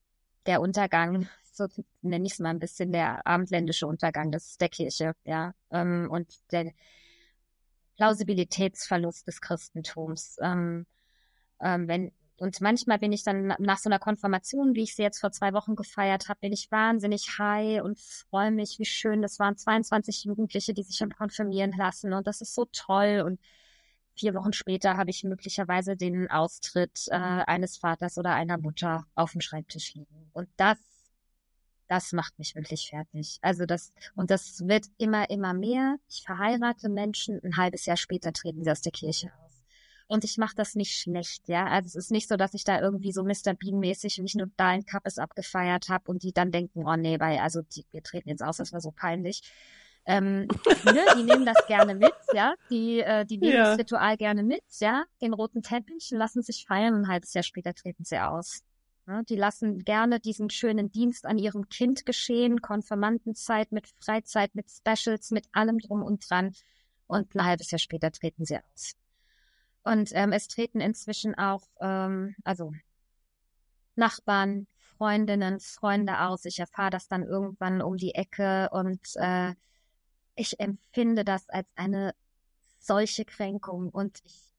der 0.45 0.61
Untergang, 0.61 1.27
so 1.53 1.67
nenne 2.01 2.25
ich 2.25 2.33
es 2.33 2.39
mal 2.39 2.49
ein 2.49 2.59
bisschen, 2.59 2.91
der 2.91 3.25
abendländische 3.25 3.87
Untergang 3.87 4.31
des, 4.31 4.57
der 4.57 4.69
Kirche, 4.69 5.13
ja. 5.25 5.53
Ähm, 5.71 6.07
und 6.09 6.27
der 6.51 6.71
Plausibilitätsverlust 7.97 9.27
des 9.27 9.41
Christentums. 9.41 10.37
Ähm, 10.41 10.85
ähm, 11.61 11.87
wenn, 11.87 12.11
und 12.41 12.59
manchmal 12.59 12.97
bin 12.97 13.11
ich 13.11 13.21
dann 13.21 13.53
nach 13.59 13.77
so 13.77 13.87
einer 13.87 13.99
Konfirmation, 13.99 14.73
wie 14.73 14.81
ich 14.81 14.95
sie 14.95 15.03
jetzt 15.03 15.19
vor 15.19 15.31
zwei 15.31 15.53
Wochen 15.53 15.75
gefeiert 15.75 16.27
habe, 16.27 16.39
bin 16.39 16.51
ich 16.51 16.71
wahnsinnig 16.71 17.37
high 17.37 17.83
und 17.83 17.99
freue 17.99 18.49
mich, 18.49 18.79
wie 18.79 18.85
schön. 18.85 19.21
Das 19.21 19.37
waren 19.37 19.57
22 19.57 20.23
Jugendliche, 20.23 20.73
die 20.73 20.81
sich 20.81 20.97
schon 20.97 21.13
konfirmieren 21.13 21.71
lassen 21.77 22.13
und 22.13 22.25
das 22.25 22.41
ist 22.41 22.55
so 22.55 22.65
toll. 22.71 23.21
Und 23.23 23.39
vier 24.15 24.33
Wochen 24.33 24.53
später 24.53 24.97
habe 24.97 25.11
ich 25.11 25.23
möglicherweise 25.23 25.95
den 25.95 26.31
Austritt 26.31 27.05
äh, 27.09 27.13
eines 27.13 27.77
Vaters 27.77 28.17
oder 28.17 28.33
einer 28.33 28.57
Mutter 28.57 29.05
auf 29.13 29.33
dem 29.33 29.41
Schreibtisch 29.41 29.93
liegen. 29.93 30.31
Und 30.33 30.49
das, 30.57 30.79
das 31.87 32.11
macht 32.11 32.39
mich 32.39 32.55
wirklich 32.55 32.89
fertig. 32.89 33.37
Also 33.43 33.67
das, 33.67 33.93
und 34.15 34.31
das 34.31 34.67
wird 34.67 34.87
immer, 34.97 35.29
immer 35.29 35.53
mehr. 35.53 35.97
Ich 36.09 36.23
verheirate 36.25 36.89
Menschen, 36.89 37.39
ein 37.43 37.57
halbes 37.57 37.85
Jahr 37.85 37.97
später 37.97 38.33
treten 38.33 38.63
sie 38.63 38.71
aus 38.71 38.81
der 38.81 38.93
Kirche 38.93 39.31
aus. 39.45 39.50
Und 40.11 40.25
ich 40.25 40.37
mache 40.37 40.55
das 40.57 40.75
nicht 40.75 40.99
schlecht, 40.99 41.47
ja. 41.47 41.67
Also 41.67 41.87
es 41.87 41.95
ist 41.95 42.11
nicht 42.11 42.27
so, 42.27 42.35
dass 42.35 42.53
ich 42.53 42.65
da 42.65 42.81
irgendwie 42.81 43.13
so 43.13 43.23
Mr. 43.23 43.53
Bean-mäßig 43.57 44.17
nicht 44.17 44.35
nur 44.35 44.47
da 44.57 44.67
ein 44.67 44.85
Kappes 44.85 45.17
abgefeiert 45.17 45.87
habe 45.87 46.11
und 46.11 46.23
die 46.23 46.33
dann 46.33 46.51
denken, 46.51 46.85
oh 46.85 46.97
nee, 46.97 47.17
weil, 47.21 47.37
also 47.37 47.61
die, 47.61 47.85
wir 47.91 48.03
treten 48.03 48.27
jetzt 48.27 48.43
aus, 48.43 48.57
das 48.57 48.73
war 48.73 48.81
so 48.81 48.91
peinlich. 48.91 49.41
Ähm, 50.05 50.49
ne, 50.83 51.05
die 51.17 51.23
nehmen 51.23 51.45
das 51.45 51.65
gerne 51.65 51.95
mit, 51.95 52.11
ja. 52.33 52.55
Die, 52.69 52.99
äh, 52.99 53.25
die 53.25 53.37
nehmen 53.37 53.53
ja. 53.53 53.69
das 53.69 53.79
Ritual 53.79 54.17
gerne 54.17 54.43
mit, 54.43 54.65
ja. 54.81 55.05
Den 55.21 55.33
roten 55.33 55.61
Teppich, 55.61 56.11
lassen 56.11 56.41
sich 56.41 56.65
feiern 56.67 56.93
und 56.93 57.03
ein 57.03 57.07
halbes 57.07 57.33
Jahr 57.33 57.43
später 57.43 57.73
treten 57.73 58.03
sie 58.03 58.19
aus. 58.19 58.63
Ja, 59.07 59.23
die 59.23 59.37
lassen 59.37 59.79
gerne 59.85 60.19
diesen 60.19 60.49
schönen 60.49 60.91
Dienst 60.91 61.25
an 61.25 61.37
ihrem 61.37 61.69
Kind 61.69 62.05
geschehen, 62.05 62.61
Konfirmandenzeit 62.61 63.71
mit 63.71 63.87
Freizeit, 64.03 64.55
mit 64.55 64.65
Specials, 64.69 65.31
mit 65.31 65.47
allem 65.53 65.79
drum 65.79 66.03
und 66.03 66.29
dran. 66.29 66.53
Und 67.07 67.33
ein 67.33 67.45
halbes 67.45 67.71
Jahr 67.71 67.79
später 67.79 68.11
treten 68.11 68.43
sie 68.43 68.57
aus. 68.57 68.97
Und 69.83 70.11
ähm, 70.13 70.31
es 70.31 70.47
treten 70.47 70.79
inzwischen 70.79 71.35
auch, 71.37 71.63
ähm, 71.79 72.35
also 72.43 72.73
Nachbarn, 73.95 74.67
Freundinnen, 74.77 75.59
Freunde 75.59 76.21
aus. 76.21 76.45
Ich 76.45 76.59
erfahre 76.59 76.91
das 76.91 77.07
dann 77.07 77.23
irgendwann 77.23 77.81
um 77.81 77.97
die 77.97 78.13
Ecke 78.13 78.69
und 78.71 79.01
äh, 79.15 79.55
ich 80.35 80.59
empfinde 80.59 81.25
das 81.25 81.49
als 81.49 81.67
eine 81.75 82.13
solche 82.79 83.25
Kränkung. 83.25 83.89
Und 83.89 84.19
ich, 84.23 84.53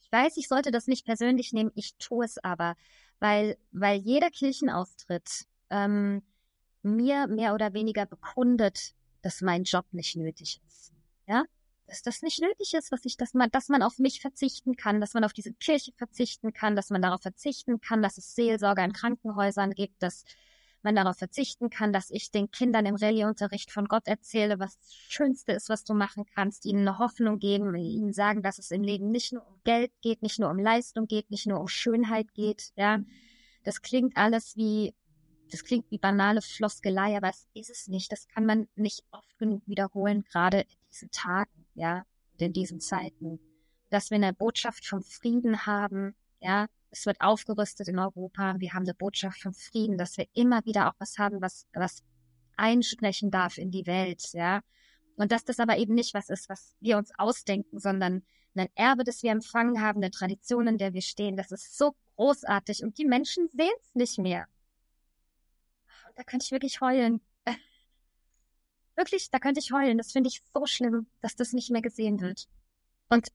ich 0.00 0.12
weiß, 0.12 0.36
ich 0.36 0.48
sollte 0.48 0.70
das 0.70 0.86
nicht 0.86 1.04
persönlich 1.04 1.52
nehmen, 1.52 1.72
ich 1.74 1.96
tue 1.96 2.24
es 2.24 2.38
aber, 2.38 2.76
weil, 3.18 3.56
weil 3.72 3.98
jeder 3.98 4.30
Kirchenaustritt 4.30 5.46
ähm, 5.70 6.22
mir 6.82 7.26
mehr 7.26 7.54
oder 7.54 7.72
weniger 7.72 8.06
bekundet, 8.06 8.94
dass 9.22 9.40
mein 9.40 9.64
Job 9.64 9.86
nicht 9.92 10.16
nötig 10.16 10.60
ist. 10.66 10.92
Ja, 11.26 11.44
dass 11.92 12.00
das 12.00 12.22
nicht 12.22 12.40
nötig 12.40 12.72
ist, 12.72 12.90
was 12.90 13.04
ich, 13.04 13.18
dass 13.18 13.34
man, 13.34 13.50
dass 13.50 13.68
man 13.68 13.82
auf 13.82 13.98
mich 13.98 14.22
verzichten 14.22 14.76
kann, 14.76 14.98
dass 14.98 15.12
man 15.12 15.24
auf 15.24 15.34
diese 15.34 15.52
Kirche 15.52 15.92
verzichten 15.92 16.54
kann, 16.54 16.74
dass 16.74 16.88
man 16.88 17.02
darauf 17.02 17.20
verzichten 17.20 17.82
kann, 17.82 18.00
dass 18.00 18.16
es 18.16 18.34
Seelsorger 18.34 18.82
in 18.82 18.94
Krankenhäusern 18.94 19.72
gibt, 19.72 20.02
dass 20.02 20.24
man 20.80 20.96
darauf 20.96 21.18
verzichten 21.18 21.68
kann, 21.68 21.92
dass 21.92 22.10
ich 22.10 22.30
den 22.30 22.50
Kindern 22.50 22.86
im 22.86 22.94
Rallyeunterricht 22.96 23.70
von 23.70 23.88
Gott 23.88 24.06
erzähle, 24.06 24.58
was 24.58 24.78
das 24.78 24.94
Schönste 24.94 25.52
ist, 25.52 25.68
was 25.68 25.84
du 25.84 25.92
machen 25.92 26.24
kannst, 26.34 26.64
ihnen 26.64 26.88
eine 26.88 26.98
Hoffnung 26.98 27.38
geben, 27.38 27.74
ihnen 27.74 28.14
sagen, 28.14 28.42
dass 28.42 28.58
es 28.58 28.70
im 28.70 28.82
Leben 28.82 29.10
nicht 29.10 29.34
nur 29.34 29.46
um 29.46 29.60
Geld 29.62 29.92
geht, 30.00 30.22
nicht 30.22 30.40
nur 30.40 30.48
um 30.48 30.58
Leistung 30.58 31.06
geht, 31.06 31.30
nicht 31.30 31.46
nur 31.46 31.60
um 31.60 31.68
Schönheit 31.68 32.32
geht, 32.32 32.72
ja. 32.74 33.00
Das 33.64 33.82
klingt 33.82 34.16
alles 34.16 34.56
wie, 34.56 34.94
das 35.50 35.62
klingt 35.62 35.90
wie 35.90 35.98
banale 35.98 36.40
Floskelei, 36.40 37.18
aber 37.18 37.28
es 37.28 37.46
ist 37.52 37.68
es 37.68 37.86
nicht. 37.86 38.10
Das 38.10 38.26
kann 38.28 38.46
man 38.46 38.66
nicht 38.76 39.04
oft 39.10 39.38
genug 39.38 39.62
wiederholen, 39.66 40.24
gerade 40.24 40.62
in 40.62 40.78
diesen 40.90 41.10
Tagen 41.10 41.61
ja, 41.74 42.04
in 42.38 42.52
diesen 42.52 42.80
Zeiten, 42.80 43.38
dass 43.90 44.10
wir 44.10 44.16
eine 44.16 44.32
Botschaft 44.32 44.86
vom 44.86 45.02
Frieden 45.02 45.66
haben, 45.66 46.14
ja, 46.40 46.66
es 46.90 47.06
wird 47.06 47.20
aufgerüstet 47.20 47.88
in 47.88 47.98
Europa, 47.98 48.56
wir 48.58 48.72
haben 48.72 48.82
eine 48.82 48.94
Botschaft 48.94 49.40
vom 49.40 49.54
Frieden, 49.54 49.96
dass 49.96 50.16
wir 50.16 50.26
immer 50.34 50.64
wieder 50.64 50.88
auch 50.88 50.94
was 50.98 51.18
haben, 51.18 51.40
was, 51.40 51.66
was 51.72 52.02
einsprechen 52.56 53.30
darf 53.30 53.58
in 53.58 53.70
die 53.70 53.86
Welt, 53.86 54.32
ja. 54.32 54.60
Und 55.16 55.30
dass 55.30 55.44
das 55.44 55.60
aber 55.60 55.76
eben 55.76 55.94
nicht 55.94 56.14
was 56.14 56.30
ist, 56.30 56.48
was 56.48 56.74
wir 56.80 56.96
uns 56.96 57.12
ausdenken, 57.16 57.78
sondern 57.78 58.22
ein 58.54 58.68
Erbe, 58.74 59.04
das 59.04 59.22
wir 59.22 59.30
empfangen 59.30 59.80
haben, 59.80 59.98
eine 59.98 60.10
Tradition, 60.10 60.66
in 60.66 60.78
der 60.78 60.92
wir 60.92 61.02
stehen, 61.02 61.36
das 61.36 61.52
ist 61.52 61.76
so 61.76 61.94
großartig 62.16 62.82
und 62.82 62.98
die 62.98 63.06
Menschen 63.06 63.48
sehen 63.48 63.70
es 63.80 63.94
nicht 63.94 64.18
mehr. 64.18 64.46
Da 66.16 66.24
könnte 66.24 66.44
ich 66.44 66.52
wirklich 66.52 66.80
heulen. 66.80 67.20
Wirklich, 68.96 69.30
da 69.30 69.38
könnte 69.38 69.60
ich 69.60 69.72
heulen. 69.72 69.98
Das 69.98 70.12
finde 70.12 70.28
ich 70.28 70.42
so 70.54 70.66
schlimm, 70.66 71.06
dass 71.20 71.36
das 71.36 71.52
nicht 71.52 71.70
mehr 71.70 71.82
gesehen 71.82 72.20
wird. 72.20 72.48
Und 73.08 73.32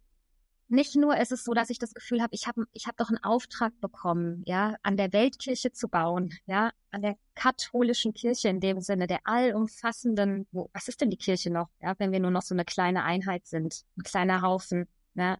nicht 0.69 0.95
nur 0.95 1.17
ist 1.17 1.31
es 1.31 1.43
so, 1.43 1.53
dass 1.53 1.69
ich 1.69 1.79
das 1.79 1.93
Gefühl 1.93 2.21
habe, 2.21 2.35
ich 2.35 2.47
habe 2.47 2.65
ich 2.73 2.87
hab 2.87 2.97
doch 2.97 3.09
einen 3.09 3.23
Auftrag 3.23 3.79
bekommen, 3.79 4.43
ja, 4.45 4.75
an 4.83 4.97
der 4.97 5.13
Weltkirche 5.13 5.71
zu 5.71 5.87
bauen, 5.87 6.33
ja, 6.45 6.71
an 6.91 7.01
der 7.01 7.17
katholischen 7.35 8.13
Kirche 8.13 8.49
in 8.49 8.59
dem 8.59 8.81
Sinne, 8.81 9.07
der 9.07 9.21
allumfassenden, 9.23 10.45
wo, 10.51 10.69
was 10.73 10.89
ist 10.89 10.99
denn 10.99 11.09
die 11.09 11.17
Kirche 11.17 11.51
noch, 11.51 11.69
ja, 11.81 11.95
wenn 11.99 12.11
wir 12.11 12.19
nur 12.19 12.31
noch 12.31 12.41
so 12.41 12.53
eine 12.53 12.65
kleine 12.65 13.03
Einheit 13.03 13.47
sind, 13.47 13.85
ein 13.97 14.03
kleiner 14.03 14.41
Haufen, 14.41 14.87
ja. 15.15 15.37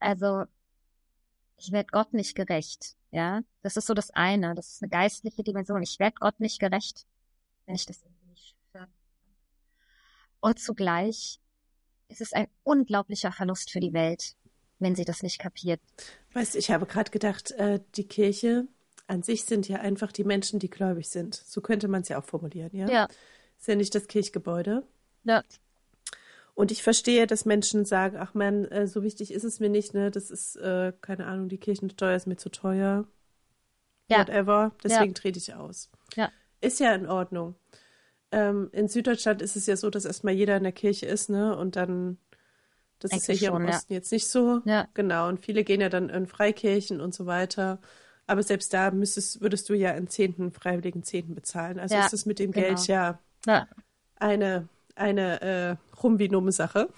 Also, 0.00 0.44
ich 1.56 1.72
werde 1.72 1.88
Gott 1.92 2.12
nicht 2.12 2.34
gerecht, 2.34 2.96
ja. 3.12 3.42
Das 3.62 3.76
ist 3.76 3.86
so 3.86 3.94
das 3.94 4.10
eine, 4.10 4.54
das 4.54 4.72
ist 4.72 4.82
eine 4.82 4.90
geistliche 4.90 5.44
Dimension. 5.44 5.82
Ich 5.82 5.98
werde 5.98 6.16
Gott 6.18 6.40
nicht 6.40 6.58
gerecht, 6.58 7.06
wenn 7.66 7.74
ich 7.76 7.86
das 7.86 8.02
und 10.40 10.58
zugleich 10.58 11.40
ist 12.08 12.20
es 12.20 12.32
ein 12.32 12.48
unglaublicher 12.62 13.32
Verlust 13.32 13.70
für 13.70 13.80
die 13.80 13.92
Welt, 13.92 14.34
wenn 14.78 14.94
sie 14.94 15.04
das 15.04 15.22
nicht 15.22 15.38
kapiert. 15.38 15.80
Weißt 16.32 16.54
du, 16.54 16.58
ich 16.58 16.70
habe 16.70 16.86
gerade 16.86 17.10
gedacht, 17.10 17.50
äh, 17.52 17.80
die 17.96 18.06
Kirche 18.06 18.66
an 19.06 19.22
sich 19.22 19.44
sind 19.44 19.68
ja 19.68 19.78
einfach 19.78 20.12
die 20.12 20.24
Menschen, 20.24 20.58
die 20.58 20.70
gläubig 20.70 21.08
sind. 21.08 21.34
So 21.34 21.60
könnte 21.60 21.88
man 21.88 22.02
es 22.02 22.08
ja 22.08 22.18
auch 22.18 22.24
formulieren, 22.24 22.70
ja? 22.76 22.88
Ja. 22.88 23.08
Ist 23.58 23.68
ja 23.68 23.74
nicht 23.74 23.94
das 23.94 24.06
Kirchgebäude. 24.06 24.86
Ja. 25.24 25.42
Und 26.54 26.70
ich 26.70 26.82
verstehe, 26.82 27.26
dass 27.26 27.44
Menschen 27.44 27.84
sagen, 27.84 28.16
ach 28.18 28.34
man, 28.34 28.64
äh, 28.66 28.86
so 28.86 29.02
wichtig 29.02 29.32
ist 29.32 29.44
es 29.44 29.60
mir 29.60 29.68
nicht, 29.68 29.94
ne? 29.94 30.10
Das 30.10 30.30
ist, 30.30 30.56
äh, 30.56 30.92
keine 31.00 31.26
Ahnung, 31.26 31.48
die 31.48 31.58
Kirchensteuer 31.58 32.16
ist 32.16 32.26
mir 32.26 32.36
zu 32.36 32.50
teuer. 32.50 33.06
Ja. 34.08 34.20
Whatever. 34.20 34.72
Deswegen 34.82 35.12
ja. 35.12 35.14
trete 35.14 35.38
ich 35.38 35.54
aus. 35.54 35.90
Ja. 36.14 36.30
Ist 36.60 36.80
ja 36.80 36.94
in 36.94 37.06
Ordnung. 37.06 37.54
Ähm, 38.30 38.68
in 38.72 38.88
Süddeutschland 38.88 39.42
ist 39.42 39.56
es 39.56 39.66
ja 39.66 39.76
so, 39.76 39.90
dass 39.90 40.04
erstmal 40.04 40.34
jeder 40.34 40.56
in 40.56 40.62
der 40.62 40.72
Kirche 40.72 41.06
ist, 41.06 41.30
ne? 41.30 41.56
Und 41.56 41.76
dann, 41.76 42.18
das 42.98 43.12
Eigentlich 43.12 43.22
ist 43.22 43.28
ja 43.28 43.34
hier 43.34 43.48
schon, 43.48 43.62
im 43.62 43.68
Osten 43.68 43.92
ja. 43.92 43.98
jetzt 43.98 44.12
nicht 44.12 44.28
so. 44.28 44.60
Ja. 44.64 44.88
Genau. 44.94 45.28
Und 45.28 45.44
viele 45.44 45.64
gehen 45.64 45.80
ja 45.80 45.88
dann 45.88 46.10
in 46.10 46.26
Freikirchen 46.26 47.00
und 47.00 47.14
so 47.14 47.26
weiter. 47.26 47.80
Aber 48.26 48.42
selbst 48.42 48.74
da 48.74 48.90
müsstest, 48.90 49.40
würdest 49.40 49.68
du 49.70 49.74
ja 49.74 49.92
einen 49.92 50.08
Zehnten, 50.08 50.52
freiwilligen 50.52 51.02
Zehnten 51.02 51.34
bezahlen. 51.34 51.78
Also 51.78 51.94
ja, 51.94 52.04
ist 52.04 52.12
es 52.12 52.26
mit 52.26 52.38
dem 52.38 52.52
genau. 52.52 52.66
Geld 52.66 52.86
ja, 52.86 53.18
ja, 53.46 53.66
eine, 54.16 54.68
eine 54.94 55.40
äh, 55.40 55.76
Rumbinumme-Sache, 56.02 56.90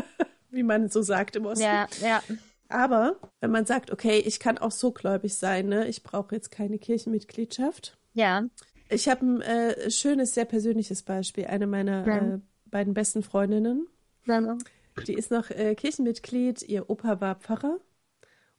wie 0.50 0.62
man 0.62 0.88
so 0.88 1.02
sagt 1.02 1.34
im 1.34 1.46
Osten. 1.46 1.64
Ja, 1.64 1.88
ja. 2.00 2.22
Aber 2.68 3.16
wenn 3.40 3.50
man 3.50 3.66
sagt, 3.66 3.90
okay, 3.90 4.18
ich 4.18 4.38
kann 4.38 4.58
auch 4.58 4.70
so 4.70 4.92
gläubig 4.92 5.36
sein, 5.36 5.66
ne? 5.68 5.86
ich 5.88 6.02
brauche 6.02 6.34
jetzt 6.34 6.50
keine 6.50 6.78
Kirchenmitgliedschaft. 6.78 7.98
Ja. 8.12 8.44
Ich 8.88 9.08
habe 9.08 9.26
ein 9.26 9.40
äh, 9.40 9.90
schönes, 9.90 10.34
sehr 10.34 10.44
persönliches 10.44 11.02
Beispiel. 11.02 11.46
Eine 11.46 11.66
meiner 11.66 12.06
äh, 12.06 12.38
beiden 12.66 12.94
besten 12.94 13.22
Freundinnen. 13.22 13.86
Ja. 14.26 14.56
Die 15.06 15.14
ist 15.14 15.30
noch 15.30 15.50
äh, 15.50 15.74
Kirchenmitglied, 15.74 16.62
ihr 16.62 16.88
Opa 16.88 17.20
war 17.20 17.36
Pfarrer 17.36 17.78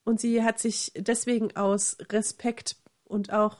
und 0.03 0.19
sie 0.19 0.43
hat 0.43 0.59
sich 0.59 0.91
deswegen 0.95 1.55
aus 1.55 1.97
Respekt 2.11 2.77
und 3.03 3.33
auch, 3.33 3.57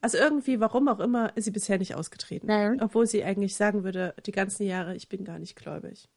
also 0.00 0.18
irgendwie, 0.18 0.60
warum 0.60 0.88
auch 0.88 1.00
immer, 1.00 1.36
ist 1.36 1.44
sie 1.44 1.50
bisher 1.50 1.78
nicht 1.78 1.94
ausgetreten. 1.94 2.50
Ja. 2.50 2.74
Obwohl 2.80 3.06
sie 3.06 3.24
eigentlich 3.24 3.54
sagen 3.54 3.84
würde, 3.84 4.14
die 4.26 4.32
ganzen 4.32 4.66
Jahre, 4.66 4.96
ich 4.96 5.08
bin 5.08 5.24
gar 5.24 5.38
nicht 5.38 5.56
gläubig. 5.56 6.08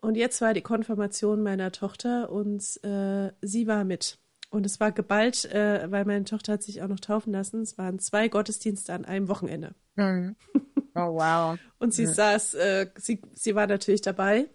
Und 0.00 0.16
jetzt 0.16 0.40
war 0.40 0.54
die 0.54 0.62
Konfirmation 0.62 1.42
meiner 1.42 1.72
Tochter 1.72 2.30
und 2.30 2.62
äh, 2.84 3.32
sie 3.42 3.66
war 3.66 3.84
mit. 3.84 4.18
Und 4.50 4.66
es 4.66 4.80
war 4.80 4.90
geballt, 4.92 5.44
äh, 5.46 5.90
weil 5.90 6.04
meine 6.04 6.24
Tochter 6.24 6.54
hat 6.54 6.62
sich 6.62 6.82
auch 6.82 6.88
noch 6.88 7.00
taufen 7.00 7.32
lassen. 7.32 7.62
Es 7.62 7.78
waren 7.78 7.98
zwei 8.00 8.28
Gottesdienste 8.28 8.92
an 8.92 9.04
einem 9.04 9.28
Wochenende. 9.28 9.74
Mhm. 9.96 10.36
Oh, 10.92 11.14
wow. 11.14 11.56
Und 11.78 11.94
sie 11.94 12.04
Mhm. 12.04 12.12
saß, 12.12 12.54
äh, 12.54 12.90
sie, 12.96 13.22
sie 13.34 13.54
war 13.54 13.68
natürlich 13.68 14.00
dabei 14.00 14.48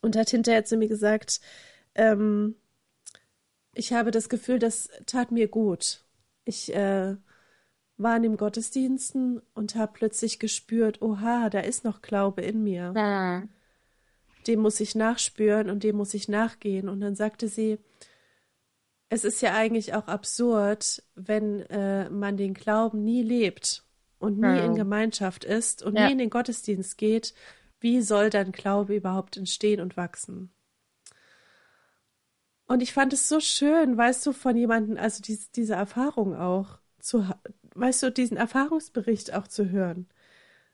und 0.00 0.16
hat 0.16 0.30
hinterher 0.30 0.64
zu 0.64 0.78
mir 0.78 0.88
gesagt, 0.88 1.38
ähm, 1.94 2.56
ich 3.74 3.92
habe 3.92 4.10
das 4.10 4.30
Gefühl, 4.30 4.58
das 4.58 4.88
tat 5.04 5.32
mir 5.32 5.48
gut. 5.48 6.02
Ich 6.46 6.74
äh, 6.74 7.16
war 7.98 8.16
in 8.16 8.22
den 8.22 8.36
Gottesdiensten 8.38 9.42
und 9.54 9.74
habe 9.76 9.92
plötzlich 9.92 10.38
gespürt, 10.38 11.02
oha, 11.02 11.50
da 11.50 11.60
ist 11.60 11.84
noch 11.84 12.00
Glaube 12.00 12.40
in 12.40 12.62
mir. 12.64 12.94
Ja. 12.96 13.42
Dem 14.46 14.60
muss 14.60 14.80
ich 14.80 14.94
nachspüren 14.94 15.68
und 15.68 15.84
dem 15.84 15.96
muss 15.96 16.14
ich 16.14 16.26
nachgehen. 16.26 16.88
Und 16.88 17.02
dann 17.02 17.16
sagte 17.16 17.48
sie, 17.48 17.78
es 19.14 19.24
ist 19.24 19.40
ja 19.42 19.54
eigentlich 19.54 19.94
auch 19.94 20.08
absurd, 20.08 21.02
wenn 21.14 21.60
äh, 21.70 22.10
man 22.10 22.36
den 22.36 22.52
Glauben 22.54 23.04
nie 23.04 23.22
lebt 23.22 23.84
und 24.18 24.38
nie 24.38 24.46
Ja. 24.46 24.64
in 24.64 24.74
Gemeinschaft 24.74 25.44
ist 25.44 25.82
und 25.82 25.96
Ja. 25.96 26.06
nie 26.06 26.12
in 26.12 26.18
den 26.18 26.30
Gottesdienst 26.30 26.98
geht. 26.98 27.32
Wie 27.80 28.00
soll 28.02 28.30
dann 28.30 28.50
Glaube 28.52 28.96
überhaupt 28.96 29.36
entstehen 29.36 29.80
und 29.80 29.96
wachsen? 29.96 30.50
Und 32.66 32.82
ich 32.82 32.92
fand 32.92 33.12
es 33.12 33.28
so 33.28 33.40
schön, 33.40 33.96
weißt 33.96 34.24
du, 34.26 34.32
von 34.32 34.56
jemandem, 34.56 34.96
also 34.96 35.22
dies, 35.22 35.50
diese 35.50 35.74
Erfahrung 35.74 36.34
auch 36.34 36.78
zu, 36.98 37.24
weißt 37.74 38.02
du, 38.02 38.10
diesen 38.10 38.36
Erfahrungsbericht 38.38 39.34
auch 39.34 39.46
zu 39.46 39.68
hören. 39.70 40.08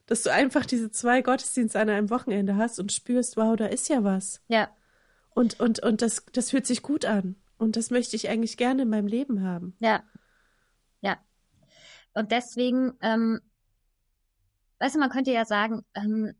Dass 0.06 0.22
du 0.22 0.32
einfach 0.32 0.64
diese 0.66 0.90
zwei 0.90 1.20
Gottesdienste 1.20 1.78
an 1.80 1.88
einem 1.88 2.10
Wochenende 2.10 2.56
hast 2.56 2.78
und 2.78 2.92
spürst, 2.92 3.36
wow, 3.36 3.56
da 3.56 3.66
ist 3.66 3.88
ja 3.88 4.04
was. 4.04 4.40
Ja. 4.48 4.70
Und, 5.34 5.58
und, 5.60 5.80
und 5.80 6.00
das, 6.02 6.24
das 6.32 6.50
fühlt 6.50 6.66
sich 6.66 6.82
gut 6.82 7.04
an. 7.04 7.36
Und 7.60 7.76
das 7.76 7.90
möchte 7.90 8.16
ich 8.16 8.30
eigentlich 8.30 8.56
gerne 8.56 8.82
in 8.82 8.88
meinem 8.88 9.06
Leben 9.06 9.42
haben. 9.42 9.76
Ja. 9.80 10.02
Ja. 11.02 11.18
Und 12.14 12.32
deswegen, 12.32 12.94
ähm, 13.02 13.38
weißt 14.78 14.94
du, 14.94 14.98
man 14.98 15.10
könnte 15.10 15.30
ja 15.30 15.44
sagen, 15.44 15.82
ähm, 15.94 16.32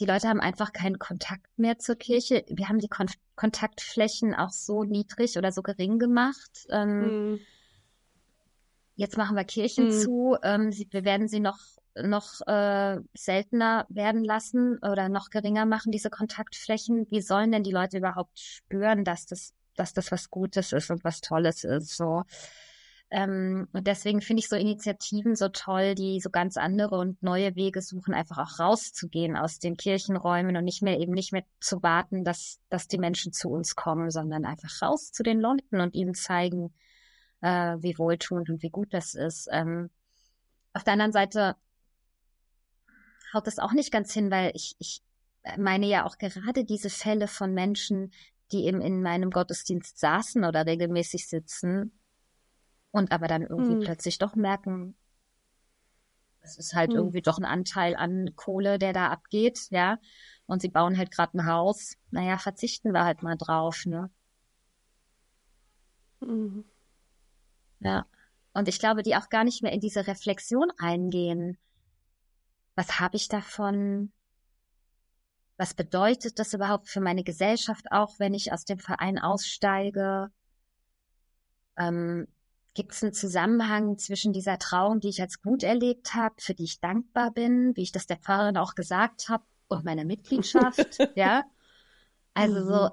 die 0.00 0.06
Leute 0.06 0.28
haben 0.28 0.40
einfach 0.40 0.72
keinen 0.72 0.98
Kontakt 0.98 1.46
mehr 1.56 1.78
zur 1.78 1.94
Kirche. 1.94 2.44
Wir 2.48 2.68
haben 2.68 2.80
die 2.80 2.88
Kon 2.88 3.06
Kontaktflächen 3.36 4.34
auch 4.34 4.50
so 4.50 4.82
niedrig 4.82 5.38
oder 5.38 5.52
so 5.52 5.62
gering 5.62 5.98
gemacht. 6.00 6.66
Ähm, 6.70 7.34
Mhm. 7.34 7.40
Jetzt 8.96 9.16
machen 9.16 9.36
wir 9.36 9.44
Kirchen 9.44 9.86
Mhm. 9.86 9.90
zu. 9.92 10.36
Ähm, 10.42 10.72
sie, 10.72 10.88
wir 10.90 11.04
werden 11.04 11.28
sie 11.28 11.40
noch 11.40 11.58
noch 11.96 12.40
äh, 12.46 12.98
seltener 13.14 13.86
werden 13.88 14.24
lassen 14.24 14.78
oder 14.78 15.08
noch 15.08 15.30
geringer 15.30 15.64
machen, 15.66 15.92
diese 15.92 16.10
Kontaktflächen. 16.10 17.06
Wie 17.10 17.20
sollen 17.20 17.52
denn 17.52 17.62
die 17.62 17.72
Leute 17.72 17.98
überhaupt 17.98 18.38
spüren, 18.38 19.04
dass 19.04 19.26
das, 19.26 19.54
dass 19.80 19.92
das 19.94 20.12
was 20.12 20.30
Gutes 20.30 20.72
ist 20.72 20.90
und 20.90 21.02
was 21.02 21.20
Tolles 21.20 21.64
ist? 21.64 21.96
So. 21.96 22.24
Ähm, 23.10 23.66
und 23.72 23.88
deswegen 23.88 24.20
finde 24.20 24.40
ich 24.40 24.48
so 24.48 24.54
Initiativen 24.54 25.34
so 25.34 25.48
toll, 25.48 25.96
die 25.96 26.20
so 26.20 26.30
ganz 26.30 26.56
andere 26.56 26.96
und 26.96 27.20
neue 27.22 27.56
Wege 27.56 27.82
suchen, 27.82 28.14
einfach 28.14 28.38
auch 28.38 28.60
rauszugehen 28.60 29.36
aus 29.36 29.58
den 29.58 29.76
Kirchenräumen 29.76 30.56
und 30.56 30.64
nicht 30.64 30.82
mehr 30.82 31.00
eben 31.00 31.12
nicht 31.12 31.32
mehr 31.32 31.42
zu 31.58 31.82
warten, 31.82 32.24
dass, 32.24 32.60
dass 32.68 32.86
die 32.86 32.98
Menschen 32.98 33.32
zu 33.32 33.48
uns 33.48 33.74
kommen, 33.74 34.10
sondern 34.10 34.44
einfach 34.44 34.80
raus 34.80 35.10
zu 35.10 35.24
den 35.24 35.40
Leuten 35.40 35.80
und 35.80 35.94
ihnen 35.94 36.14
zeigen, 36.14 36.72
äh, 37.40 37.76
wie 37.80 37.98
wohltuend 37.98 38.48
und 38.48 38.62
wie 38.62 38.70
gut 38.70 38.94
das 38.94 39.14
ist. 39.14 39.48
Ähm, 39.50 39.90
auf 40.72 40.84
der 40.84 40.92
anderen 40.92 41.12
Seite 41.12 41.56
haut 43.34 43.48
das 43.48 43.58
auch 43.58 43.72
nicht 43.72 43.90
ganz 43.90 44.12
hin, 44.12 44.30
weil 44.30 44.52
ich, 44.54 44.76
ich 44.78 45.02
meine 45.56 45.86
ja 45.86 46.06
auch 46.06 46.16
gerade 46.18 46.64
diese 46.64 46.90
Fälle 46.90 47.26
von 47.26 47.54
Menschen, 47.54 48.12
die 48.52 48.64
eben 48.66 48.80
in 48.80 49.02
meinem 49.02 49.30
Gottesdienst 49.30 49.98
saßen 49.98 50.44
oder 50.44 50.66
regelmäßig 50.66 51.28
sitzen 51.28 51.92
und 52.92 53.12
aber 53.12 53.28
dann 53.28 53.42
irgendwie 53.42 53.76
Hm. 53.76 53.84
plötzlich 53.84 54.18
doch 54.18 54.34
merken, 54.36 54.96
es 56.42 56.58
ist 56.58 56.74
halt 56.74 56.92
Hm. 56.92 56.94
irgendwie 56.94 57.22
doch 57.22 57.38
ein 57.38 57.44
Anteil 57.46 57.96
an 57.96 58.34
Kohle, 58.36 58.78
der 58.78 58.92
da 58.92 59.08
abgeht, 59.08 59.68
ja. 59.70 59.98
Und 60.46 60.60
sie 60.62 60.68
bauen 60.68 60.98
halt 60.98 61.10
gerade 61.10 61.38
ein 61.38 61.46
Haus. 61.46 61.94
Naja, 62.10 62.36
verzichten 62.38 62.92
wir 62.92 63.04
halt 63.04 63.22
mal 63.22 63.36
drauf, 63.36 63.84
ne? 63.86 64.10
Mhm. 66.20 66.64
Ja. 67.80 68.06
Und 68.54 68.68
ich 68.68 68.78
glaube, 68.78 69.02
die 69.02 69.16
auch 69.16 69.28
gar 69.28 69.44
nicht 69.44 69.62
mehr 69.62 69.72
in 69.72 69.80
diese 69.80 70.06
Reflexion 70.06 70.70
reingehen. 70.78 71.58
Was 72.74 72.98
habe 72.98 73.16
ich 73.16 73.28
davon? 73.28 74.10
Was 75.60 75.74
bedeutet 75.74 76.38
das 76.38 76.54
überhaupt 76.54 76.88
für 76.88 77.02
meine 77.02 77.22
Gesellschaft 77.22 77.92
auch, 77.92 78.18
wenn 78.18 78.32
ich 78.32 78.50
aus 78.50 78.64
dem 78.64 78.78
Verein 78.78 79.18
aussteige? 79.18 80.30
Ähm, 81.76 82.28
Gibt 82.72 82.92
es 82.92 83.02
einen 83.02 83.12
Zusammenhang 83.12 83.98
zwischen 83.98 84.32
dieser 84.32 84.58
Trauung, 84.58 85.00
die 85.00 85.10
ich 85.10 85.20
als 85.20 85.42
gut 85.42 85.62
erlebt 85.62 86.14
habe, 86.14 86.34
für 86.38 86.54
die 86.54 86.64
ich 86.64 86.80
dankbar 86.80 87.30
bin, 87.30 87.76
wie 87.76 87.82
ich 87.82 87.92
das 87.92 88.06
der 88.06 88.16
Pfarrerin 88.16 88.56
auch 88.56 88.74
gesagt 88.74 89.28
habe, 89.28 89.44
und 89.68 89.84
meiner 89.84 90.06
Mitgliedschaft? 90.06 90.98
ja. 91.14 91.42
Also 92.32 92.64
so 92.64 92.88
Mhm. 92.88 92.90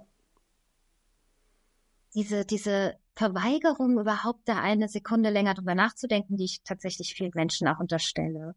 diese, 2.15 2.43
diese 2.43 2.99
Verweigerung, 3.15 3.97
überhaupt 3.97 4.41
da 4.43 4.59
eine 4.59 4.89
Sekunde 4.89 5.29
länger 5.29 5.53
drüber 5.53 5.73
nachzudenken, 5.73 6.35
die 6.35 6.43
ich 6.43 6.63
tatsächlich 6.63 7.13
vielen 7.13 7.31
Menschen 7.33 7.69
auch 7.69 7.79
unterstelle. 7.79 8.55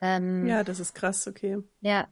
Ähm, 0.00 0.46
Ja, 0.46 0.62
das 0.62 0.78
ist 0.78 0.94
krass, 0.94 1.26
okay. 1.26 1.58
ja, 1.80 2.06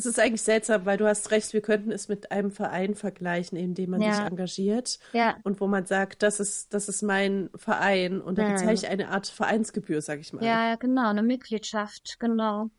Es 0.00 0.06
ist 0.06 0.18
eigentlich 0.18 0.40
seltsam, 0.42 0.86
weil 0.86 0.96
du 0.96 1.06
hast 1.06 1.30
recht, 1.30 1.52
wir 1.52 1.60
könnten 1.60 1.92
es 1.92 2.08
mit 2.08 2.32
einem 2.32 2.50
Verein 2.50 2.94
vergleichen, 2.94 3.58
in 3.58 3.74
dem 3.74 3.90
man 3.90 4.00
Ja. 4.00 4.12
sich 4.12 4.24
engagiert 4.26 4.98
ja, 5.12 5.36
und 5.44 5.60
wo 5.60 5.66
man 5.66 5.84
sagt, 5.84 6.22
das 6.22 6.40
ist, 6.40 6.72
das 6.72 6.88
ist 6.88 7.02
mein 7.02 7.50
Verein 7.54 8.20
und 8.22 8.38
da 8.38 8.42
Ja. 8.42 8.48
bezahle 8.52 8.72
ich 8.72 8.88
eine 8.88 9.08
Art 9.08 9.26
Vereinsgebühr, 9.26 10.00
sag 10.00 10.20
ich 10.20 10.32
mal. 10.32 10.42
ja, 10.44 10.74
genau, 10.76 11.10
eine 11.10 11.22
Mitgliedschaft, 11.22 12.16
genau. 12.18 12.70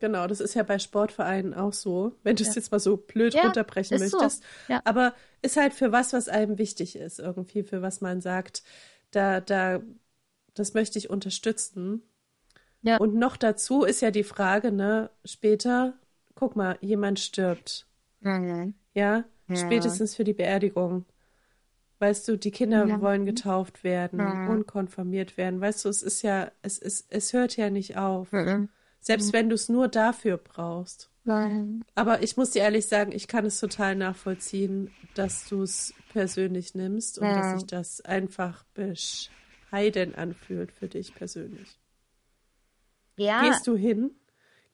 Genau, 0.00 0.26
das 0.26 0.40
ist 0.40 0.54
ja 0.54 0.62
bei 0.64 0.78
Sportvereinen 0.78 1.54
auch 1.54 1.72
so, 1.72 2.16
wenn 2.24 2.34
du 2.36 2.42
es 2.42 2.48
Ja. 2.48 2.54
jetzt 2.56 2.72
mal 2.72 2.78
so 2.80 2.96
blöd 2.96 3.34
Ja, 3.34 3.42
runterbrechen 3.44 3.96
ist 3.96 4.10
so. 4.10 4.18
möchtest. 4.18 4.44
Ja. 4.68 4.80
Aber 4.84 5.14
ist 5.42 5.56
halt 5.56 5.74
für 5.74 5.92
was, 5.92 6.12
was 6.12 6.28
einem 6.28 6.58
wichtig 6.58 6.96
ist, 6.96 7.20
irgendwie, 7.20 7.62
für 7.62 7.82
was 7.82 8.00
man 8.00 8.20
sagt, 8.20 8.64
da, 9.12 9.40
da, 9.40 9.80
das 10.54 10.74
möchte 10.74 10.98
ich 10.98 11.10
unterstützen. 11.10 12.02
Ja. 12.82 12.96
Und 12.98 13.14
noch 13.16 13.36
dazu 13.36 13.82
ist 13.84 14.00
ja 14.00 14.10
die 14.12 14.22
Frage, 14.24 14.70
ne, 14.70 15.10
später, 15.24 15.94
guck 16.38 16.54
mal, 16.54 16.78
jemand 16.80 17.18
stirbt, 17.18 17.84
Mhm. 18.20 18.74
ja, 18.94 19.24
Ja. 19.48 19.56
spätestens 19.56 20.14
für 20.14 20.22
die 20.22 20.34
Beerdigung. 20.34 21.04
Weißt 21.98 22.28
du, 22.28 22.38
die 22.38 22.52
Kinder 22.52 22.86
Ja. 22.86 23.00
wollen 23.00 23.26
getauft 23.26 23.82
werden 23.82 24.20
Ja. 24.20 24.48
und 24.48 24.66
konfirmiert 24.68 25.36
werden. 25.36 25.60
Weißt 25.60 25.84
du, 25.84 25.88
es 25.88 26.02
ist 26.04 26.22
ja, 26.22 26.52
es 26.62 26.78
ist, 26.78 27.06
es 27.10 27.32
hört 27.32 27.56
ja 27.56 27.70
nicht 27.70 27.96
auf. 27.96 28.30
Mhm. 28.32 28.68
Selbst 29.00 29.32
wenn 29.32 29.48
du 29.48 29.56
es 29.56 29.68
nur 29.68 29.88
dafür 29.88 30.36
brauchst. 30.36 31.10
Mhm. 31.24 31.82
Aber 31.96 32.22
ich 32.22 32.36
muss 32.36 32.50
dir 32.52 32.62
ehrlich 32.62 32.86
sagen, 32.86 33.10
ich 33.10 33.26
kann 33.26 33.44
es 33.44 33.58
total 33.58 33.96
nachvollziehen, 33.96 34.92
dass 35.14 35.48
du 35.48 35.62
es 35.62 35.92
persönlich 36.12 36.74
nimmst 36.76 37.18
und 37.18 37.26
dass 37.26 37.54
sich 37.54 37.66
das 37.66 38.00
einfach 38.02 38.64
bescheiden 38.74 40.14
anfühlt 40.14 40.70
für 40.70 40.86
dich 40.88 41.14
persönlich. 41.16 41.78
Ja, 43.16 43.42
Gehst 43.42 43.66
du 43.66 43.76
hin? 43.76 44.12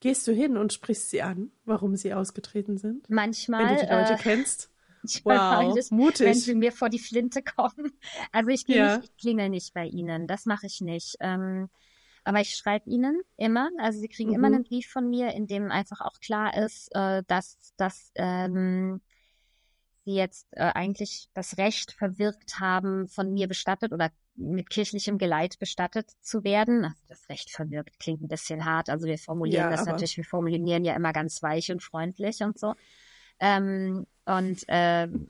Gehst 0.05 0.29
du 0.29 0.33
hin 0.33 0.59
und 0.59 0.71
sprichst 0.71 1.09
sie 1.09 1.23
an, 1.23 1.51
warum 1.65 1.97
sie 1.97 2.13
ausgetreten 2.13 2.77
sind? 2.77 3.09
manchmal, 3.09 3.63
Wenn 3.63 3.69
du 3.69 3.77
die 3.77 3.87
Leute 3.87 4.17
äh, 4.17 4.17
kennst? 4.17 4.71
manchmal 5.25 5.71
Wow, 5.71 5.79
ich, 5.79 5.91
mutig. 5.91 6.25
wenn 6.25 6.41
sie 6.43 6.55
mir 6.55 6.73
vor 6.73 6.91
die 6.91 6.99
Flinte 6.99 7.43
kommen. 7.43 7.93
Also 8.33 8.51
ich 8.51 8.67
Ja. 8.67 8.77
nicht, 8.81 9.03
ich 9.03 9.17
klingel 9.17 9.49
nicht 9.49 9.75
bei 9.75 9.87
ihnen, 9.87 10.27
das 10.27 10.47
mache 10.47 10.67
ich 10.67 10.81
nicht. 10.81 11.17
Ähm, 11.21 11.71
aber 12.25 12.41
ich 12.41 12.57
schreibe 12.57 12.91
ihnen 12.91 13.23
immer, 13.37 13.71
also 13.79 14.01
sie 14.01 14.09
kriegen 14.09 14.33
immer 14.35 14.47
Mhm. 14.47 14.55
einen 14.55 14.65
Brief 14.65 14.89
von 14.89 15.09
mir, 15.11 15.33
in 15.35 15.47
dem 15.47 15.71
einfach 15.71 16.01
auch 16.03 16.21
klar 16.21 16.57
ist, 16.57 16.89
äh, 16.95 17.23
dass, 17.27 17.73
dass 17.77 18.13
ähm, 18.17 19.01
sie 20.05 20.15
jetzt 20.15 20.47
äh, 20.53 20.61
eigentlich 20.75 21.29
das 21.35 21.59
Recht 21.59 21.93
verwirkt 21.93 22.61
haben, 22.61 23.09
von 23.09 23.33
mir 23.33 23.49
bestattet 23.49 23.93
oder 23.93 24.11
mit 24.37 24.71
kirchlichem 24.71 25.19
Geleit 25.19 25.59
bestattet 25.59 26.11
zu 26.21 26.45
werden. 26.45 26.85
Also 26.85 27.01
das 27.09 27.29
Recht 27.29 27.51
verwirkt 27.51 28.01
klingt 28.01 28.23
ein 28.23 28.29
bisschen 28.29 28.65
hart. 28.65 28.91
Also 28.91 29.07
wir 29.07 29.19
formulieren 29.19 29.65
Ja, 29.65 29.71
das 29.71 29.83
aber- 29.83 29.93
natürlich, 29.93 30.17
wir 30.17 30.25
formulieren 30.25 30.85
ja 30.85 30.95
immer 30.95 31.13
ganz 31.13 31.43
weich 31.43 31.71
und 31.71 31.83
freundlich 31.83 32.43
und 32.43 32.59
so. 32.59 32.75
Ähm, 33.41 34.07
und 34.27 34.65
ähm, 34.69 35.29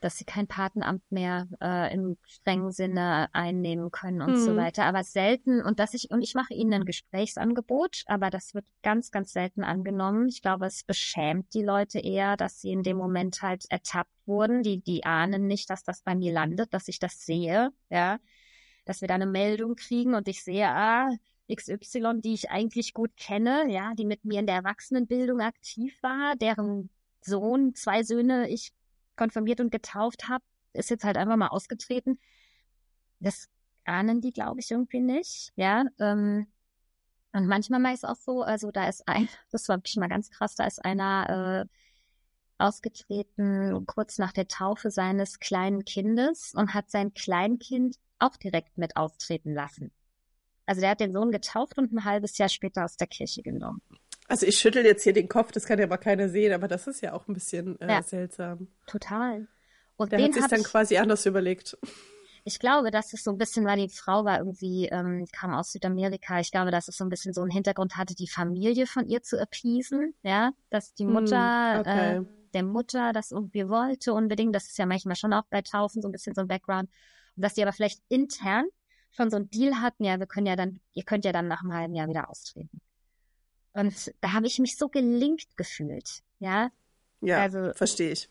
dass 0.00 0.16
sie 0.16 0.24
kein 0.24 0.46
Patenamt 0.46 1.02
mehr 1.10 1.48
äh, 1.60 1.92
im 1.92 2.16
strengen 2.24 2.70
Sinne 2.70 3.28
einnehmen 3.32 3.90
können 3.90 4.22
und 4.22 4.34
hm. 4.34 4.36
so 4.36 4.56
weiter. 4.56 4.84
Aber 4.84 5.02
selten, 5.02 5.60
und 5.62 5.80
dass 5.80 5.94
ich, 5.94 6.10
und 6.10 6.22
ich 6.22 6.34
mache 6.34 6.54
ihnen 6.54 6.72
ein 6.72 6.84
Gesprächsangebot, 6.84 8.04
aber 8.06 8.30
das 8.30 8.54
wird 8.54 8.64
ganz, 8.82 9.10
ganz 9.10 9.32
selten 9.32 9.64
angenommen. 9.64 10.28
Ich 10.28 10.40
glaube, 10.40 10.66
es 10.66 10.84
beschämt 10.84 11.52
die 11.54 11.64
Leute 11.64 11.98
eher, 11.98 12.36
dass 12.36 12.60
sie 12.60 12.70
in 12.70 12.82
dem 12.82 12.96
Moment 12.96 13.42
halt 13.42 13.64
ertappt 13.70 14.12
wurden. 14.26 14.62
Die, 14.62 14.80
die 14.80 15.04
ahnen 15.04 15.46
nicht, 15.46 15.68
dass 15.68 15.82
das 15.82 16.02
bei 16.02 16.14
mir 16.14 16.32
landet, 16.32 16.72
dass 16.72 16.88
ich 16.88 16.98
das 16.98 17.24
sehe, 17.24 17.70
ja. 17.90 18.18
Dass 18.88 19.02
wir 19.02 19.08
da 19.08 19.16
eine 19.16 19.26
Meldung 19.26 19.76
kriegen 19.76 20.14
und 20.14 20.28
ich 20.28 20.42
sehe, 20.42 20.66
ah, 20.66 21.10
XY, 21.54 22.20
die 22.22 22.32
ich 22.32 22.50
eigentlich 22.50 22.94
gut 22.94 23.14
kenne, 23.18 23.70
ja, 23.70 23.92
die 23.94 24.06
mit 24.06 24.24
mir 24.24 24.40
in 24.40 24.46
der 24.46 24.56
Erwachsenenbildung 24.56 25.42
aktiv 25.42 26.02
war, 26.02 26.36
deren 26.36 26.88
Sohn, 27.20 27.74
zwei 27.74 28.02
Söhne 28.02 28.48
ich 28.48 28.72
konfirmiert 29.14 29.60
und 29.60 29.70
getauft 29.70 30.30
habe, 30.30 30.42
ist 30.72 30.88
jetzt 30.88 31.04
halt 31.04 31.18
einfach 31.18 31.36
mal 31.36 31.48
ausgetreten. 31.48 32.18
Das 33.20 33.50
ahnen 33.84 34.22
die, 34.22 34.32
glaube 34.32 34.60
ich, 34.60 34.70
irgendwie 34.70 35.00
nicht. 35.00 35.52
Ja. 35.56 35.84
Ähm, 35.98 36.46
und 37.32 37.46
manchmal 37.46 37.80
mal 37.80 37.92
ist 37.92 38.06
auch 38.06 38.16
so, 38.16 38.40
also 38.42 38.70
da 38.70 38.88
ist 38.88 39.06
ein, 39.06 39.28
das 39.50 39.68
war 39.68 39.76
wirklich 39.76 39.96
mal 39.96 40.08
ganz 40.08 40.30
krass, 40.30 40.54
da 40.54 40.64
ist 40.64 40.82
einer 40.82 41.66
äh, 41.68 41.74
ausgetreten 42.56 43.84
kurz 43.86 44.16
nach 44.16 44.32
der 44.32 44.48
Taufe 44.48 44.90
seines 44.90 45.40
kleinen 45.40 45.84
Kindes 45.84 46.54
und 46.54 46.72
hat 46.72 46.90
sein 46.90 47.12
Kleinkind 47.12 47.96
auch 48.18 48.36
direkt 48.36 48.78
mit 48.78 48.96
auftreten 48.96 49.54
lassen. 49.54 49.92
Also 50.66 50.80
der 50.80 50.90
hat 50.90 51.00
den 51.00 51.12
Sohn 51.12 51.30
getauft 51.30 51.78
und 51.78 51.92
ein 51.92 52.04
halbes 52.04 52.36
Jahr 52.38 52.48
später 52.48 52.84
aus 52.84 52.96
der 52.96 53.06
Kirche 53.06 53.42
genommen. 53.42 53.80
Also 54.28 54.46
ich 54.46 54.58
schüttel 54.58 54.84
jetzt 54.84 55.02
hier 55.02 55.14
den 55.14 55.28
Kopf, 55.28 55.52
das 55.52 55.64
kann 55.64 55.78
ja 55.78 55.86
aber 55.86 55.96
keiner 55.96 56.28
sehen, 56.28 56.52
aber 56.52 56.68
das 56.68 56.86
ist 56.86 57.00
ja 57.00 57.14
auch 57.14 57.26
ein 57.28 57.32
bisschen 57.32 57.80
äh, 57.80 57.88
ja, 57.88 58.02
seltsam. 58.02 58.68
Total. 58.86 59.48
Und 59.96 60.12
der 60.12 60.22
hat 60.22 60.34
sich 60.34 60.46
dann 60.46 60.60
ich, 60.60 60.66
quasi 60.66 60.98
anders 60.98 61.24
überlegt. 61.24 61.78
Ich 62.44 62.58
glaube, 62.58 62.90
das 62.90 63.12
ist 63.12 63.24
so 63.24 63.30
ein 63.30 63.38
bisschen, 63.38 63.64
weil 63.64 63.78
die 63.78 63.88
Frau 63.88 64.24
war 64.24 64.38
irgendwie, 64.38 64.86
ähm, 64.86 65.26
kam 65.32 65.54
aus 65.54 65.72
Südamerika. 65.72 66.38
Ich 66.40 66.50
glaube, 66.50 66.70
dass 66.70 66.88
es 66.88 66.96
so 66.96 67.04
ein 67.04 67.08
bisschen 67.08 67.32
so 67.32 67.40
einen 67.40 67.50
Hintergrund 67.50 67.96
hatte, 67.96 68.14
die 68.14 68.28
Familie 68.28 68.86
von 68.86 69.06
ihr 69.06 69.22
zu 69.22 69.38
appeasen, 69.40 70.14
ja, 70.22 70.52
dass 70.70 70.94
die 70.94 71.04
hm, 71.04 71.12
Mutter, 71.12 71.74
hm, 71.74 71.80
okay. 71.80 72.16
äh, 72.16 72.22
der 72.54 72.62
Mutter 72.62 73.12
das 73.12 73.32
irgendwie 73.32 73.68
wollte 73.68 74.12
unbedingt. 74.12 74.54
Das 74.54 74.64
ist 74.64 74.78
ja 74.78 74.86
manchmal 74.86 75.16
schon 75.16 75.32
auch 75.32 75.44
bei 75.50 75.62
Taufen 75.62 76.02
so 76.02 76.08
ein 76.08 76.12
bisschen 76.12 76.34
so 76.34 76.42
ein 76.42 76.48
Background. 76.48 76.90
Dass 77.40 77.54
die 77.54 77.62
aber 77.62 77.72
vielleicht 77.72 78.02
intern 78.08 78.66
schon 79.10 79.30
so 79.30 79.36
ein 79.36 79.50
Deal 79.50 79.80
hatten, 79.80 80.04
ja, 80.04 80.18
wir 80.18 80.26
können 80.26 80.46
ja 80.46 80.56
dann, 80.56 80.80
ihr 80.92 81.04
könnt 81.04 81.24
ja 81.24 81.32
dann 81.32 81.48
nach 81.48 81.62
einem 81.62 81.72
halben 81.72 81.94
Jahr 81.94 82.08
wieder 82.08 82.28
austreten. 82.28 82.80
Und 83.72 84.12
da 84.20 84.32
habe 84.32 84.46
ich 84.46 84.58
mich 84.58 84.76
so 84.76 84.88
gelingt 84.88 85.56
gefühlt, 85.56 86.22
ja. 86.40 86.70
Ja, 87.20 87.42
also, 87.42 87.72
verstehe 87.74 88.12
ich. 88.12 88.28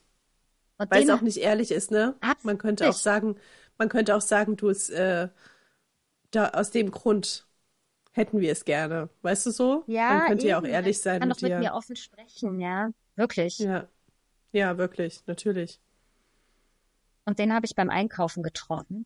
Weil 0.78 1.04
es 1.04 1.10
auch 1.10 1.22
nicht 1.22 1.38
ehrlich 1.38 1.72
ist, 1.72 1.92
ne? 1.92 2.16
Man 2.44 2.58
könnte 2.58 2.88
auch 2.88 2.94
sagen, 2.94 3.38
man 3.78 3.90
könnte 3.90 4.16
auch 4.16 4.22
sagen, 4.22 4.58
du 4.58 4.70
es, 4.70 4.90
äh, 4.90 5.30
da 6.32 6.50
aus 6.50 6.72
dem 6.72 6.92
Grund 6.92 7.48
hätten 8.12 8.40
wir 8.40 8.52
es 8.52 8.66
gerne. 8.66 9.10
Weißt 9.22 9.46
du 9.46 9.52
so? 9.52 9.84
Ja. 9.88 10.10
Man 10.10 10.28
könnte 10.28 10.44
eben. 10.44 10.50
ja 10.50 10.60
auch 10.60 10.64
ehrlich 10.64 11.00
sein. 11.00 11.20
Man 11.20 11.30
kann 11.30 11.38
doch 11.38 11.42
mit 11.42 11.60
mir 11.60 11.74
offen 11.74 11.96
sprechen, 11.96 12.60
ja. 12.60 12.90
Wirklich. 13.16 13.60
Ja. 13.60 13.88
Ja, 14.52 14.78
wirklich, 14.78 15.24
natürlich. 15.28 15.80
Und 17.28 17.38
den 17.38 17.54
habe 17.54 17.68
ich 17.68 17.76
beim 17.76 17.90
Einkaufen 17.92 18.42
getroffen 18.42 19.06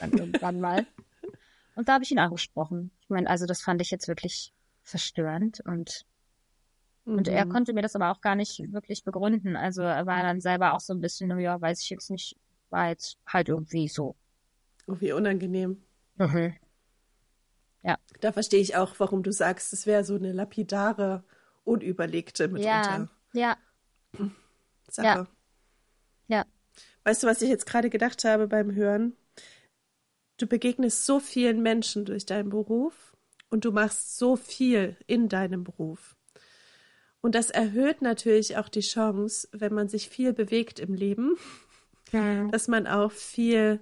dann 0.00 0.12
irgendwann 0.12 0.60
mal. 0.60 0.86
Und 1.74 1.88
da 1.88 1.94
habe 1.94 2.04
ich 2.04 2.10
ihn 2.10 2.18
angesprochen. 2.18 2.90
Ich 3.00 3.10
meine, 3.10 3.28
also 3.28 3.46
das 3.46 3.60
fand 3.60 3.80
ich 3.82 3.90
jetzt 3.90 4.06
wirklich 4.06 4.52
verstörend 4.82 5.60
und 5.64 6.04
mhm. 7.04 7.16
und 7.16 7.26
er 7.26 7.46
mhm. 7.46 7.48
konnte 7.48 7.72
mir 7.72 7.80
das 7.80 7.96
aber 7.96 8.10
auch 8.12 8.20
gar 8.20 8.34
nicht 8.34 8.70
wirklich 8.70 9.02
begründen. 9.02 9.56
Also 9.56 9.82
er 9.82 10.06
war 10.06 10.22
dann 10.22 10.40
selber 10.40 10.74
auch 10.74 10.80
so 10.80 10.92
ein 10.92 11.00
bisschen, 11.00 11.36
ja, 11.40 11.60
weiß 11.60 11.82
ich 11.82 11.90
jetzt 11.90 12.10
nicht, 12.10 12.36
war 12.70 12.90
jetzt 12.90 13.18
halt 13.26 13.48
irgendwie 13.48 13.88
so. 13.88 14.14
Oh, 14.86 14.96
wie 15.00 15.12
unangenehm. 15.12 15.82
Mhm. 16.16 16.54
Ja. 17.82 17.98
Da 18.20 18.30
verstehe 18.30 18.60
ich 18.60 18.76
auch, 18.76 18.94
warum 18.98 19.22
du 19.22 19.32
sagst, 19.32 19.72
es 19.72 19.86
wäre 19.86 20.04
so 20.04 20.14
eine 20.14 20.32
lapidare, 20.32 21.24
unüberlegte 21.64 22.48
mitunter. 22.48 23.08
Ja, 23.32 23.50
ja. 23.50 23.56
Sache. 24.90 25.06
Ja. 25.06 25.16
ja. 25.16 25.26
Weißt 27.04 27.22
du, 27.22 27.26
was 27.26 27.42
ich 27.42 27.48
jetzt 27.48 27.66
gerade 27.66 27.90
gedacht 27.90 28.24
habe 28.24 28.48
beim 28.48 28.74
Hören? 28.74 29.14
du 30.36 30.46
begegnest 30.46 31.06
so 31.06 31.20
vielen 31.20 31.62
Menschen 31.62 32.04
durch 32.04 32.26
deinen 32.26 32.50
Beruf 32.50 33.16
und 33.50 33.64
du 33.64 33.72
machst 33.72 34.18
so 34.18 34.36
viel 34.36 34.96
in 35.06 35.28
deinem 35.28 35.64
Beruf. 35.64 36.16
Und 37.20 37.34
das 37.34 37.50
erhöht 37.50 38.02
natürlich 38.02 38.56
auch 38.58 38.68
die 38.68 38.80
Chance, 38.80 39.48
wenn 39.52 39.72
man 39.72 39.88
sich 39.88 40.08
viel 40.08 40.32
bewegt 40.32 40.78
im 40.78 40.94
Leben, 40.94 41.36
ja. 42.12 42.48
dass 42.50 42.68
man 42.68 42.86
auch 42.86 43.12
viel 43.12 43.80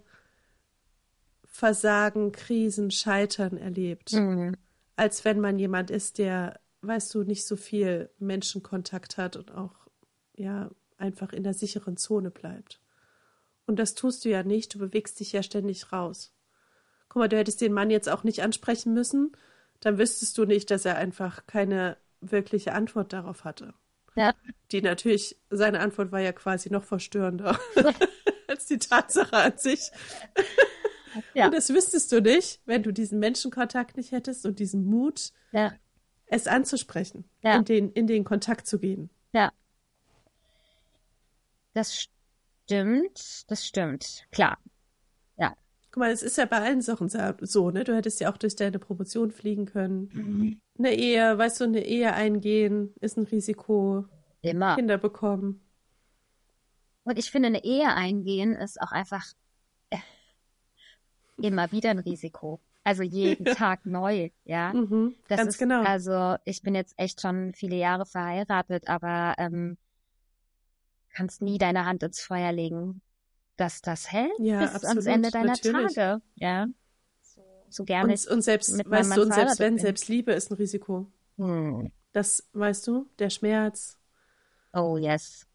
Versagen, 1.45 2.33
Krisen, 2.33 2.91
Scheitern 2.91 3.57
erlebt, 3.57 4.13
mhm. 4.13 4.57
als 4.97 5.25
wenn 5.25 5.41
man 5.41 5.59
jemand 5.59 5.91
ist, 5.91 6.19
der, 6.19 6.61
weißt 6.83 7.15
du, 7.15 7.25
nicht 7.25 7.47
so 7.47 7.57
viel 7.57 8.11
Menschenkontakt 8.19 9.17
hat 9.17 9.37
und 9.37 9.53
auch 9.53 9.75
ja 10.37 10.71
einfach 10.97 11.33
in 11.33 11.43
der 11.43 11.53
sicheren 11.53 11.97
Zone 11.97 12.31
bleibt. 12.31 12.82
Und 13.67 13.79
das 13.79 13.95
tust 13.95 14.25
du 14.25 14.29
ja 14.29 14.43
nicht, 14.43 14.75
du 14.75 14.79
bewegst 14.79 15.21
dich 15.21 15.33
ja 15.33 15.43
ständig 15.43 15.93
raus 15.93 16.33
guck 17.13 17.21
mal, 17.21 17.29
du 17.29 17.37
hättest 17.37 17.61
den 17.61 17.75
Mann 17.75 17.91
jetzt 17.91 18.09
auch 18.09 18.25
nicht 18.25 18.43
ansprechen 18.43 18.95
müssen, 18.95 19.33
dann 19.81 19.99
wüsstest 19.99 20.39
du 20.39 20.47
nicht, 20.47 20.71
dass 20.71 20.87
er 20.87 20.97
einfach 20.97 21.47
keine 21.47 21.99
wirkliche 22.23 22.73
Antwort 22.73 23.13
darauf 23.13 23.45
hatte. 23.45 23.75
Ja. 24.17 24.33
Die 24.71 24.81
natürlich, 24.81 25.39
seine 25.51 25.81
Antwort 25.81 26.11
war 26.11 26.21
ja 26.21 26.33
quasi 26.33 26.71
noch 26.71 26.85
verstörender 26.85 27.61
als 28.49 28.65
die 28.65 28.79
Tatsache 28.79 29.37
an 29.37 29.59
sich. 29.59 29.91
Ja. 31.35 31.45
Und 31.45 31.55
das 31.55 31.69
wüsstest 31.69 32.11
du 32.13 32.23
nicht, 32.23 32.63
wenn 32.65 32.83
du 32.83 32.93
diesen 32.93 33.19
Menschenkontakt 33.19 33.99
nicht 33.99 34.13
hättest 34.13 34.47
und 34.47 34.59
diesen 34.59 34.87
Mut, 34.87 35.33
ja. 35.53 35.75
es 36.29 36.47
anzusprechen, 36.47 37.29
ja. 37.43 37.57
in, 37.57 37.67
den, 37.67 37.93
in 37.93 38.07
den 38.07 38.25
Kontakt 38.25 38.67
zu 38.67 38.79
gehen. 38.79 39.11
Ja. 39.35 39.53
Das 41.75 42.09
stimmt, 42.73 43.51
das 43.51 43.67
stimmt, 43.67 44.27
klar. 44.31 44.59
Guck 45.93 46.01
mal, 46.01 46.11
es 46.11 46.23
ist 46.23 46.39
ja 46.39 46.47
bei 46.47 46.57
allen 46.57 46.81
Sachen 46.81 47.11
so, 47.11 47.71
ne? 47.71 47.85
Du 47.85 47.95
hättest 47.95 48.19
ja 48.21 48.33
auch 48.33 48.39
durch 48.39 48.57
deine 48.57 48.79
Promotion 48.79 49.31
fliegen 49.31 49.67
können. 49.67 50.09
Mhm. 50.15 50.61
Eine 50.79 50.95
Ehe, 50.95 51.37
weißt 51.37 51.61
du, 51.61 51.65
eine 51.65 51.85
Ehe 51.85 52.15
eingehen 52.15 52.95
ist 53.01 53.19
ein 53.19 53.25
Risiko. 53.25 54.07
Immer. 54.41 54.75
Kinder 54.75 54.97
bekommen. 54.97 55.61
Und 57.05 57.19
ich 57.19 57.31
finde, 57.31 57.49
eine 57.49 57.63
Ehe 57.63 57.93
eingehen 57.95 58.55
ist 58.55 58.81
auch 58.81 58.91
einfach 58.91 59.27
äh, 59.91 59.99
immer 61.37 61.71
wieder 61.73 61.91
ein 61.91 61.99
Risiko. 61.99 62.59
Also 62.85 63.03
jeden 63.03 63.45
ja. 63.45 63.55
Tag 63.55 63.85
neu, 63.85 64.31
ja. 64.45 64.73
Mhm, 64.73 65.15
das 65.29 65.37
ganz 65.37 65.51
ist, 65.51 65.59
genau. 65.59 65.83
Also 65.83 66.37
ich 66.47 66.63
bin 66.63 66.75
jetzt 66.75 66.95
echt 66.97 67.21
schon 67.21 67.53
viele 67.53 67.77
Jahre 67.77 68.07
verheiratet, 68.07 68.89
aber 68.89 69.35
ähm, 69.37 69.77
kannst 71.13 71.43
nie 71.43 71.59
deine 71.59 71.85
Hand 71.85 72.03
ins 72.03 72.21
Feuer 72.21 72.53
legen 72.53 73.01
dass 73.57 73.83
das 73.83 74.11
hält 74.11 74.33
ja, 74.39 74.61
bis 74.61 74.75
absolut, 74.75 74.97
ans 74.97 75.07
Ende 75.07 75.31
deiner 75.31 75.53
natürlich. 75.53 75.95
Tage. 75.95 76.23
Ja. 76.35 76.67
So, 77.21 77.43
so 77.69 77.85
gerne. 77.85 78.13
Und, 78.13 78.27
und 78.27 78.43
selbst, 78.43 78.91
weißt 78.91 79.17
du, 79.17 79.23
und 79.23 79.35
selbst 79.35 79.59
wenn, 79.61 79.77
bin. 79.77 79.83
selbst 79.83 80.09
Liebe 80.09 80.33
ist 80.33 80.51
ein 80.51 80.55
Risiko. 80.55 81.07
Hm. 81.37 81.93
Das, 82.13 82.49
weißt 82.53 82.87
du, 82.87 83.09
der 83.19 83.31
Schmerz. 83.31 83.99
Oh, 84.73 84.97
yes. 84.97 85.47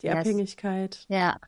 Die 0.00 0.06
yes. 0.06 0.16
Abhängigkeit. 0.16 1.04
Ja, 1.08 1.38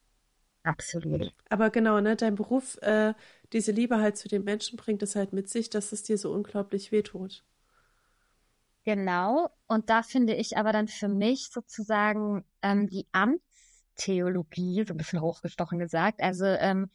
absolut. 0.63 1.33
Aber 1.49 1.71
genau, 1.71 2.01
ne, 2.01 2.15
dein 2.17 2.35
Beruf, 2.35 2.77
äh, 2.83 3.15
diese 3.53 3.73
Liebe 3.73 3.99
halt 3.99 4.17
zu 4.17 4.29
den 4.29 4.45
Menschen 4.45 4.77
bringt 4.77 5.03
es 5.03 5.17
halt 5.17 5.33
mit 5.33 5.49
sich, 5.49 5.71
dass 5.71 5.93
es 5.93 6.03
dir 6.03 6.19
so 6.19 6.33
unglaublich 6.33 6.93
wehtut. 6.93 7.45
Genau. 8.85 9.49
Und 9.67 9.91
da 9.91 10.03
finde 10.03 10.35
ich 10.35 10.57
aber 10.57 10.73
dann 10.73 10.89
für 10.89 11.09
mich 11.09 11.49
sozusagen 11.51 12.45
ähm, 12.63 12.89
die 12.89 13.07
Amts 13.13 13.43
Theologie, 13.97 14.85
so 14.87 14.95
ein 14.95 14.97
bisschen 14.97 15.21
hochgestochen 15.21 15.79
gesagt. 15.79 16.21
Also 16.21 16.45
ähm, 16.47 16.91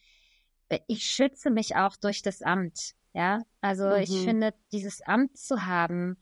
ich 0.87 1.05
schütze 1.05 1.49
mich 1.49 1.75
auch 1.75 1.95
durch 1.95 2.21
das 2.21 2.41
Amt. 2.41 2.93
Ja, 3.13 3.41
also 3.61 3.87
mhm. 3.87 3.95
ich 4.01 4.23
finde, 4.23 4.53
dieses 4.71 5.01
Amt 5.01 5.37
zu 5.37 5.65
haben, 5.65 6.17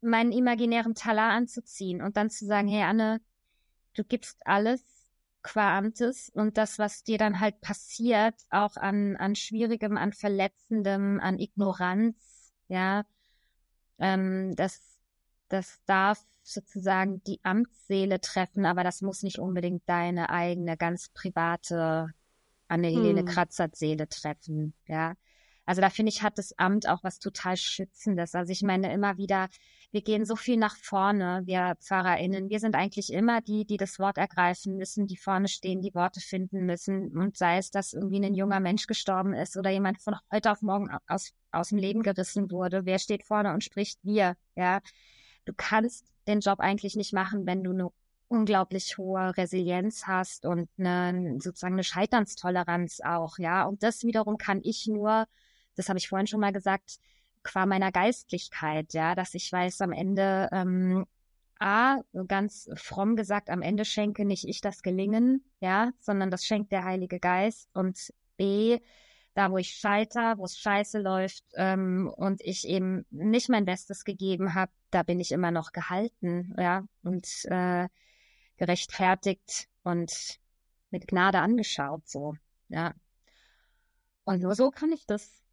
meinen 0.00 0.32
imaginären 0.32 0.94
Talar 0.94 1.32
anzuziehen 1.32 2.00
und 2.00 2.16
dann 2.16 2.30
zu 2.30 2.46
sagen, 2.46 2.68
hey 2.68 2.82
Anne, 2.82 3.20
du 3.94 4.04
gibst 4.04 4.46
alles 4.46 4.82
qua 5.42 5.76
Amtes 5.76 6.28
und 6.30 6.58
das, 6.58 6.78
was 6.78 7.02
dir 7.02 7.18
dann 7.18 7.40
halt 7.40 7.60
passiert, 7.60 8.34
auch 8.50 8.76
an, 8.76 9.16
an 9.16 9.34
Schwierigem, 9.34 9.96
an 9.96 10.12
Verletzendem, 10.12 11.20
an 11.20 11.38
Ignoranz, 11.38 12.52
ja, 12.68 13.04
ähm, 13.98 14.54
das, 14.56 14.80
das 15.48 15.80
darf 15.86 16.24
sozusagen 16.42 17.22
die 17.24 17.40
Amtsseele 17.42 18.20
treffen, 18.20 18.66
aber 18.66 18.84
das 18.84 19.02
muss 19.02 19.22
nicht 19.22 19.38
unbedingt 19.38 19.82
deine 19.86 20.30
eigene 20.30 20.76
ganz 20.76 21.08
private 21.08 22.08
Anne-Helene 22.68 23.20
hm. 23.20 23.26
Kratzert 23.26 23.76
Seele 23.76 24.08
treffen, 24.08 24.74
ja. 24.86 25.14
Also 25.66 25.80
da 25.80 25.90
finde 25.90 26.10
ich, 26.10 26.22
hat 26.22 26.38
das 26.38 26.56
Amt 26.58 26.88
auch 26.88 27.02
was 27.02 27.18
total 27.18 27.56
Schützendes. 27.56 28.34
Also 28.34 28.52
ich 28.52 28.62
meine 28.62 28.92
immer 28.92 29.18
wieder, 29.18 29.48
wir 29.90 30.00
gehen 30.02 30.24
so 30.24 30.36
viel 30.36 30.56
nach 30.56 30.76
vorne, 30.76 31.42
wir 31.44 31.76
PfarrerInnen. 31.80 32.48
Wir 32.48 32.60
sind 32.60 32.76
eigentlich 32.76 33.12
immer 33.12 33.40
die, 33.40 33.64
die 33.66 33.76
das 33.76 33.98
Wort 33.98 34.16
ergreifen 34.16 34.76
müssen, 34.76 35.06
die 35.06 35.16
vorne 35.16 35.48
stehen, 35.48 35.82
die 35.82 35.94
Worte 35.94 36.20
finden 36.20 36.66
müssen. 36.66 37.16
Und 37.16 37.36
sei 37.36 37.58
es, 37.58 37.70
dass 37.70 37.92
irgendwie 37.92 38.24
ein 38.24 38.34
junger 38.34 38.60
Mensch 38.60 38.86
gestorben 38.86 39.34
ist 39.34 39.56
oder 39.56 39.70
jemand 39.70 40.00
von 40.00 40.16
heute 40.32 40.52
auf 40.52 40.62
morgen 40.62 40.88
aus, 41.08 41.32
aus 41.50 41.70
dem 41.70 41.78
Leben 41.78 42.02
gerissen 42.02 42.50
wurde. 42.50 42.84
Wer 42.84 43.00
steht 43.00 43.24
vorne 43.24 43.52
und 43.52 43.64
spricht? 43.64 43.98
Wir, 44.02 44.36
ja. 44.54 44.80
Du 45.46 45.52
kannst 45.56 46.06
den 46.28 46.40
Job 46.40 46.60
eigentlich 46.60 46.94
nicht 46.96 47.12
machen, 47.12 47.46
wenn 47.46 47.64
du 47.64 47.72
eine 47.72 47.90
unglaublich 48.28 48.98
hohe 48.98 49.36
Resilienz 49.36 50.06
hast 50.06 50.44
und 50.46 50.68
eine, 50.78 51.38
sozusagen 51.40 51.74
eine 51.74 51.84
Scheiternstoleranz 51.84 53.00
auch, 53.04 53.38
ja. 53.38 53.64
Und 53.64 53.82
das 53.82 54.02
wiederum 54.04 54.38
kann 54.38 54.60
ich 54.62 54.86
nur, 54.86 55.26
das 55.76 55.88
habe 55.88 55.98
ich 55.98 56.08
vorhin 56.08 56.26
schon 56.26 56.40
mal 56.40 56.52
gesagt, 56.52 56.98
qua 57.42 57.66
meiner 57.66 57.92
Geistlichkeit, 57.92 58.92
ja, 58.92 59.14
dass 59.14 59.34
ich 59.34 59.50
weiß, 59.50 59.80
am 59.80 59.92
Ende, 59.92 60.48
ähm, 60.52 61.06
A, 61.58 62.02
ganz 62.28 62.68
fromm 62.74 63.16
gesagt, 63.16 63.48
am 63.48 63.62
Ende 63.62 63.84
schenke 63.86 64.26
nicht 64.26 64.46
ich 64.46 64.60
das 64.60 64.82
Gelingen, 64.82 65.42
ja, 65.60 65.92
sondern 66.00 66.30
das 66.30 66.44
schenkt 66.44 66.70
der 66.72 66.84
Heilige 66.84 67.18
Geist 67.18 67.70
und 67.72 68.12
B, 68.36 68.78
da 69.34 69.50
wo 69.50 69.58
ich 69.58 69.74
scheiter, 69.74 70.36
wo 70.38 70.44
es 70.44 70.58
scheiße 70.58 70.98
läuft 70.98 71.44
ähm, 71.54 72.12
und 72.14 72.40
ich 72.42 72.66
eben 72.66 73.06
nicht 73.10 73.48
mein 73.48 73.64
Bestes 73.64 74.04
gegeben 74.04 74.54
habe, 74.54 74.72
da 74.90 75.02
bin 75.02 75.20
ich 75.20 75.32
immer 75.32 75.50
noch 75.50 75.72
gehalten, 75.72 76.54
ja, 76.58 76.84
und 77.02 77.26
äh, 77.46 77.88
gerechtfertigt 78.58 79.68
und 79.82 80.38
mit 80.90 81.06
Gnade 81.06 81.38
angeschaut, 81.40 82.08
so, 82.08 82.34
ja. 82.68 82.94
Und 84.24 84.42
nur 84.42 84.54
so 84.54 84.70
kann 84.70 84.90
ich 84.92 85.06
das 85.06 85.45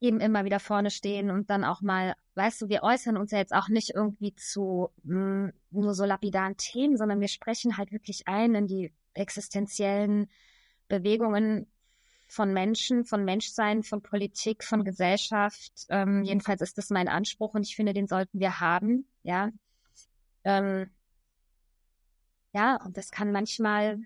eben 0.00 0.20
immer 0.20 0.44
wieder 0.44 0.60
vorne 0.60 0.90
stehen 0.90 1.30
und 1.30 1.50
dann 1.50 1.64
auch 1.64 1.80
mal, 1.80 2.14
weißt 2.34 2.62
du, 2.62 2.68
wir 2.68 2.82
äußern 2.82 3.16
uns 3.16 3.32
ja 3.32 3.38
jetzt 3.38 3.54
auch 3.54 3.68
nicht 3.68 3.90
irgendwie 3.94 4.34
zu 4.34 4.90
mh, 5.02 5.46
hm, 5.46 5.52
nur 5.70 5.94
so 5.94 6.04
lapidaren 6.04 6.56
Themen, 6.56 6.96
sondern 6.96 7.20
wir 7.20 7.28
sprechen 7.28 7.76
halt 7.76 7.92
wirklich 7.92 8.28
ein 8.28 8.54
in 8.54 8.66
die 8.66 8.92
existenziellen 9.14 10.30
Bewegungen 10.88 11.66
von 12.28 12.52
Menschen, 12.52 13.04
von 13.04 13.24
Menschsein, 13.24 13.82
von 13.82 14.02
Politik, 14.02 14.62
von 14.62 14.84
Gesellschaft. 14.84 15.72
Ähm, 15.88 16.22
jedenfalls 16.24 16.60
ist 16.60 16.78
das 16.78 16.90
mein 16.90 17.08
Anspruch 17.08 17.54
und 17.54 17.66
ich 17.66 17.74
finde, 17.74 17.94
den 17.94 18.06
sollten 18.06 18.38
wir 18.38 18.60
haben, 18.60 19.08
ja. 19.22 19.50
Ähm, 20.44 20.90
ja, 22.52 22.76
und 22.84 22.96
das 22.96 23.10
kann 23.10 23.32
manchmal, 23.32 23.98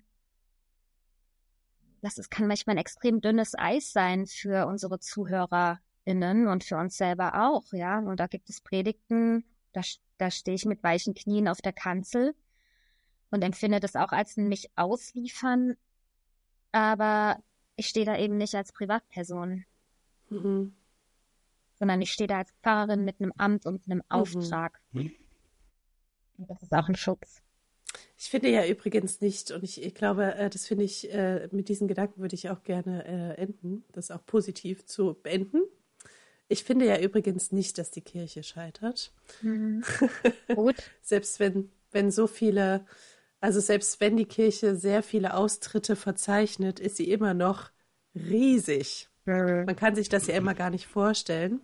das 2.03 2.17
ist, 2.17 2.29
kann 2.29 2.47
manchmal 2.47 2.75
ein 2.75 2.81
extrem 2.81 3.21
dünnes 3.21 3.57
Eis 3.57 3.93
sein 3.93 4.27
für 4.27 4.67
unsere 4.67 4.99
ZuhörerInnen 4.99 6.47
und 6.47 6.65
für 6.65 6.75
uns 6.75 6.97
selber 6.97 7.47
auch, 7.47 7.71
ja. 7.71 7.99
Und 7.99 8.19
da 8.19 8.27
gibt 8.27 8.49
es 8.49 8.59
Predigten, 8.59 9.45
da, 9.71 9.81
da 10.17 10.29
stehe 10.29 10.55
ich 10.55 10.65
mit 10.65 10.83
weichen 10.83 11.13
Knien 11.13 11.47
auf 11.47 11.61
der 11.61 11.71
Kanzel 11.71 12.35
und 13.31 13.41
empfinde 13.41 13.79
das 13.79 13.95
auch 13.95 14.11
als 14.11 14.35
ein 14.35 14.49
mich 14.49 14.69
ausliefern, 14.75 15.75
aber 16.73 17.41
ich 17.77 17.87
stehe 17.87 18.05
da 18.05 18.17
eben 18.17 18.35
nicht 18.35 18.53
als 18.53 18.73
Privatperson, 18.73 19.63
mhm. 20.29 20.75
sondern 21.75 22.01
ich 22.01 22.11
stehe 22.11 22.27
da 22.27 22.39
als 22.39 22.51
Pfarrerin 22.63 23.05
mit 23.05 23.21
einem 23.21 23.31
Amt 23.37 23.65
und 23.65 23.85
einem 23.85 23.99
mhm. 23.99 24.03
Auftrag. 24.09 24.81
Mhm. 24.91 25.13
Und 26.37 26.49
das 26.49 26.61
ist 26.61 26.73
auch 26.73 26.89
ein 26.89 26.95
Schutz. 26.95 27.42
Ich 28.17 28.29
finde 28.29 28.49
ja 28.49 28.65
übrigens 28.65 29.21
nicht, 29.21 29.51
und 29.51 29.63
ich, 29.63 29.83
ich 29.83 29.93
glaube, 29.93 30.35
äh, 30.35 30.49
das 30.49 30.65
finde 30.65 30.83
ich, 30.83 31.13
äh, 31.13 31.47
mit 31.51 31.69
diesen 31.69 31.87
Gedanken 31.87 32.21
würde 32.21 32.35
ich 32.35 32.49
auch 32.49 32.63
gerne 32.63 33.05
äh, 33.05 33.41
enden, 33.41 33.83
das 33.91 34.11
auch 34.11 34.25
positiv 34.25 34.85
zu 34.85 35.13
beenden. 35.13 35.61
Ich 36.47 36.63
finde 36.63 36.85
ja 36.85 36.99
übrigens 36.99 37.51
nicht, 37.51 37.77
dass 37.77 37.91
die 37.91 38.01
Kirche 38.01 38.43
scheitert. 38.43 39.11
Mhm. 39.41 39.83
Gut. 40.53 40.75
selbst 41.01 41.39
wenn, 41.39 41.71
wenn 41.91 42.11
so 42.11 42.27
viele, 42.27 42.85
also 43.39 43.59
selbst 43.59 43.99
wenn 43.99 44.17
die 44.17 44.25
Kirche 44.25 44.75
sehr 44.75 45.03
viele 45.03 45.35
Austritte 45.35 45.95
verzeichnet, 45.95 46.79
ist 46.79 46.97
sie 46.97 47.09
immer 47.09 47.33
noch 47.33 47.71
riesig. 48.15 49.09
Mhm. 49.25 49.65
Man 49.65 49.75
kann 49.75 49.95
sich 49.95 50.09
das 50.09 50.27
ja 50.27 50.35
immer 50.35 50.53
gar 50.53 50.69
nicht 50.69 50.87
vorstellen. 50.87 51.61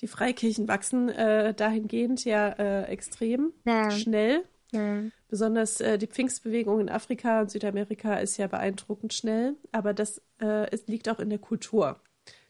Die 0.00 0.06
Freikirchen 0.06 0.68
wachsen 0.68 1.08
äh, 1.08 1.54
dahingehend 1.54 2.24
ja 2.24 2.48
äh, 2.50 2.84
extrem 2.84 3.52
ja. 3.66 3.90
schnell. 3.90 4.44
Mhm. 4.72 5.12
Besonders 5.28 5.80
äh, 5.80 5.98
die 5.98 6.06
Pfingstbewegung 6.06 6.80
in 6.80 6.88
Afrika 6.88 7.40
und 7.40 7.50
Südamerika 7.50 8.16
ist 8.16 8.36
ja 8.36 8.46
beeindruckend 8.46 9.14
schnell, 9.14 9.56
aber 9.72 9.94
das 9.94 10.22
äh, 10.40 10.70
es 10.70 10.86
liegt 10.86 11.08
auch 11.08 11.18
in 11.18 11.30
der 11.30 11.38
Kultur. 11.38 12.00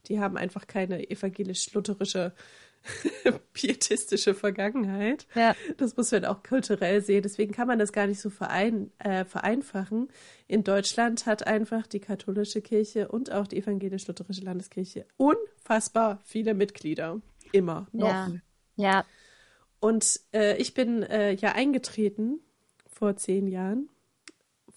Die 0.06 0.20
haben 0.20 0.36
einfach 0.36 0.66
keine 0.66 1.10
evangelisch-lutherische 1.10 2.32
pietistische 3.52 4.34
Vergangenheit. 4.34 5.26
Ja. 5.34 5.54
Das 5.76 5.96
muss 5.96 6.10
man 6.10 6.24
auch 6.24 6.42
kulturell 6.42 7.02
sehen. 7.02 7.22
Deswegen 7.22 7.52
kann 7.52 7.66
man 7.68 7.78
das 7.78 7.92
gar 7.92 8.06
nicht 8.06 8.20
so 8.20 8.30
verein, 8.30 8.90
äh, 8.98 9.24
vereinfachen. 9.24 10.08
In 10.46 10.64
Deutschland 10.64 11.26
hat 11.26 11.46
einfach 11.46 11.86
die 11.86 12.00
katholische 12.00 12.62
Kirche 12.62 13.08
und 13.08 13.30
auch 13.32 13.46
die 13.46 13.58
evangelisch-lutherische 13.58 14.42
Landeskirche 14.42 15.06
unfassbar 15.16 16.20
viele 16.24 16.54
Mitglieder. 16.54 17.20
Immer 17.52 17.88
noch. 17.92 18.08
Ja. 18.08 18.32
ja. 18.76 19.04
Und 19.80 20.20
äh, 20.32 20.56
ich 20.56 20.74
bin 20.74 21.02
äh, 21.02 21.32
ja 21.32 21.52
eingetreten 21.52 22.40
vor 22.86 23.16
zehn 23.16 23.46
Jahren 23.46 23.88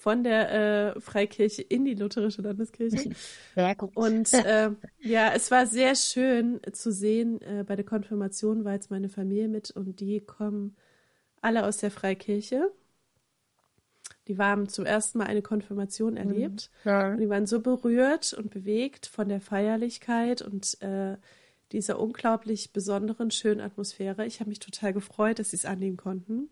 von 0.01 0.23
der 0.23 0.95
äh, 0.95 0.99
Freikirche 0.99 1.61
in 1.61 1.85
die 1.85 1.93
lutherische 1.93 2.41
Landeskirche. 2.41 3.11
Gut. 3.77 3.95
Und 3.95 4.33
äh, 4.33 4.71
ja, 4.99 5.31
es 5.33 5.51
war 5.51 5.67
sehr 5.67 5.95
schön 5.95 6.59
zu 6.71 6.91
sehen. 6.91 7.39
Äh, 7.41 7.63
bei 7.67 7.75
der 7.75 7.85
Konfirmation 7.85 8.65
war 8.65 8.73
jetzt 8.73 8.89
meine 8.89 9.09
Familie 9.09 9.47
mit 9.47 9.69
und 9.69 9.99
die 9.99 10.19
kommen 10.19 10.75
alle 11.41 11.65
aus 11.65 11.77
der 11.77 11.91
Freikirche. 11.91 12.71
Die 14.27 14.37
haben 14.39 14.69
zum 14.69 14.87
ersten 14.87 15.19
Mal 15.19 15.27
eine 15.27 15.43
Konfirmation 15.43 16.13
mhm. 16.13 16.17
erlebt. 16.17 16.71
Ja. 16.83 17.11
Und 17.11 17.19
die 17.19 17.29
waren 17.29 17.45
so 17.45 17.59
berührt 17.59 18.33
und 18.33 18.49
bewegt 18.49 19.05
von 19.05 19.29
der 19.29 19.39
Feierlichkeit 19.39 20.41
und 20.41 20.81
äh, 20.81 21.17
dieser 21.71 21.99
unglaublich 21.99 22.73
besonderen, 22.73 23.31
schönen 23.31 23.61
Atmosphäre. 23.61 24.25
Ich 24.25 24.39
habe 24.39 24.49
mich 24.49 24.59
total 24.59 24.93
gefreut, 24.93 25.39
dass 25.39 25.51
sie 25.51 25.57
es 25.57 25.65
annehmen 25.65 25.97
konnten. 25.97 26.49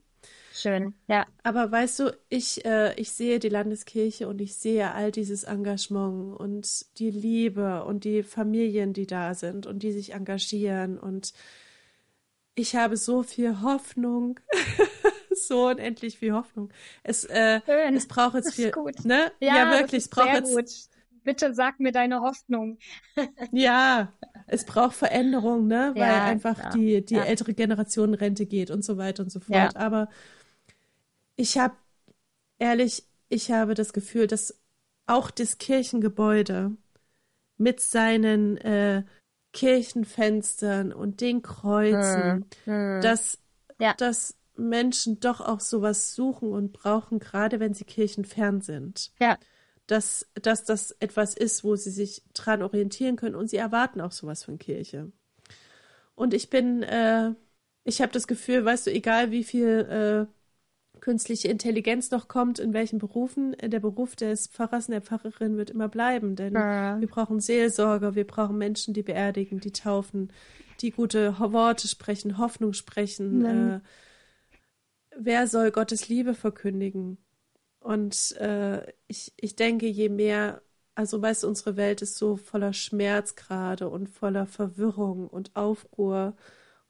Schön, 0.53 0.93
ja. 1.07 1.25
Aber 1.43 1.71
weißt 1.71 1.99
du, 1.99 2.17
ich, 2.27 2.65
äh, 2.65 2.93
ich 2.99 3.11
sehe 3.11 3.39
die 3.39 3.49
Landeskirche 3.49 4.27
und 4.27 4.41
ich 4.41 4.55
sehe 4.55 4.91
all 4.91 5.11
dieses 5.11 5.43
Engagement 5.43 6.37
und 6.37 6.99
die 6.99 7.11
Liebe 7.11 7.85
und 7.85 8.03
die 8.03 8.23
Familien, 8.23 8.91
die 8.91 9.07
da 9.07 9.33
sind 9.33 9.65
und 9.65 9.83
die 9.83 9.91
sich 9.91 10.13
engagieren 10.13 10.99
und 10.99 11.33
ich 12.55 12.75
habe 12.75 12.97
so 12.97 13.23
viel 13.23 13.61
Hoffnung. 13.61 14.39
so 15.47 15.67
unendlich 15.67 16.19
viel 16.19 16.33
Hoffnung. 16.33 16.69
Es, 17.03 17.23
äh, 17.23 17.61
Schön. 17.65 17.95
es 17.95 18.07
braucht 18.07 18.35
jetzt 18.35 18.53
viel. 18.53 18.71
Gut. 18.71 19.05
Ne? 19.05 19.31
Ja, 19.39 19.55
ja 19.55 19.71
wirklich, 19.71 20.03
es 20.03 20.07
braucht 20.09 20.33
jetzt. 20.33 20.53
Gut. 20.53 20.69
Bitte 21.23 21.53
sag 21.53 21.79
mir 21.79 21.91
deine 21.91 22.21
Hoffnung. 22.21 22.77
ja, 23.51 24.13
es 24.47 24.65
braucht 24.65 24.95
Veränderung, 24.95 25.67
ne? 25.67 25.91
Weil 25.95 26.01
ja, 26.01 26.25
einfach 26.25 26.57
ja, 26.57 26.69
die, 26.71 27.05
die 27.05 27.15
ja. 27.15 27.23
ältere 27.23 27.53
Generation 27.53 28.13
Rente 28.13 28.45
geht 28.45 28.71
und 28.71 28.83
so 28.83 28.97
weiter 28.97 29.23
und 29.23 29.31
so 29.31 29.39
fort. 29.39 29.75
Aber 29.75 30.09
ich 31.35 31.57
habe, 31.57 31.75
ehrlich, 32.57 33.05
ich 33.29 33.51
habe 33.51 33.73
das 33.73 33.93
Gefühl, 33.93 34.27
dass 34.27 34.59
auch 35.05 35.31
das 35.31 35.57
Kirchengebäude 35.57 36.71
mit 37.57 37.79
seinen 37.79 38.57
äh, 38.57 39.03
Kirchenfenstern 39.53 40.93
und 40.93 41.21
den 41.21 41.41
Kreuzen, 41.41 42.45
hm, 42.65 42.95
hm. 42.95 43.01
dass, 43.01 43.39
dass 43.97 44.35
Menschen 44.55 45.19
doch 45.19 45.41
auch 45.41 45.59
sowas 45.59 46.13
suchen 46.13 46.51
und 46.51 46.73
brauchen, 46.73 47.19
gerade 47.19 47.59
wenn 47.59 47.73
sie 47.73 47.85
kirchenfern 47.85 48.61
sind. 48.61 49.11
Ja 49.19 49.37
dass, 49.89 50.29
dass 50.35 50.65
das 50.65 50.91
etwas 50.99 51.33
ist, 51.35 51.63
wo 51.63 51.75
sie 51.75 51.89
sich 51.89 52.21
dran 52.33 52.61
orientieren 52.61 53.15
können 53.15 53.35
und 53.35 53.49
sie 53.49 53.57
erwarten 53.57 54.01
auch 54.01 54.11
sowas 54.11 54.43
von 54.43 54.59
Kirche. 54.59 55.11
Und 56.13 56.33
ich 56.35 56.51
bin, 56.51 56.83
äh, 56.83 57.33
ich 57.85 58.01
habe 58.01 58.11
das 58.11 58.27
Gefühl, 58.27 58.63
weißt 58.63 58.87
du, 58.87 58.91
egal 58.91 59.31
wie 59.31 59.43
viel 59.43 60.27
äh, 60.27 60.99
künstliche 60.99 61.47
Intelligenz 61.47 62.11
noch 62.11 62.27
kommt, 62.27 62.59
in 62.59 62.73
welchen 62.73 62.99
Berufen, 62.99 63.57
äh, 63.57 63.67
der 63.67 63.79
Beruf 63.79 64.15
des 64.15 64.47
Pfarrers 64.47 64.87
und 64.87 64.91
der 64.91 65.01
Pfarrerin 65.01 65.57
wird 65.57 65.71
immer 65.71 65.87
bleiben, 65.87 66.35
denn 66.35 66.53
ja. 66.53 66.99
wir 66.99 67.07
brauchen 67.07 67.39
Seelsorger, 67.39 68.13
wir 68.13 68.27
brauchen 68.27 68.59
Menschen, 68.59 68.93
die 68.93 69.03
beerdigen, 69.03 69.59
die 69.59 69.71
taufen, 69.71 70.31
die 70.81 70.91
gute 70.91 71.39
Worte 71.39 71.87
sprechen, 71.87 72.37
Hoffnung 72.37 72.73
sprechen. 72.73 73.43
Äh, 73.43 73.79
wer 75.17 75.47
soll 75.47 75.71
Gottes 75.71 76.09
Liebe 76.09 76.35
verkündigen? 76.35 77.17
Und 77.89 78.37
äh, 78.37 78.85
ich, 79.07 79.33
ich 79.35 79.55
denke, 79.55 79.87
je 79.87 80.09
mehr, 80.09 80.61
also 80.93 81.19
weißt 81.19 81.41
du, 81.41 81.47
unsere 81.47 81.75
Welt 81.75 82.03
ist 82.03 82.17
so 82.17 82.35
voller 82.37 82.71
Schmerz 82.71 83.35
gerade 83.35 83.89
und 83.89 84.09
voller 84.09 84.45
Verwirrung 84.45 85.27
und 85.27 85.55
Aufruhr. 85.55 86.35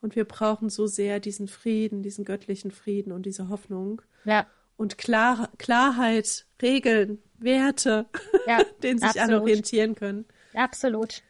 Und 0.01 0.17
wir 0.17 0.25
brauchen 0.25 0.69
so 0.69 0.87
sehr 0.87 1.21
diesen 1.21 1.47
Frieden, 1.47 2.03
diesen 2.03 2.25
göttlichen 2.25 2.71
Frieden 2.71 3.13
und 3.13 3.25
diese 3.25 3.47
Hoffnung. 3.47 4.01
Ja. 4.25 4.45
Und 4.75 4.97
Klar 4.97 5.47
Klarheit, 5.57 6.45
Regeln, 6.61 7.19
Werte, 7.37 8.05
ja, 8.45 8.61
denen 8.83 8.99
sich 8.99 9.07
absolut. 9.07 9.29
alle 9.29 9.41
orientieren 9.41 9.95
können. 9.95 10.25
Absolut. 10.53 11.23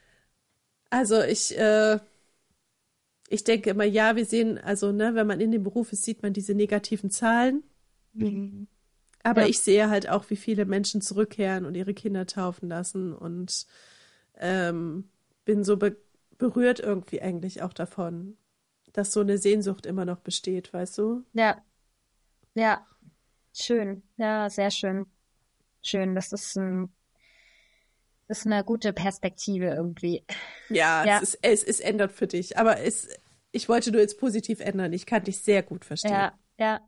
Also 0.89 1.21
ich, 1.21 1.55
äh, 1.55 1.99
ich 3.27 3.43
denke 3.43 3.69
immer, 3.69 3.83
ja, 3.83 4.15
wir 4.15 4.25
sehen, 4.25 4.57
also 4.57 4.91
ne, 4.91 5.13
wenn 5.13 5.27
man 5.27 5.39
in 5.39 5.51
dem 5.51 5.61
Beruf 5.61 5.93
ist, 5.93 6.05
sieht 6.05 6.23
man 6.23 6.33
diese 6.33 6.55
negativen 6.55 7.11
Zahlen. 7.11 7.61
Mhm. 8.13 8.67
Aber 9.29 9.41
ja. 9.41 9.47
ich 9.47 9.59
sehe 9.59 9.89
halt 9.89 10.09
auch, 10.09 10.29
wie 10.29 10.35
viele 10.35 10.65
Menschen 10.65 11.01
zurückkehren 11.01 11.65
und 11.65 11.75
ihre 11.75 11.93
Kinder 11.93 12.25
taufen 12.25 12.69
lassen 12.69 13.13
und 13.13 13.67
ähm, 14.37 15.09
bin 15.45 15.63
so 15.63 15.77
be 15.77 15.97
berührt 16.37 16.79
irgendwie 16.79 17.21
eigentlich 17.21 17.61
auch 17.63 17.73
davon, 17.73 18.37
dass 18.93 19.11
so 19.11 19.19
eine 19.19 19.37
Sehnsucht 19.37 19.85
immer 19.85 20.05
noch 20.05 20.21
besteht, 20.21 20.71
weißt 20.71 20.97
du? 20.97 21.25
Ja. 21.33 21.61
Ja. 22.53 22.85
Schön. 23.53 24.03
Ja, 24.15 24.49
sehr 24.49 24.71
schön. 24.71 25.05
Schön. 25.81 26.15
Das 26.15 26.31
ist 26.31 26.55
ein 26.55 26.89
das 28.29 28.41
ist 28.41 28.45
eine 28.45 28.63
gute 28.63 28.93
Perspektive 28.93 29.65
irgendwie. 29.65 30.23
Ja, 30.69 31.03
ja. 31.03 31.17
Es, 31.17 31.33
ist, 31.33 31.39
es, 31.41 31.63
es 31.63 31.79
ändert 31.79 32.11
für 32.11 32.27
dich. 32.27 32.59
Aber 32.59 32.79
es, 32.79 33.09
ich 33.51 33.67
wollte 33.67 33.91
nur 33.91 34.01
jetzt 34.01 34.19
positiv 34.19 34.59
ändern. 34.59 34.93
Ich 34.93 35.07
kann 35.07 35.23
dich 35.23 35.39
sehr 35.39 35.63
gut 35.63 35.83
verstehen. 35.83 36.11
Ja, 36.11 36.33
ja. 36.59 36.79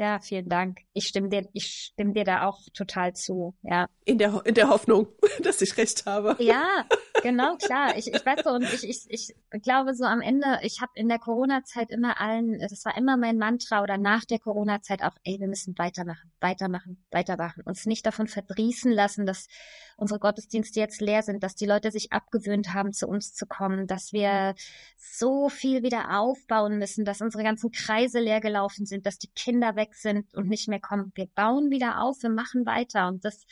Ja, 0.00 0.18
vielen 0.18 0.48
Dank. 0.48 0.78
Ich 0.94 1.08
stimme 1.08 1.28
dir, 1.28 1.46
ich 1.52 1.66
stimme 1.92 2.14
dir 2.14 2.24
da 2.24 2.46
auch 2.46 2.60
total 2.72 3.12
zu. 3.12 3.54
Ja. 3.60 3.86
In 4.06 4.16
der, 4.16 4.40
in 4.46 4.54
der 4.54 4.70
Hoffnung, 4.70 5.08
dass 5.42 5.60
ich 5.60 5.76
recht 5.76 6.06
habe. 6.06 6.42
Ja, 6.42 6.86
genau, 7.22 7.56
klar. 7.56 7.96
Ich, 7.96 8.12
ich 8.12 8.24
weiß 8.24 8.44
so, 8.44 8.50
und 8.50 8.62
ich, 8.62 8.88
ich, 8.88 9.08
ich 9.08 9.62
glaube 9.62 9.94
so 9.94 10.04
am 10.04 10.20
Ende, 10.20 10.58
ich 10.62 10.80
habe 10.80 10.92
in 10.94 11.08
der 11.08 11.18
Corona-Zeit 11.18 11.90
immer 11.90 12.20
allen, 12.20 12.58
das 12.58 12.84
war 12.84 12.96
immer 12.96 13.16
mein 13.16 13.38
Mantra 13.38 13.82
oder 13.82 13.98
nach 13.98 14.24
der 14.24 14.38
Corona-Zeit 14.38 15.02
auch, 15.02 15.14
ey, 15.24 15.38
wir 15.40 15.48
müssen 15.48 15.76
weitermachen, 15.78 16.30
weitermachen, 16.40 17.04
weitermachen. 17.10 17.62
Uns 17.64 17.86
nicht 17.86 18.06
davon 18.06 18.26
verdrießen 18.26 18.92
lassen, 18.92 19.26
dass 19.26 19.48
unsere 19.96 20.18
Gottesdienste 20.18 20.80
jetzt 20.80 21.00
leer 21.00 21.22
sind, 21.22 21.42
dass 21.42 21.54
die 21.54 21.66
Leute 21.66 21.90
sich 21.90 22.12
abgewöhnt 22.12 22.72
haben, 22.72 22.92
zu 22.92 23.06
uns 23.06 23.34
zu 23.34 23.46
kommen, 23.46 23.86
dass 23.86 24.12
wir 24.12 24.54
so 24.96 25.48
viel 25.48 25.82
wieder 25.82 26.18
aufbauen 26.18 26.78
müssen, 26.78 27.04
dass 27.04 27.20
unsere 27.20 27.44
ganzen 27.44 27.70
Kreise 27.70 28.20
leer 28.20 28.40
gelaufen 28.40 28.86
sind, 28.86 29.06
dass 29.06 29.18
die 29.18 29.30
Kinder 29.34 29.76
weg 29.76 29.94
sind 29.94 30.34
und 30.34 30.48
nicht 30.48 30.68
mehr 30.68 30.80
kommen. 30.80 31.12
Wir 31.14 31.26
bauen 31.26 31.70
wieder 31.70 32.00
auf, 32.00 32.22
wir 32.22 32.30
machen 32.30 32.66
weiter. 32.66 33.08
Und 33.08 33.24
das, 33.24 33.46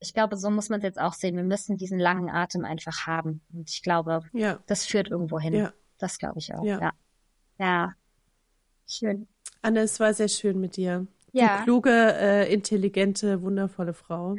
ich 0.00 0.14
glaube, 0.14 0.36
so 0.36 0.50
muss 0.50 0.68
man 0.68 0.80
es 0.80 0.84
jetzt 0.84 1.00
auch 1.00 1.12
sehen. 1.12 1.36
Wir 1.36 1.44
müssen 1.44 1.76
diesen 1.76 1.98
langen 1.98 2.30
Atem 2.30 2.64
einfach 2.64 3.06
haben. 3.06 3.40
Und 3.52 3.68
ich 3.70 3.82
glaube, 3.82 4.22
ja. 4.32 4.58
das 4.66 4.86
führt 4.86 5.08
irgendwo 5.08 5.38
hin. 5.40 5.54
Ja. 5.54 5.72
Das 5.98 6.18
glaube 6.18 6.38
ich 6.38 6.54
auch. 6.54 6.64
Ja. 6.64 6.80
ja. 6.80 6.92
ja. 7.58 7.92
Schön. 8.86 9.26
Anne, 9.62 9.80
es 9.80 9.98
war 9.98 10.14
sehr 10.14 10.28
schön 10.28 10.60
mit 10.60 10.76
dir. 10.76 11.06
Ja. 11.32 11.58
Du 11.58 11.64
kluge, 11.64 11.90
äh, 11.90 12.52
intelligente, 12.52 13.42
wundervolle 13.42 13.92
Frau. 13.92 14.36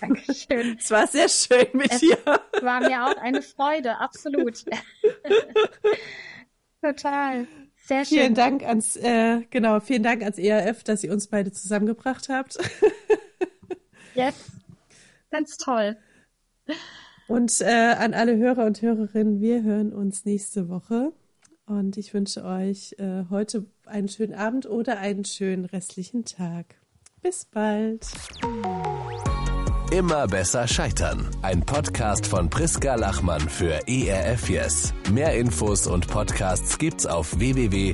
Dankeschön. 0.00 0.76
Es 0.78 0.90
war 0.90 1.06
sehr 1.06 1.28
schön 1.28 1.66
mit 1.74 1.92
es 1.92 2.00
dir. 2.00 2.16
War 2.62 2.80
mir 2.80 3.04
auch 3.04 3.16
eine 3.18 3.42
Freude, 3.42 3.98
absolut. 3.98 4.64
Total. 6.82 7.46
Sehr 7.76 8.04
schön. 8.04 8.18
Vielen 8.18 8.34
Dank 8.34 8.62
ans, 8.64 8.96
äh, 8.96 9.42
genau, 9.50 9.80
vielen 9.80 10.02
Dank 10.02 10.22
ans 10.22 10.38
ERF, 10.38 10.82
dass 10.84 11.04
ihr 11.04 11.12
uns 11.12 11.26
beide 11.26 11.52
zusammengebracht 11.52 12.28
habt. 12.28 12.58
yes. 14.14 14.34
Ganz 15.32 15.56
toll. 15.56 15.96
Und 17.26 17.60
äh, 17.60 17.94
an 17.98 18.14
alle 18.14 18.36
Hörer 18.36 18.66
und 18.66 18.80
Hörerinnen, 18.82 19.40
wir 19.40 19.62
hören 19.64 19.92
uns 19.92 20.24
nächste 20.24 20.68
Woche. 20.68 21.12
Und 21.66 21.96
ich 21.96 22.12
wünsche 22.12 22.44
euch 22.44 22.94
äh, 22.98 23.24
heute 23.30 23.64
einen 23.86 24.08
schönen 24.08 24.34
Abend 24.34 24.66
oder 24.66 24.98
einen 24.98 25.24
schönen 25.24 25.64
restlichen 25.64 26.26
Tag. 26.26 26.74
Bis 27.22 27.46
bald. 27.46 28.06
Immer 29.90 30.26
besser 30.26 30.68
scheitern. 30.68 31.28
Ein 31.42 31.60
Podcast 31.60 32.26
von 32.26 32.50
Priska 32.50 32.96
Lachmann 32.96 33.40
für 33.40 33.80
ERF 33.86 34.50
Yes. 34.50 34.92
Mehr 35.12 35.34
Infos 35.34 35.86
und 35.86 36.08
Podcasts 36.08 36.78
gibt's 36.78 37.06
auf 37.06 37.38
www.erfyes.de. 37.38 37.92